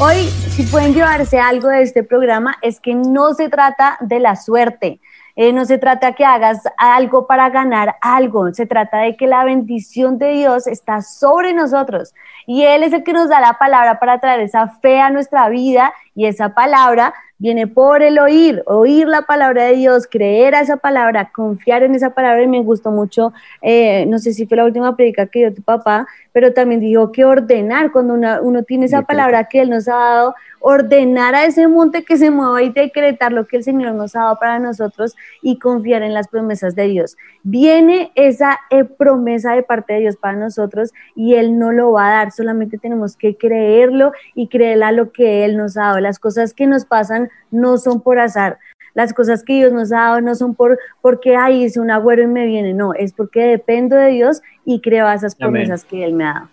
Hoy, 0.00 0.28
si 0.50 0.64
pueden 0.64 0.94
llevarse 0.94 1.38
algo 1.38 1.68
de 1.68 1.82
este 1.82 2.02
programa, 2.02 2.56
es 2.62 2.80
que 2.80 2.94
no 2.94 3.34
se 3.34 3.48
trata 3.48 3.98
de 4.00 4.18
la 4.18 4.36
suerte, 4.36 5.00
eh, 5.36 5.52
no 5.52 5.64
se 5.64 5.78
trata 5.78 6.14
que 6.14 6.24
hagas 6.24 6.62
algo 6.76 7.26
para 7.26 7.50
ganar 7.50 7.96
algo, 8.00 8.52
se 8.52 8.66
trata 8.66 8.98
de 8.98 9.16
que 9.16 9.26
la 9.26 9.44
bendición 9.44 10.18
de 10.18 10.30
Dios 10.32 10.66
está 10.66 11.02
sobre 11.02 11.52
nosotros. 11.52 12.14
Y 12.46 12.64
Él 12.64 12.82
es 12.82 12.92
el 12.92 13.04
que 13.04 13.12
nos 13.12 13.28
da 13.28 13.40
la 13.40 13.58
palabra 13.58 14.00
para 14.00 14.18
traer 14.18 14.40
esa 14.40 14.68
fe 14.68 15.00
a 15.00 15.10
nuestra 15.10 15.48
vida 15.48 15.92
y 16.14 16.26
esa 16.26 16.54
palabra 16.54 17.14
viene 17.42 17.66
por 17.66 18.02
el 18.02 18.20
oír, 18.20 18.62
oír 18.66 19.08
la 19.08 19.22
palabra 19.22 19.64
de 19.64 19.72
Dios, 19.74 20.06
creer 20.08 20.54
a 20.54 20.60
esa 20.60 20.76
palabra, 20.76 21.32
confiar 21.34 21.82
en 21.82 21.96
esa 21.96 22.10
palabra 22.10 22.40
y 22.44 22.46
me 22.46 22.62
gustó 22.62 22.92
mucho, 22.92 23.32
eh, 23.60 24.06
no 24.06 24.20
sé 24.20 24.32
si 24.32 24.46
fue 24.46 24.56
la 24.58 24.64
última 24.64 24.94
predica 24.94 25.26
que 25.26 25.40
dio 25.40 25.52
tu 25.52 25.60
papá, 25.62 26.06
pero 26.30 26.52
también 26.52 26.80
dijo 26.80 27.10
que 27.10 27.24
ordenar, 27.24 27.90
cuando 27.90 28.14
una- 28.14 28.40
uno 28.40 28.62
tiene 28.62 28.86
esa 28.86 29.02
palabra 29.02 29.48
que 29.48 29.60
Él 29.60 29.70
nos 29.70 29.88
ha 29.88 29.94
dado, 29.96 30.34
ordenar 30.60 31.34
a 31.34 31.44
ese 31.44 31.66
monte 31.66 32.04
que 32.04 32.16
se 32.16 32.30
mueva 32.30 32.62
y 32.62 32.70
decretar 32.70 33.32
lo 33.32 33.48
que 33.48 33.56
el 33.56 33.64
Señor 33.64 33.92
nos 33.94 34.14
ha 34.14 34.20
dado 34.20 34.38
para 34.38 34.60
nosotros 34.60 35.16
y 35.42 35.58
confiar 35.58 36.02
en 36.02 36.14
las 36.14 36.28
promesas 36.28 36.76
de 36.76 36.86
Dios. 36.86 37.16
Viene 37.42 38.12
esa 38.14 38.60
eh, 38.70 38.84
promesa 38.84 39.54
de 39.54 39.64
parte 39.64 39.94
de 39.94 40.00
Dios 40.00 40.16
para 40.16 40.38
nosotros 40.38 40.92
y 41.16 41.34
Él 41.34 41.58
no 41.58 41.72
lo 41.72 41.90
va 41.90 42.06
a 42.06 42.10
dar, 42.18 42.30
solamente 42.30 42.78
tenemos 42.78 43.16
que 43.16 43.36
creerlo 43.36 44.12
y 44.36 44.46
creer 44.46 44.80
a 44.84 44.92
lo 44.92 45.10
que 45.10 45.44
Él 45.44 45.56
nos 45.56 45.76
ha 45.76 45.86
dado. 45.86 45.98
Las 45.98 46.20
cosas 46.20 46.54
que 46.54 46.68
nos 46.68 46.84
pasan 46.84 47.28
no 47.50 47.78
son 47.78 48.00
por 48.00 48.18
azar. 48.18 48.58
Las 48.94 49.14
cosas 49.14 49.42
que 49.42 49.54
Dios 49.54 49.72
nos 49.72 49.92
ha 49.92 49.96
dado 49.96 50.20
no 50.20 50.34
son 50.34 50.54
por 50.54 50.78
porque 51.00 51.36
ay, 51.36 51.64
hice 51.64 51.80
un 51.80 51.90
agüero 51.90 52.22
y 52.22 52.26
me 52.26 52.46
viene, 52.46 52.74
no, 52.74 52.94
es 52.94 53.12
porque 53.12 53.40
dependo 53.40 53.96
de 53.96 54.08
Dios 54.10 54.42
y 54.64 54.80
creo 54.80 55.06
a 55.06 55.14
esas 55.14 55.34
Amén. 55.40 55.52
promesas 55.52 55.84
que 55.84 56.04
Él 56.04 56.14
me 56.14 56.24
ha 56.24 56.34
dado. 56.34 56.48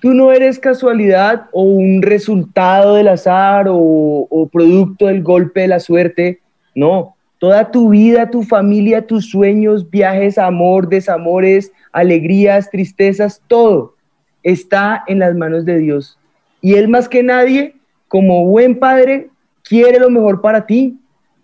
Tú 0.00 0.14
no 0.14 0.32
eres 0.32 0.58
casualidad 0.58 1.48
o 1.52 1.62
un 1.62 2.00
resultado 2.00 2.94
del 2.94 3.08
azar 3.08 3.66
o, 3.68 3.76
o 3.76 4.48
producto 4.50 5.06
del 5.06 5.22
golpe 5.22 5.60
de 5.60 5.68
la 5.68 5.80
suerte. 5.80 6.40
No, 6.74 7.16
toda 7.38 7.70
tu 7.70 7.90
vida, 7.90 8.30
tu 8.30 8.42
familia, 8.42 9.06
tus 9.06 9.28
sueños, 9.28 9.90
viajes, 9.90 10.38
amor, 10.38 10.88
desamores, 10.88 11.72
alegrías, 11.92 12.70
tristezas, 12.70 13.42
todo 13.46 13.94
está 14.42 15.02
en 15.06 15.18
las 15.18 15.34
manos 15.34 15.64
de 15.64 15.78
Dios. 15.78 16.18
Y 16.60 16.74
Él 16.74 16.88
más 16.88 17.08
que 17.08 17.22
nadie, 17.22 17.74
como 18.08 18.46
buen 18.46 18.78
padre, 18.78 19.28
quiere 19.70 19.98
lo 19.98 20.10
mejor 20.10 20.42
para 20.42 20.66
ti. 20.66 20.98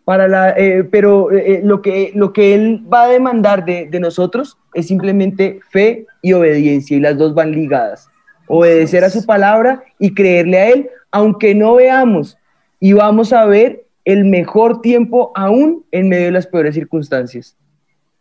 Para 0.04 0.28
la, 0.28 0.50
eh, 0.50 0.84
pero 0.84 1.32
eh, 1.32 1.62
lo, 1.64 1.82
que, 1.82 2.12
lo 2.14 2.32
que 2.32 2.54
Él 2.54 2.84
va 2.92 3.04
a 3.04 3.08
demandar 3.08 3.64
de, 3.64 3.86
de 3.86 3.98
nosotros 3.98 4.56
es 4.74 4.86
simplemente 4.86 5.58
fe 5.70 6.06
y 6.22 6.32
obediencia, 6.32 6.96
y 6.96 7.00
las 7.00 7.18
dos 7.18 7.34
van 7.34 7.50
ligadas 7.50 8.08
obedecer 8.46 9.04
a 9.04 9.10
su 9.10 9.24
palabra 9.24 9.82
y 9.98 10.14
creerle 10.14 10.58
a 10.58 10.68
Él, 10.70 10.90
aunque 11.10 11.54
no 11.54 11.74
veamos, 11.74 12.38
y 12.80 12.92
vamos 12.92 13.32
a 13.32 13.44
ver 13.46 13.84
el 14.04 14.24
mejor 14.24 14.80
tiempo 14.80 15.32
aún 15.34 15.84
en 15.90 16.08
medio 16.08 16.26
de 16.26 16.32
las 16.32 16.46
peores 16.46 16.74
circunstancias. 16.74 17.56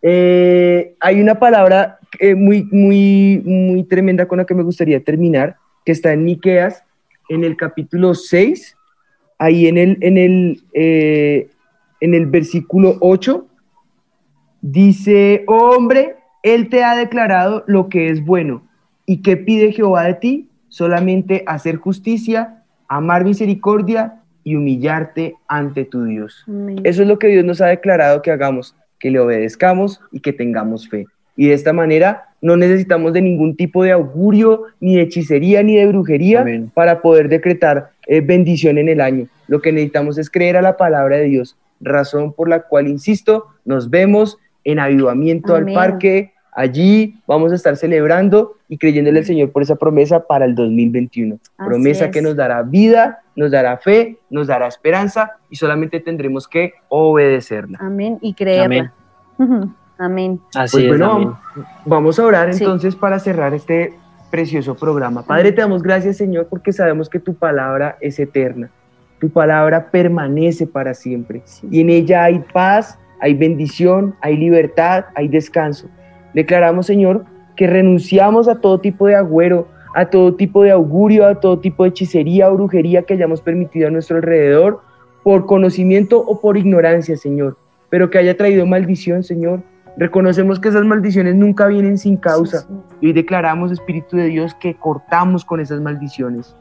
Eh, 0.01 0.95
hay 0.99 1.21
una 1.21 1.35
palabra 1.39 1.99
eh, 2.19 2.35
muy, 2.35 2.63
muy, 2.71 3.41
muy 3.43 3.83
tremenda 3.83 4.27
con 4.27 4.37
la 4.37 4.45
que 4.45 4.55
me 4.55 4.63
gustaría 4.63 5.03
terminar, 5.03 5.57
que 5.85 5.91
está 5.91 6.13
en 6.13 6.23
Miqueas, 6.23 6.83
en 7.29 7.43
el 7.43 7.57
capítulo 7.57 8.13
6, 8.13 8.74
ahí 9.37 9.67
en 9.67 9.77
el, 9.77 9.97
en 10.01 10.17
el, 10.17 10.63
eh, 10.73 11.49
en 12.01 12.13
el 12.13 12.25
versículo 12.27 12.97
8, 13.01 13.47
dice, 14.61 15.43
"Oh, 15.47 15.75
hombre, 15.75 16.15
Él 16.43 16.69
te 16.69 16.83
ha 16.83 16.95
declarado 16.95 17.63
lo 17.67 17.89
que 17.89 18.09
es 18.09 18.23
bueno. 18.23 18.63
¿Y 19.05 19.21
qué 19.21 19.37
pide 19.37 19.71
Jehová 19.71 20.03
de 20.03 20.13
ti? 20.15 20.49
Solamente 20.69 21.43
hacer 21.47 21.77
justicia, 21.77 22.63
amar 22.87 23.23
misericordia 23.23 24.21
y 24.43 24.55
humillarte 24.55 25.35
ante 25.47 25.85
tu 25.85 26.03
Dios. 26.03 26.43
Amén. 26.47 26.81
Eso 26.83 27.01
es 27.01 27.07
lo 27.07 27.17
que 27.17 27.27
Dios 27.27 27.43
nos 27.45 27.61
ha 27.61 27.67
declarado 27.67 28.21
que 28.21 28.31
hagamos, 28.31 28.75
que 28.99 29.09
le 29.09 29.19
obedezcamos 29.19 30.01
y 30.11 30.19
que 30.19 30.33
tengamos 30.33 30.87
fe. 30.87 31.05
Y 31.35 31.47
de 31.47 31.53
esta 31.53 31.73
manera 31.73 32.29
no 32.45 32.55
necesitamos 32.55 33.11
de 33.11 33.23
ningún 33.23 33.55
tipo 33.55 33.83
de 33.83 33.91
augurio, 33.91 34.65
ni 34.79 34.97
de 34.97 35.01
hechicería, 35.01 35.63
ni 35.63 35.77
de 35.77 35.87
brujería 35.87 36.41
Amén. 36.41 36.71
para 36.71 37.01
poder 37.01 37.27
decretar 37.27 37.89
eh, 38.05 38.21
bendición 38.21 38.77
en 38.77 38.87
el 38.87 39.01
año. 39.01 39.25
Lo 39.47 39.61
que 39.61 39.71
necesitamos 39.71 40.19
es 40.19 40.29
creer 40.29 40.55
a 40.55 40.61
la 40.61 40.77
palabra 40.77 41.17
de 41.17 41.23
Dios, 41.23 41.57
razón 41.81 42.33
por 42.33 42.47
la 42.47 42.61
cual, 42.61 42.87
insisto, 42.87 43.47
nos 43.65 43.89
vemos 43.89 44.37
en 44.63 44.77
avivamiento 44.77 45.55
Amén. 45.55 45.69
al 45.69 45.73
parque. 45.73 46.33
Allí 46.51 47.15
vamos 47.25 47.51
a 47.51 47.55
estar 47.55 47.77
celebrando 47.77 48.53
y 48.69 48.77
creyéndole 48.77 49.19
al 49.19 49.25
Señor 49.25 49.51
por 49.51 49.63
esa 49.63 49.75
promesa 49.75 50.27
para 50.27 50.45
el 50.45 50.53
2021. 50.53 51.39
Así 51.41 51.67
promesa 51.67 52.05
es. 52.05 52.11
que 52.11 52.21
nos 52.21 52.35
dará 52.35 52.61
vida, 52.61 53.21
nos 53.35 53.49
dará 53.49 53.77
fe, 53.77 54.19
nos 54.29 54.45
dará 54.45 54.67
esperanza 54.67 55.31
y 55.49 55.55
solamente 55.55 55.99
tendremos 55.99 56.47
que 56.47 56.73
obedecerla. 56.89 57.79
Amén 57.81 58.19
y 58.21 58.35
creerla. 58.35 58.93
Amén. 59.39 59.73
Así 60.53 60.77
Pues 60.77 60.83
es, 60.83 60.89
bueno, 60.89 61.11
amén. 61.13 61.29
vamos- 61.85 62.19
a 62.19 62.25
orar 62.25 62.53
Sí. 62.53 62.63
entonces 62.63 62.95
para 62.95 63.19
cerrar 63.19 63.53
este 63.53 63.93
precioso 64.31 64.75
programa. 64.75 65.23
Padre, 65.25 65.51
te 65.51 65.61
damos 65.61 65.81
gracias, 65.81 66.17
Señor, 66.17 66.47
porque 66.49 66.73
sabemos 66.73 67.09
que 67.09 67.19
tu 67.19 67.35
palabra 67.35 67.97
es 68.01 68.19
eterna. 68.19 68.69
Tu 69.19 69.29
palabra 69.29 69.89
permanece 69.91 70.67
para 70.67 70.93
siempre. 70.93 71.41
Y 71.71 71.79
en 71.81 71.89
ella 71.89 72.25
hay 72.25 72.39
paz, 72.53 72.99
hay 73.21 73.33
bendición, 73.33 74.15
hay 74.21 74.35
libertad, 74.35 75.05
hay 75.15 75.27
descanso. 75.29 75.87
Declaramos, 76.33 76.85
Señor, 76.85 77.23
que 77.55 77.67
renunciamos 77.67 78.49
a 78.49 78.59
todo 78.59 78.79
tipo 78.81 79.07
de 79.07 79.15
agüero, 79.15 79.67
a 79.95 80.07
todo 80.07 80.35
tipo 80.35 80.63
de 80.63 80.71
augurio, 80.71 81.25
a 81.25 81.39
todo 81.39 81.59
tipo 81.59 81.83
de 81.83 81.89
hechicería 81.91 82.51
o 82.51 82.55
brujería 82.55 83.03
que 83.03 83.13
hayamos 83.13 83.39
permitido 83.41 83.87
a 83.87 83.91
nuestro 83.91 84.17
alrededor 84.17 84.81
por 85.23 85.45
conocimiento 85.45 86.19
o 86.19 86.41
por 86.41 86.57
ignorancia, 86.57 87.15
Señor, 87.15 87.55
pero 87.89 88.09
que 88.09 88.17
haya 88.17 88.35
traído 88.35 88.65
maldición, 88.65 89.23
Señor. 89.23 89.61
Reconocemos 89.97 90.59
que 90.59 90.69
esas 90.69 90.83
maldiciones 90.83 91.35
nunca 91.35 91.67
vienen 91.67 91.97
sin 91.97 92.17
causa. 92.17 92.65
y 92.99 93.07
hoy 93.07 93.13
declaramos, 93.13 93.71
Espíritu 93.71 94.17
de 94.17 94.25
Dios, 94.25 94.53
que 94.55 94.75
cortamos 94.75 95.45
con 95.45 95.59
esas 95.59 95.79
maldiciones. 95.79 96.55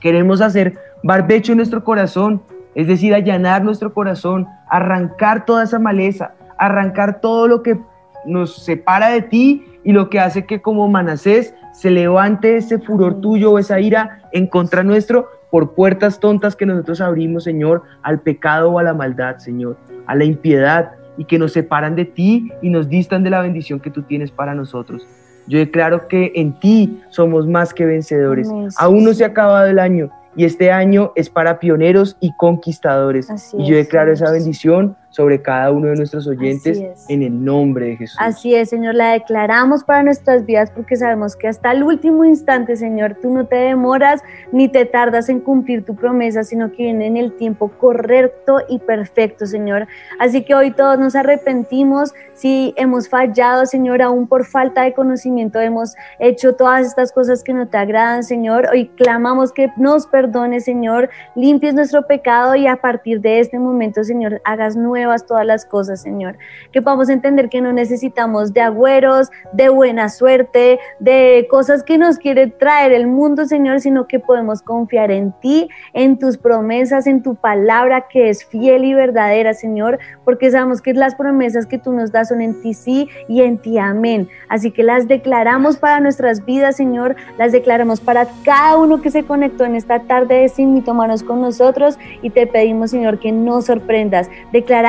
Queremos 0.00 0.40
hacer 0.40 0.74
barbecho 1.02 1.52
en 1.52 1.58
nuestro 1.58 1.84
corazón, 1.84 2.42
es 2.74 2.86
decir, 2.86 3.14
allanar 3.14 3.64
nuestro 3.64 3.92
corazón, 3.92 4.46
arrancar 4.68 5.44
toda 5.44 5.64
esa 5.64 5.78
maleza, 5.78 6.32
arrancar 6.58 7.20
todo 7.20 7.46
lo 7.48 7.62
que 7.62 7.78
nos 8.26 8.56
separa 8.56 9.08
de 9.08 9.22
ti 9.22 9.64
y 9.84 9.92
lo 9.92 10.10
que 10.10 10.20
hace 10.20 10.44
que 10.44 10.60
como 10.60 10.88
Manasés 10.88 11.54
se 11.72 11.90
levante 11.90 12.56
ese 12.56 12.78
furor 12.78 13.20
tuyo 13.20 13.52
o 13.52 13.58
esa 13.58 13.80
ira 13.80 14.22
en 14.32 14.46
contra 14.48 14.82
nuestro 14.82 15.28
por 15.50 15.74
puertas 15.74 16.20
tontas 16.20 16.56
que 16.56 16.66
nosotros 16.66 17.00
abrimos, 17.00 17.44
Señor, 17.44 17.82
al 18.02 18.20
pecado 18.20 18.70
o 18.70 18.78
a 18.78 18.82
la 18.82 18.94
maldad, 18.94 19.38
Señor, 19.38 19.76
a 20.06 20.14
la 20.14 20.24
impiedad 20.24 20.92
y 21.18 21.24
que 21.24 21.38
nos 21.38 21.52
separan 21.52 21.94
de 21.96 22.06
ti 22.06 22.50
y 22.62 22.70
nos 22.70 22.88
distan 22.88 23.22
de 23.22 23.30
la 23.30 23.42
bendición 23.42 23.80
que 23.80 23.90
tú 23.90 24.02
tienes 24.02 24.30
para 24.30 24.54
nosotros. 24.54 25.06
Yo 25.46 25.58
declaro 25.58 26.08
que 26.08 26.32
en 26.34 26.58
ti 26.60 27.00
somos 27.10 27.46
más 27.46 27.74
que 27.74 27.84
vencedores. 27.84 28.48
Amén, 28.48 28.70
sí, 28.70 28.76
Aún 28.80 29.04
no 29.04 29.10
sí. 29.10 29.16
se 29.16 29.24
ha 29.24 29.28
acabado 29.28 29.66
el 29.66 29.78
año 29.78 30.10
y 30.36 30.44
este 30.44 30.70
año 30.70 31.12
es 31.16 31.28
para 31.28 31.58
pioneros 31.58 32.16
y 32.20 32.32
conquistadores. 32.36 33.28
Así 33.28 33.56
y 33.58 33.66
yo 33.66 33.76
declaro 33.76 34.12
esa 34.12 34.30
bendición 34.30 34.96
sobre 35.18 35.42
cada 35.42 35.72
uno 35.72 35.88
de 35.88 35.96
nuestros 35.96 36.28
oyentes 36.28 36.80
en 37.08 37.24
el 37.24 37.44
nombre 37.44 37.86
de 37.86 37.96
Jesús. 37.96 38.16
Así 38.20 38.54
es, 38.54 38.68
Señor, 38.68 38.94
la 38.94 39.14
declaramos 39.14 39.82
para 39.82 40.04
nuestras 40.04 40.46
vidas 40.46 40.70
porque 40.70 40.94
sabemos 40.94 41.34
que 41.34 41.48
hasta 41.48 41.72
el 41.72 41.82
último 41.82 42.24
instante, 42.24 42.76
Señor, 42.76 43.16
tú 43.20 43.28
no 43.34 43.44
te 43.44 43.56
demoras 43.56 44.22
ni 44.52 44.68
te 44.68 44.84
tardas 44.84 45.28
en 45.28 45.40
cumplir 45.40 45.84
tu 45.84 45.96
promesa, 45.96 46.44
sino 46.44 46.70
que 46.70 46.84
viene 46.84 47.08
en 47.08 47.16
el 47.16 47.32
tiempo 47.32 47.66
correcto 47.80 48.58
y 48.68 48.78
perfecto, 48.78 49.44
Señor. 49.44 49.88
Así 50.20 50.44
que 50.44 50.54
hoy 50.54 50.70
todos 50.70 51.00
nos 51.00 51.16
arrepentimos 51.16 52.14
si 52.34 52.72
hemos 52.76 53.08
fallado, 53.08 53.66
Señor, 53.66 54.00
aún 54.00 54.28
por 54.28 54.44
falta 54.44 54.82
de 54.82 54.94
conocimiento 54.94 55.58
hemos 55.58 55.96
hecho 56.20 56.54
todas 56.54 56.86
estas 56.86 57.10
cosas 57.10 57.42
que 57.42 57.52
no 57.52 57.66
te 57.66 57.76
agradan, 57.76 58.22
Señor. 58.22 58.68
Hoy 58.72 58.86
clamamos 58.96 59.50
que 59.50 59.72
nos 59.76 60.06
perdones, 60.06 60.64
Señor, 60.64 61.10
limpies 61.34 61.74
nuestro 61.74 62.06
pecado 62.06 62.54
y 62.54 62.68
a 62.68 62.76
partir 62.76 63.20
de 63.20 63.40
este 63.40 63.58
momento, 63.58 64.04
Señor, 64.04 64.40
hagas 64.44 64.76
nueva 64.76 65.07
todas 65.26 65.46
las 65.46 65.64
cosas, 65.64 66.02
Señor. 66.02 66.36
Que 66.72 66.82
podamos 66.82 67.08
entender 67.08 67.48
que 67.48 67.60
no 67.60 67.72
necesitamos 67.72 68.52
de 68.52 68.60
agüeros, 68.60 69.30
de 69.52 69.68
buena 69.68 70.08
suerte, 70.08 70.78
de 70.98 71.46
cosas 71.50 71.82
que 71.82 71.98
nos 71.98 72.18
quiere 72.18 72.48
traer 72.48 72.92
el 72.92 73.06
mundo, 73.06 73.46
Señor, 73.46 73.80
sino 73.80 74.06
que 74.06 74.18
podemos 74.18 74.62
confiar 74.62 75.10
en 75.10 75.32
ti, 75.40 75.68
en 75.92 76.18
tus 76.18 76.36
promesas, 76.36 77.06
en 77.06 77.22
tu 77.22 77.36
palabra 77.36 78.06
que 78.08 78.28
es 78.28 78.44
fiel 78.44 78.84
y 78.84 78.94
verdadera, 78.94 79.54
Señor, 79.54 79.98
porque 80.24 80.50
sabemos 80.50 80.82
que 80.82 80.94
las 80.94 81.14
promesas 81.14 81.66
que 81.66 81.78
tú 81.78 81.92
nos 81.92 82.12
das 82.12 82.28
son 82.28 82.40
en 82.40 82.60
ti 82.60 82.74
sí 82.74 83.08
y 83.28 83.42
en 83.42 83.58
ti 83.58 83.78
amén. 83.78 84.28
Así 84.48 84.70
que 84.70 84.82
las 84.82 85.06
declaramos 85.06 85.76
para 85.76 86.00
nuestras 86.00 86.44
vidas, 86.44 86.76
Señor, 86.76 87.16
las 87.38 87.52
declaramos 87.52 88.00
para 88.00 88.26
cada 88.44 88.76
uno 88.76 89.00
que 89.00 89.10
se 89.10 89.24
conectó 89.24 89.64
en 89.64 89.74
esta 89.74 90.00
tarde 90.00 90.40
de 90.40 90.48
Sin 90.48 90.82
con 91.26 91.40
nosotros 91.40 91.98
y 92.22 92.30
te 92.30 92.46
pedimos, 92.46 92.90
Señor, 92.90 93.18
que 93.18 93.30
nos 93.30 93.66
sorprendas. 93.66 94.28
Declaramos 94.52 94.87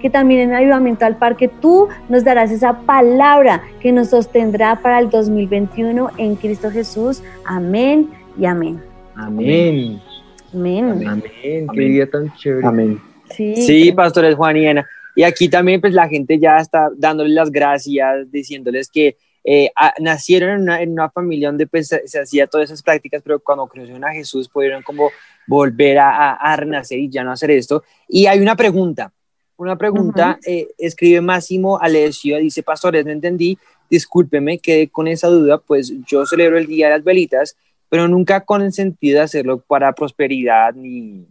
que 0.00 0.10
también 0.10 0.40
en 0.40 0.54
Avivamiento 0.54 1.04
al 1.04 1.16
Parque 1.16 1.48
tú 1.48 1.88
nos 2.08 2.24
darás 2.24 2.50
esa 2.50 2.80
palabra 2.80 3.62
que 3.80 3.92
nos 3.92 4.08
sostendrá 4.10 4.76
para 4.82 4.98
el 4.98 5.10
2021 5.10 6.10
en 6.18 6.36
Cristo 6.36 6.70
Jesús. 6.70 7.22
Amén 7.44 8.10
y 8.38 8.44
amén. 8.46 8.80
Amén. 9.16 10.00
Amén. 10.52 11.06
Amén. 11.08 11.22
Qué 11.72 11.80
día 11.80 12.10
tan 12.10 12.32
chévere. 12.36 12.66
Amén. 12.66 13.00
Sí, 13.30 13.54
Sí, 13.56 13.92
pastores 13.92 14.34
Juan 14.34 14.56
y 14.56 14.66
Ana. 14.66 14.86
Y 15.14 15.22
aquí 15.22 15.48
también 15.48 15.80
pues 15.80 15.92
la 15.92 16.08
gente 16.08 16.38
ya 16.38 16.56
está 16.58 16.88
dándoles 16.96 17.32
las 17.32 17.50
gracias, 17.50 18.30
diciéndoles 18.30 18.88
que 18.90 19.16
eh, 19.44 19.70
a- 19.76 19.94
nacieron 20.00 20.50
en 20.50 20.62
una, 20.62 20.82
en 20.82 20.92
una 20.92 21.10
familia 21.10 21.48
donde 21.48 21.66
pues 21.66 21.88
se, 21.88 22.06
se 22.06 22.20
hacía 22.20 22.46
todas 22.46 22.66
esas 22.70 22.82
prácticas, 22.82 23.22
pero 23.22 23.40
cuando 23.40 23.66
conocieron 23.66 24.04
a 24.04 24.12
Jesús 24.12 24.48
pudieron 24.48 24.82
como 24.82 25.10
volver 25.46 25.98
a, 25.98 26.10
a- 26.10 26.34
a 26.34 26.56
renacer 26.56 26.98
y 26.98 27.08
ya 27.08 27.24
no 27.24 27.32
hacer 27.32 27.50
esto. 27.50 27.82
Y 28.08 28.26
hay 28.26 28.38
una 28.40 28.54
pregunta, 28.56 29.12
una 29.66 29.76
pregunta, 29.76 30.38
eh, 30.46 30.68
escribe 30.78 31.20
Máximo 31.20 31.78
Alessio, 31.78 32.38
dice, 32.38 32.62
pastores, 32.62 33.04
no 33.04 33.10
entendí, 33.10 33.58
discúlpeme, 33.90 34.58
quedé 34.58 34.88
con 34.88 35.08
esa 35.08 35.28
duda, 35.28 35.58
pues 35.58 35.92
yo 36.06 36.24
celebro 36.26 36.58
el 36.58 36.66
Día 36.66 36.86
de 36.86 36.94
las 36.94 37.04
Velitas, 37.04 37.56
pero 37.88 38.08
nunca 38.08 38.40
con 38.42 38.62
el 38.62 38.72
sentido 38.72 39.18
de 39.18 39.24
hacerlo 39.24 39.60
para 39.60 39.92
prosperidad 39.92 40.74
ni, 40.74 41.26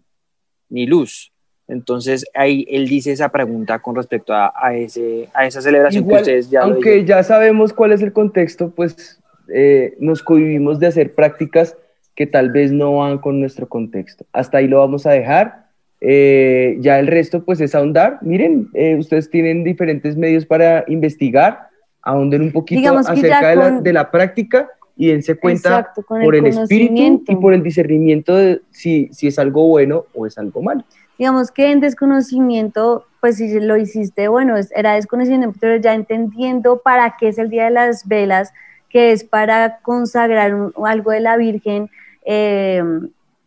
ni 0.70 0.86
luz. 0.86 1.32
Entonces 1.68 2.26
ahí 2.34 2.66
él 2.70 2.88
dice 2.88 3.12
esa 3.12 3.30
pregunta 3.30 3.80
con 3.80 3.96
respecto 3.96 4.34
a, 4.34 4.52
a 4.56 4.76
ese, 4.76 5.30
a 5.34 5.46
esa 5.46 5.62
celebración 5.62 6.04
Igual, 6.04 6.18
que 6.18 6.22
ustedes 6.22 6.50
ya 6.50 6.62
aunque 6.62 7.06
ya 7.06 7.24
sabemos 7.24 7.74
cuál 7.74 7.92
es 7.92 8.02
el 8.02 8.12
contexto, 8.12 8.72
pues 8.72 9.22
eh, 9.54 9.96
nos 10.00 10.24
cohibimos 10.24 10.80
de 10.80 10.88
hacer 10.88 11.14
prácticas 11.14 11.78
que 12.16 12.28
tal 12.28 12.52
vez 12.52 12.72
no 12.72 12.98
van 12.98 13.20
con 13.20 13.40
nuestro 13.40 13.70
contexto. 13.70 14.26
Hasta 14.34 14.58
ahí 14.58 14.68
lo 14.68 14.80
vamos 14.80 15.06
a 15.06 15.12
dejar. 15.12 15.69
Eh, 16.02 16.78
ya 16.80 17.00
el 17.00 17.08
resto, 17.08 17.44
pues 17.44 17.60
es 17.62 17.76
ahondar. 17.76 18.20
Miren, 18.22 18.70
eh, 18.74 18.96
ustedes 18.98 19.30
tienen 19.30 19.64
diferentes 19.64 20.16
medios 20.16 20.46
para 20.46 20.86
investigar, 20.88 21.68
ahonden 22.02 22.42
un 22.44 22.52
poquito 22.52 22.80
Digamos 22.80 23.10
acerca 23.10 23.50
de, 23.50 23.56
la, 23.58 23.70
con- 23.70 23.84
de 23.84 23.94
la 23.94 24.10
práctica 24.12 24.70
y 24.96 25.08
dense 25.08 25.36
cuenta 25.36 25.80
Exacto, 25.80 26.04
con 26.04 26.22
por 26.22 26.36
el 26.36 26.46
el, 26.46 26.58
espíritu 26.58 27.24
y 27.28 27.36
por 27.36 27.54
el 27.54 27.64
discernimiento 27.64 28.36
de 28.36 28.62
si, 28.70 29.10
si 29.12 29.28
es 29.28 29.40
algo 29.40 29.68
bueno 29.68 30.06
o 30.14 30.26
es 30.26 30.38
algo 30.38 30.62
malo. 30.62 30.84
digamos 31.18 31.52
que 31.52 31.72
en 31.72 31.80
desconocimiento, 31.82 33.06
pues 33.22 33.38
si 33.38 33.60
lo 33.60 33.76
hiciste, 33.78 34.28
bueno, 34.30 34.56
era 34.76 34.96
desconocimiento, 34.96 35.54
pero 35.60 35.76
ya 35.78 35.94
entendiendo 35.94 36.82
para 36.84 37.16
qué 37.20 37.28
es 37.30 37.38
el 37.38 37.50
Día 37.50 37.66
de 37.66 37.72
las 37.72 38.08
Velas, 38.08 38.54
que 38.90 39.12
es 39.12 39.24
para 39.24 39.80
consagrar 39.82 40.54
un- 40.56 40.74
algo 40.86 41.12
de 41.12 41.20
la 41.20 41.36
Virgen, 41.38 41.90
eh, 42.26 42.82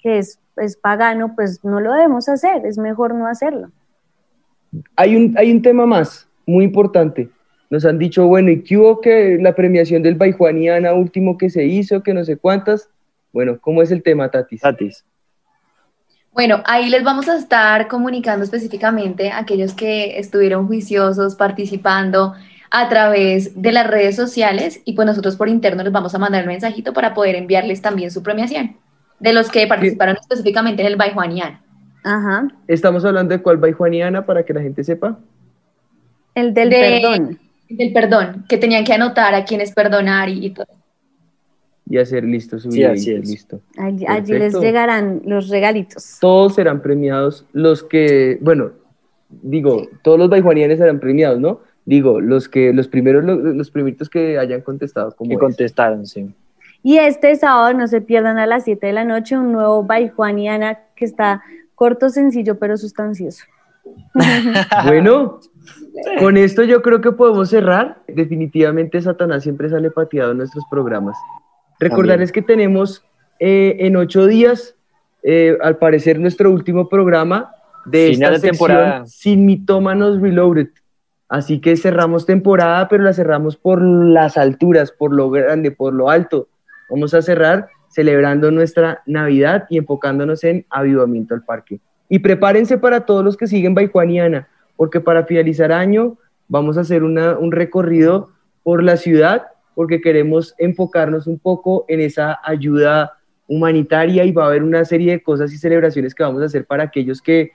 que 0.02 0.18
es, 0.18 0.38
es 0.62 0.76
pagano, 0.76 1.34
pues 1.34 1.64
no 1.64 1.80
lo 1.80 1.92
debemos 1.92 2.28
hacer, 2.28 2.64
es 2.64 2.78
mejor 2.78 3.14
no 3.14 3.26
hacerlo. 3.26 3.70
Hay 4.96 5.16
un, 5.16 5.36
hay 5.36 5.52
un 5.52 5.62
tema 5.62 5.86
más 5.86 6.28
muy 6.46 6.64
importante. 6.64 7.28
Nos 7.70 7.84
han 7.84 7.98
dicho, 7.98 8.26
bueno, 8.26 8.50
¿y 8.50 8.62
qué 8.62 8.76
hubo 8.76 9.00
que 9.00 9.38
la 9.40 9.54
premiación 9.54 10.02
del 10.02 10.14
Baijuaniana 10.14 10.92
último 10.92 11.38
que 11.38 11.50
se 11.50 11.64
hizo, 11.64 12.02
que 12.02 12.14
no 12.14 12.24
sé 12.24 12.36
cuántas? 12.36 12.88
Bueno, 13.32 13.58
¿cómo 13.60 13.82
es 13.82 13.90
el 13.90 14.02
tema, 14.02 14.30
Tatis? 14.30 14.60
Tatis. 14.60 15.04
Bueno, 16.32 16.62
ahí 16.64 16.88
les 16.88 17.04
vamos 17.04 17.28
a 17.28 17.36
estar 17.36 17.88
comunicando 17.88 18.44
específicamente 18.44 19.30
a 19.30 19.38
aquellos 19.38 19.74
que 19.74 20.18
estuvieron 20.18 20.66
juiciosos 20.66 21.34
participando 21.34 22.34
a 22.70 22.88
través 22.88 23.60
de 23.60 23.72
las 23.72 23.86
redes 23.86 24.16
sociales 24.16 24.80
y 24.86 24.94
pues 24.94 25.04
nosotros 25.04 25.36
por 25.36 25.50
interno 25.50 25.82
les 25.82 25.92
vamos 25.92 26.14
a 26.14 26.18
mandar 26.18 26.42
un 26.44 26.48
mensajito 26.48 26.94
para 26.94 27.12
poder 27.12 27.34
enviarles 27.34 27.82
también 27.82 28.10
su 28.10 28.22
premiación 28.22 28.76
de 29.22 29.32
los 29.32 29.50
que 29.50 29.66
participaron 29.66 30.16
específicamente 30.20 30.82
en 30.82 30.88
el 30.88 30.96
Baijuanian. 30.96 31.60
Ajá, 32.04 32.48
Estamos 32.66 33.04
hablando 33.04 33.32
de 33.36 33.42
cuál 33.42 33.58
Baijuaniana 33.58 34.26
para 34.26 34.44
que 34.44 34.52
la 34.52 34.60
gente 34.60 34.82
sepa. 34.84 35.18
el 36.34 36.52
del 36.54 36.70
De- 36.70 36.76
perdón. 36.80 37.38
Del 37.68 37.92
perdón, 37.92 38.44
que 38.48 38.58
tenían 38.58 38.84
que 38.84 38.92
anotar 38.92 39.34
a 39.34 39.44
quienes 39.44 39.72
perdonar 39.72 40.28
y, 40.28 40.46
y 40.46 40.50
todo. 40.50 40.66
Y 41.88 41.98
hacer 41.98 42.24
listo 42.24 42.58
su 42.58 42.70
Sí, 42.70 42.78
video. 42.78 42.92
así 42.92 43.12
es. 43.12 43.28
Listo. 43.28 43.60
Allí, 43.78 44.04
allí 44.06 44.32
les 44.34 44.54
llegarán 44.58 45.22
los 45.24 45.48
regalitos. 45.48 46.18
Todos 46.20 46.54
serán 46.54 46.82
premiados 46.82 47.46
los 47.52 47.82
que, 47.82 48.38
bueno, 48.40 48.72
digo, 49.30 49.88
todos 50.02 50.18
los 50.18 50.28
Baijuanianes 50.28 50.78
serán 50.78 51.00
premiados, 51.00 51.38
¿no? 51.40 51.60
Digo, 51.84 52.20
los 52.20 52.48
que, 52.48 52.72
los 52.72 52.88
primeros, 52.88 53.24
los, 53.24 53.38
los 53.38 53.70
primeritos 53.70 54.08
que 54.10 54.38
hayan 54.38 54.60
contestado 54.60 55.12
como 55.16 55.28
Que 55.30 55.34
es. 55.34 55.40
contestaron, 55.40 56.06
sí. 56.06 56.32
Y 56.82 56.98
este 56.98 57.36
sábado 57.36 57.74
no 57.74 57.86
se 57.86 58.00
pierdan 58.00 58.38
a 58.38 58.46
las 58.46 58.64
7 58.64 58.86
de 58.86 58.92
la 58.92 59.04
noche 59.04 59.38
un 59.38 59.52
nuevo 59.52 59.84
Baijuaniana 59.84 60.80
que 60.96 61.04
está 61.04 61.42
corto, 61.74 62.10
sencillo, 62.10 62.58
pero 62.58 62.76
sustancioso. 62.76 63.44
Bueno, 64.86 65.40
con 66.18 66.36
esto 66.36 66.62
yo 66.62 66.82
creo 66.82 67.00
que 67.00 67.12
podemos 67.12 67.50
cerrar. 67.50 68.02
Definitivamente 68.06 69.00
Satanás 69.00 69.42
siempre 69.42 69.68
sale 69.68 69.90
pateado 69.90 70.32
en 70.32 70.38
nuestros 70.38 70.64
programas. 70.70 71.16
Recordarles 71.78 72.32
que 72.32 72.42
tenemos 72.42 73.04
eh, 73.38 73.76
en 73.80 73.96
ocho 73.96 74.26
días, 74.26 74.76
eh, 75.22 75.58
al 75.60 75.78
parecer, 75.78 76.18
nuestro 76.18 76.50
último 76.50 76.88
programa 76.88 77.52
de 77.84 78.10
Final 78.12 78.34
esta 78.34 78.46
de 78.46 78.50
temporada. 78.50 79.06
Sin 79.06 79.46
Mitómanos 79.46 80.20
Reloaded. 80.20 80.68
Así 81.28 81.60
que 81.60 81.76
cerramos 81.76 82.26
temporada, 82.26 82.88
pero 82.88 83.04
la 83.04 83.12
cerramos 83.12 83.56
por 83.56 83.82
las 83.82 84.36
alturas, 84.36 84.92
por 84.92 85.12
lo 85.12 85.30
grande, 85.30 85.70
por 85.70 85.94
lo 85.94 86.10
alto. 86.10 86.48
Vamos 86.92 87.14
a 87.14 87.22
cerrar 87.22 87.68
celebrando 87.88 88.50
nuestra 88.50 89.02
Navidad 89.06 89.64
y 89.70 89.78
enfocándonos 89.78 90.44
en 90.44 90.66
avivamiento 90.68 91.34
al 91.34 91.42
parque. 91.42 91.80
Y 92.10 92.18
prepárense 92.18 92.76
para 92.76 93.06
todos 93.06 93.24
los 93.24 93.36
que 93.38 93.46
siguen 93.46 93.74
Baijuaniana, 93.74 94.46
porque 94.76 95.00
para 95.00 95.24
finalizar 95.24 95.72
año 95.72 96.18
vamos 96.48 96.76
a 96.76 96.82
hacer 96.82 97.02
una- 97.02 97.38
un 97.38 97.50
recorrido 97.50 98.28
por 98.62 98.82
la 98.82 98.98
ciudad, 98.98 99.46
porque 99.74 100.02
queremos 100.02 100.54
enfocarnos 100.58 101.26
un 101.26 101.38
poco 101.38 101.86
en 101.88 102.00
esa 102.00 102.38
ayuda 102.44 103.14
humanitaria 103.48 104.24
y 104.24 104.32
va 104.32 104.44
a 104.44 104.48
haber 104.48 104.62
una 104.62 104.84
serie 104.84 105.12
de 105.12 105.22
cosas 105.22 105.50
y 105.52 105.56
celebraciones 105.56 106.14
que 106.14 106.22
vamos 106.22 106.42
a 106.42 106.46
hacer 106.46 106.66
para 106.66 106.84
aquellos 106.84 107.22
que 107.22 107.52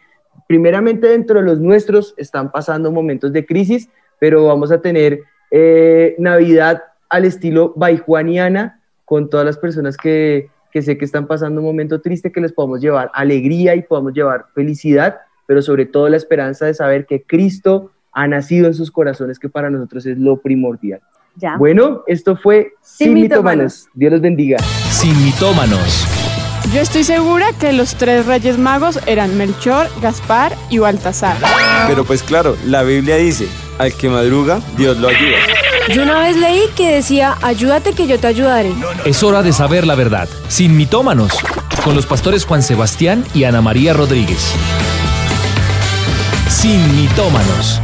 primeramente 0.47 1.07
dentro 1.07 1.39
de 1.39 1.45
los 1.45 1.59
nuestros 1.59 2.15
están 2.17 2.51
pasando 2.51 2.91
momentos 2.91 3.31
de 3.33 3.45
crisis, 3.45 3.87
pero 4.19 4.45
vamos 4.45 4.71
a 4.71 4.81
tener 4.81 5.21
eh, 5.51 6.15
Navidad 6.17 6.83
al 7.07 7.25
estilo 7.25 7.73
baijuaniana 7.75 8.81
con 9.07 9.29
todas 9.29 9.45
las 9.45 9.57
personas 9.57 9.95
que, 9.95 10.49
que 10.69 10.81
sé 10.81 10.97
que 10.97 11.05
están 11.05 11.27
pasando 11.27 11.61
un 11.61 11.65
momento 11.65 12.01
triste, 12.01 12.29
que 12.29 12.41
les 12.41 12.51
podamos 12.51 12.81
llevar 12.81 13.09
alegría 13.13 13.73
y 13.73 13.81
podamos 13.81 14.13
llevar 14.13 14.47
felicidad, 14.53 15.21
pero 15.45 15.61
sobre 15.61 15.85
todo 15.85 16.09
la 16.09 16.17
esperanza 16.17 16.65
de 16.65 16.73
saber 16.73 17.05
que 17.05 17.23
Cristo 17.23 17.89
ha 18.11 18.27
nacido 18.27 18.67
en 18.67 18.73
sus 18.73 18.91
corazones, 18.91 19.39
que 19.39 19.47
para 19.47 19.69
nosotros 19.69 20.05
es 20.05 20.17
lo 20.17 20.41
primordial. 20.41 20.99
Ya. 21.37 21.55
Bueno, 21.55 22.03
esto 22.05 22.35
fue 22.35 22.73
Sin 22.81 23.07
Sin 23.07 23.13
Mitómanos. 23.13 23.85
Mitómanos. 23.85 23.89
Dios 23.93 24.11
los 24.11 24.21
bendiga. 24.21 24.57
Sin 24.89 25.23
mitómanos. 25.23 26.05
Yo 26.73 26.81
estoy 26.81 27.05
segura 27.05 27.53
que 27.57 27.71
los 27.71 27.95
tres 27.95 28.25
reyes 28.25 28.57
magos 28.57 28.99
eran 29.07 29.37
Melchor, 29.37 29.87
Gaspar 30.01 30.51
y 30.69 30.79
Baltasar. 30.79 31.37
Pero 31.87 32.03
pues 32.03 32.23
claro, 32.23 32.57
la 32.65 32.83
Biblia 32.83 33.15
dice, 33.15 33.47
al 33.77 33.93
que 33.93 34.09
madruga, 34.09 34.61
Dios 34.77 34.97
lo 34.97 35.09
ayuda. 35.09 35.37
Yo 35.93 36.03
una 36.03 36.19
vez 36.19 36.35
leí 36.35 36.63
que 36.75 36.95
decía, 36.95 37.37
ayúdate 37.41 37.93
que 37.93 38.07
yo 38.07 38.19
te 38.19 38.27
ayudaré. 38.27 38.73
Es 39.05 39.23
hora 39.23 39.41
de 39.41 39.53
saber 39.53 39.87
la 39.87 39.95
verdad. 39.95 40.27
Sin 40.49 40.75
mitómanos. 40.75 41.31
Con 41.83 41.95
los 41.95 42.05
pastores 42.05 42.45
Juan 42.45 42.61
Sebastián 42.61 43.23
y 43.33 43.45
Ana 43.45 43.61
María 43.61 43.93
Rodríguez. 43.93 44.51
Sin 46.49 46.95
mitómanos. 47.01 47.81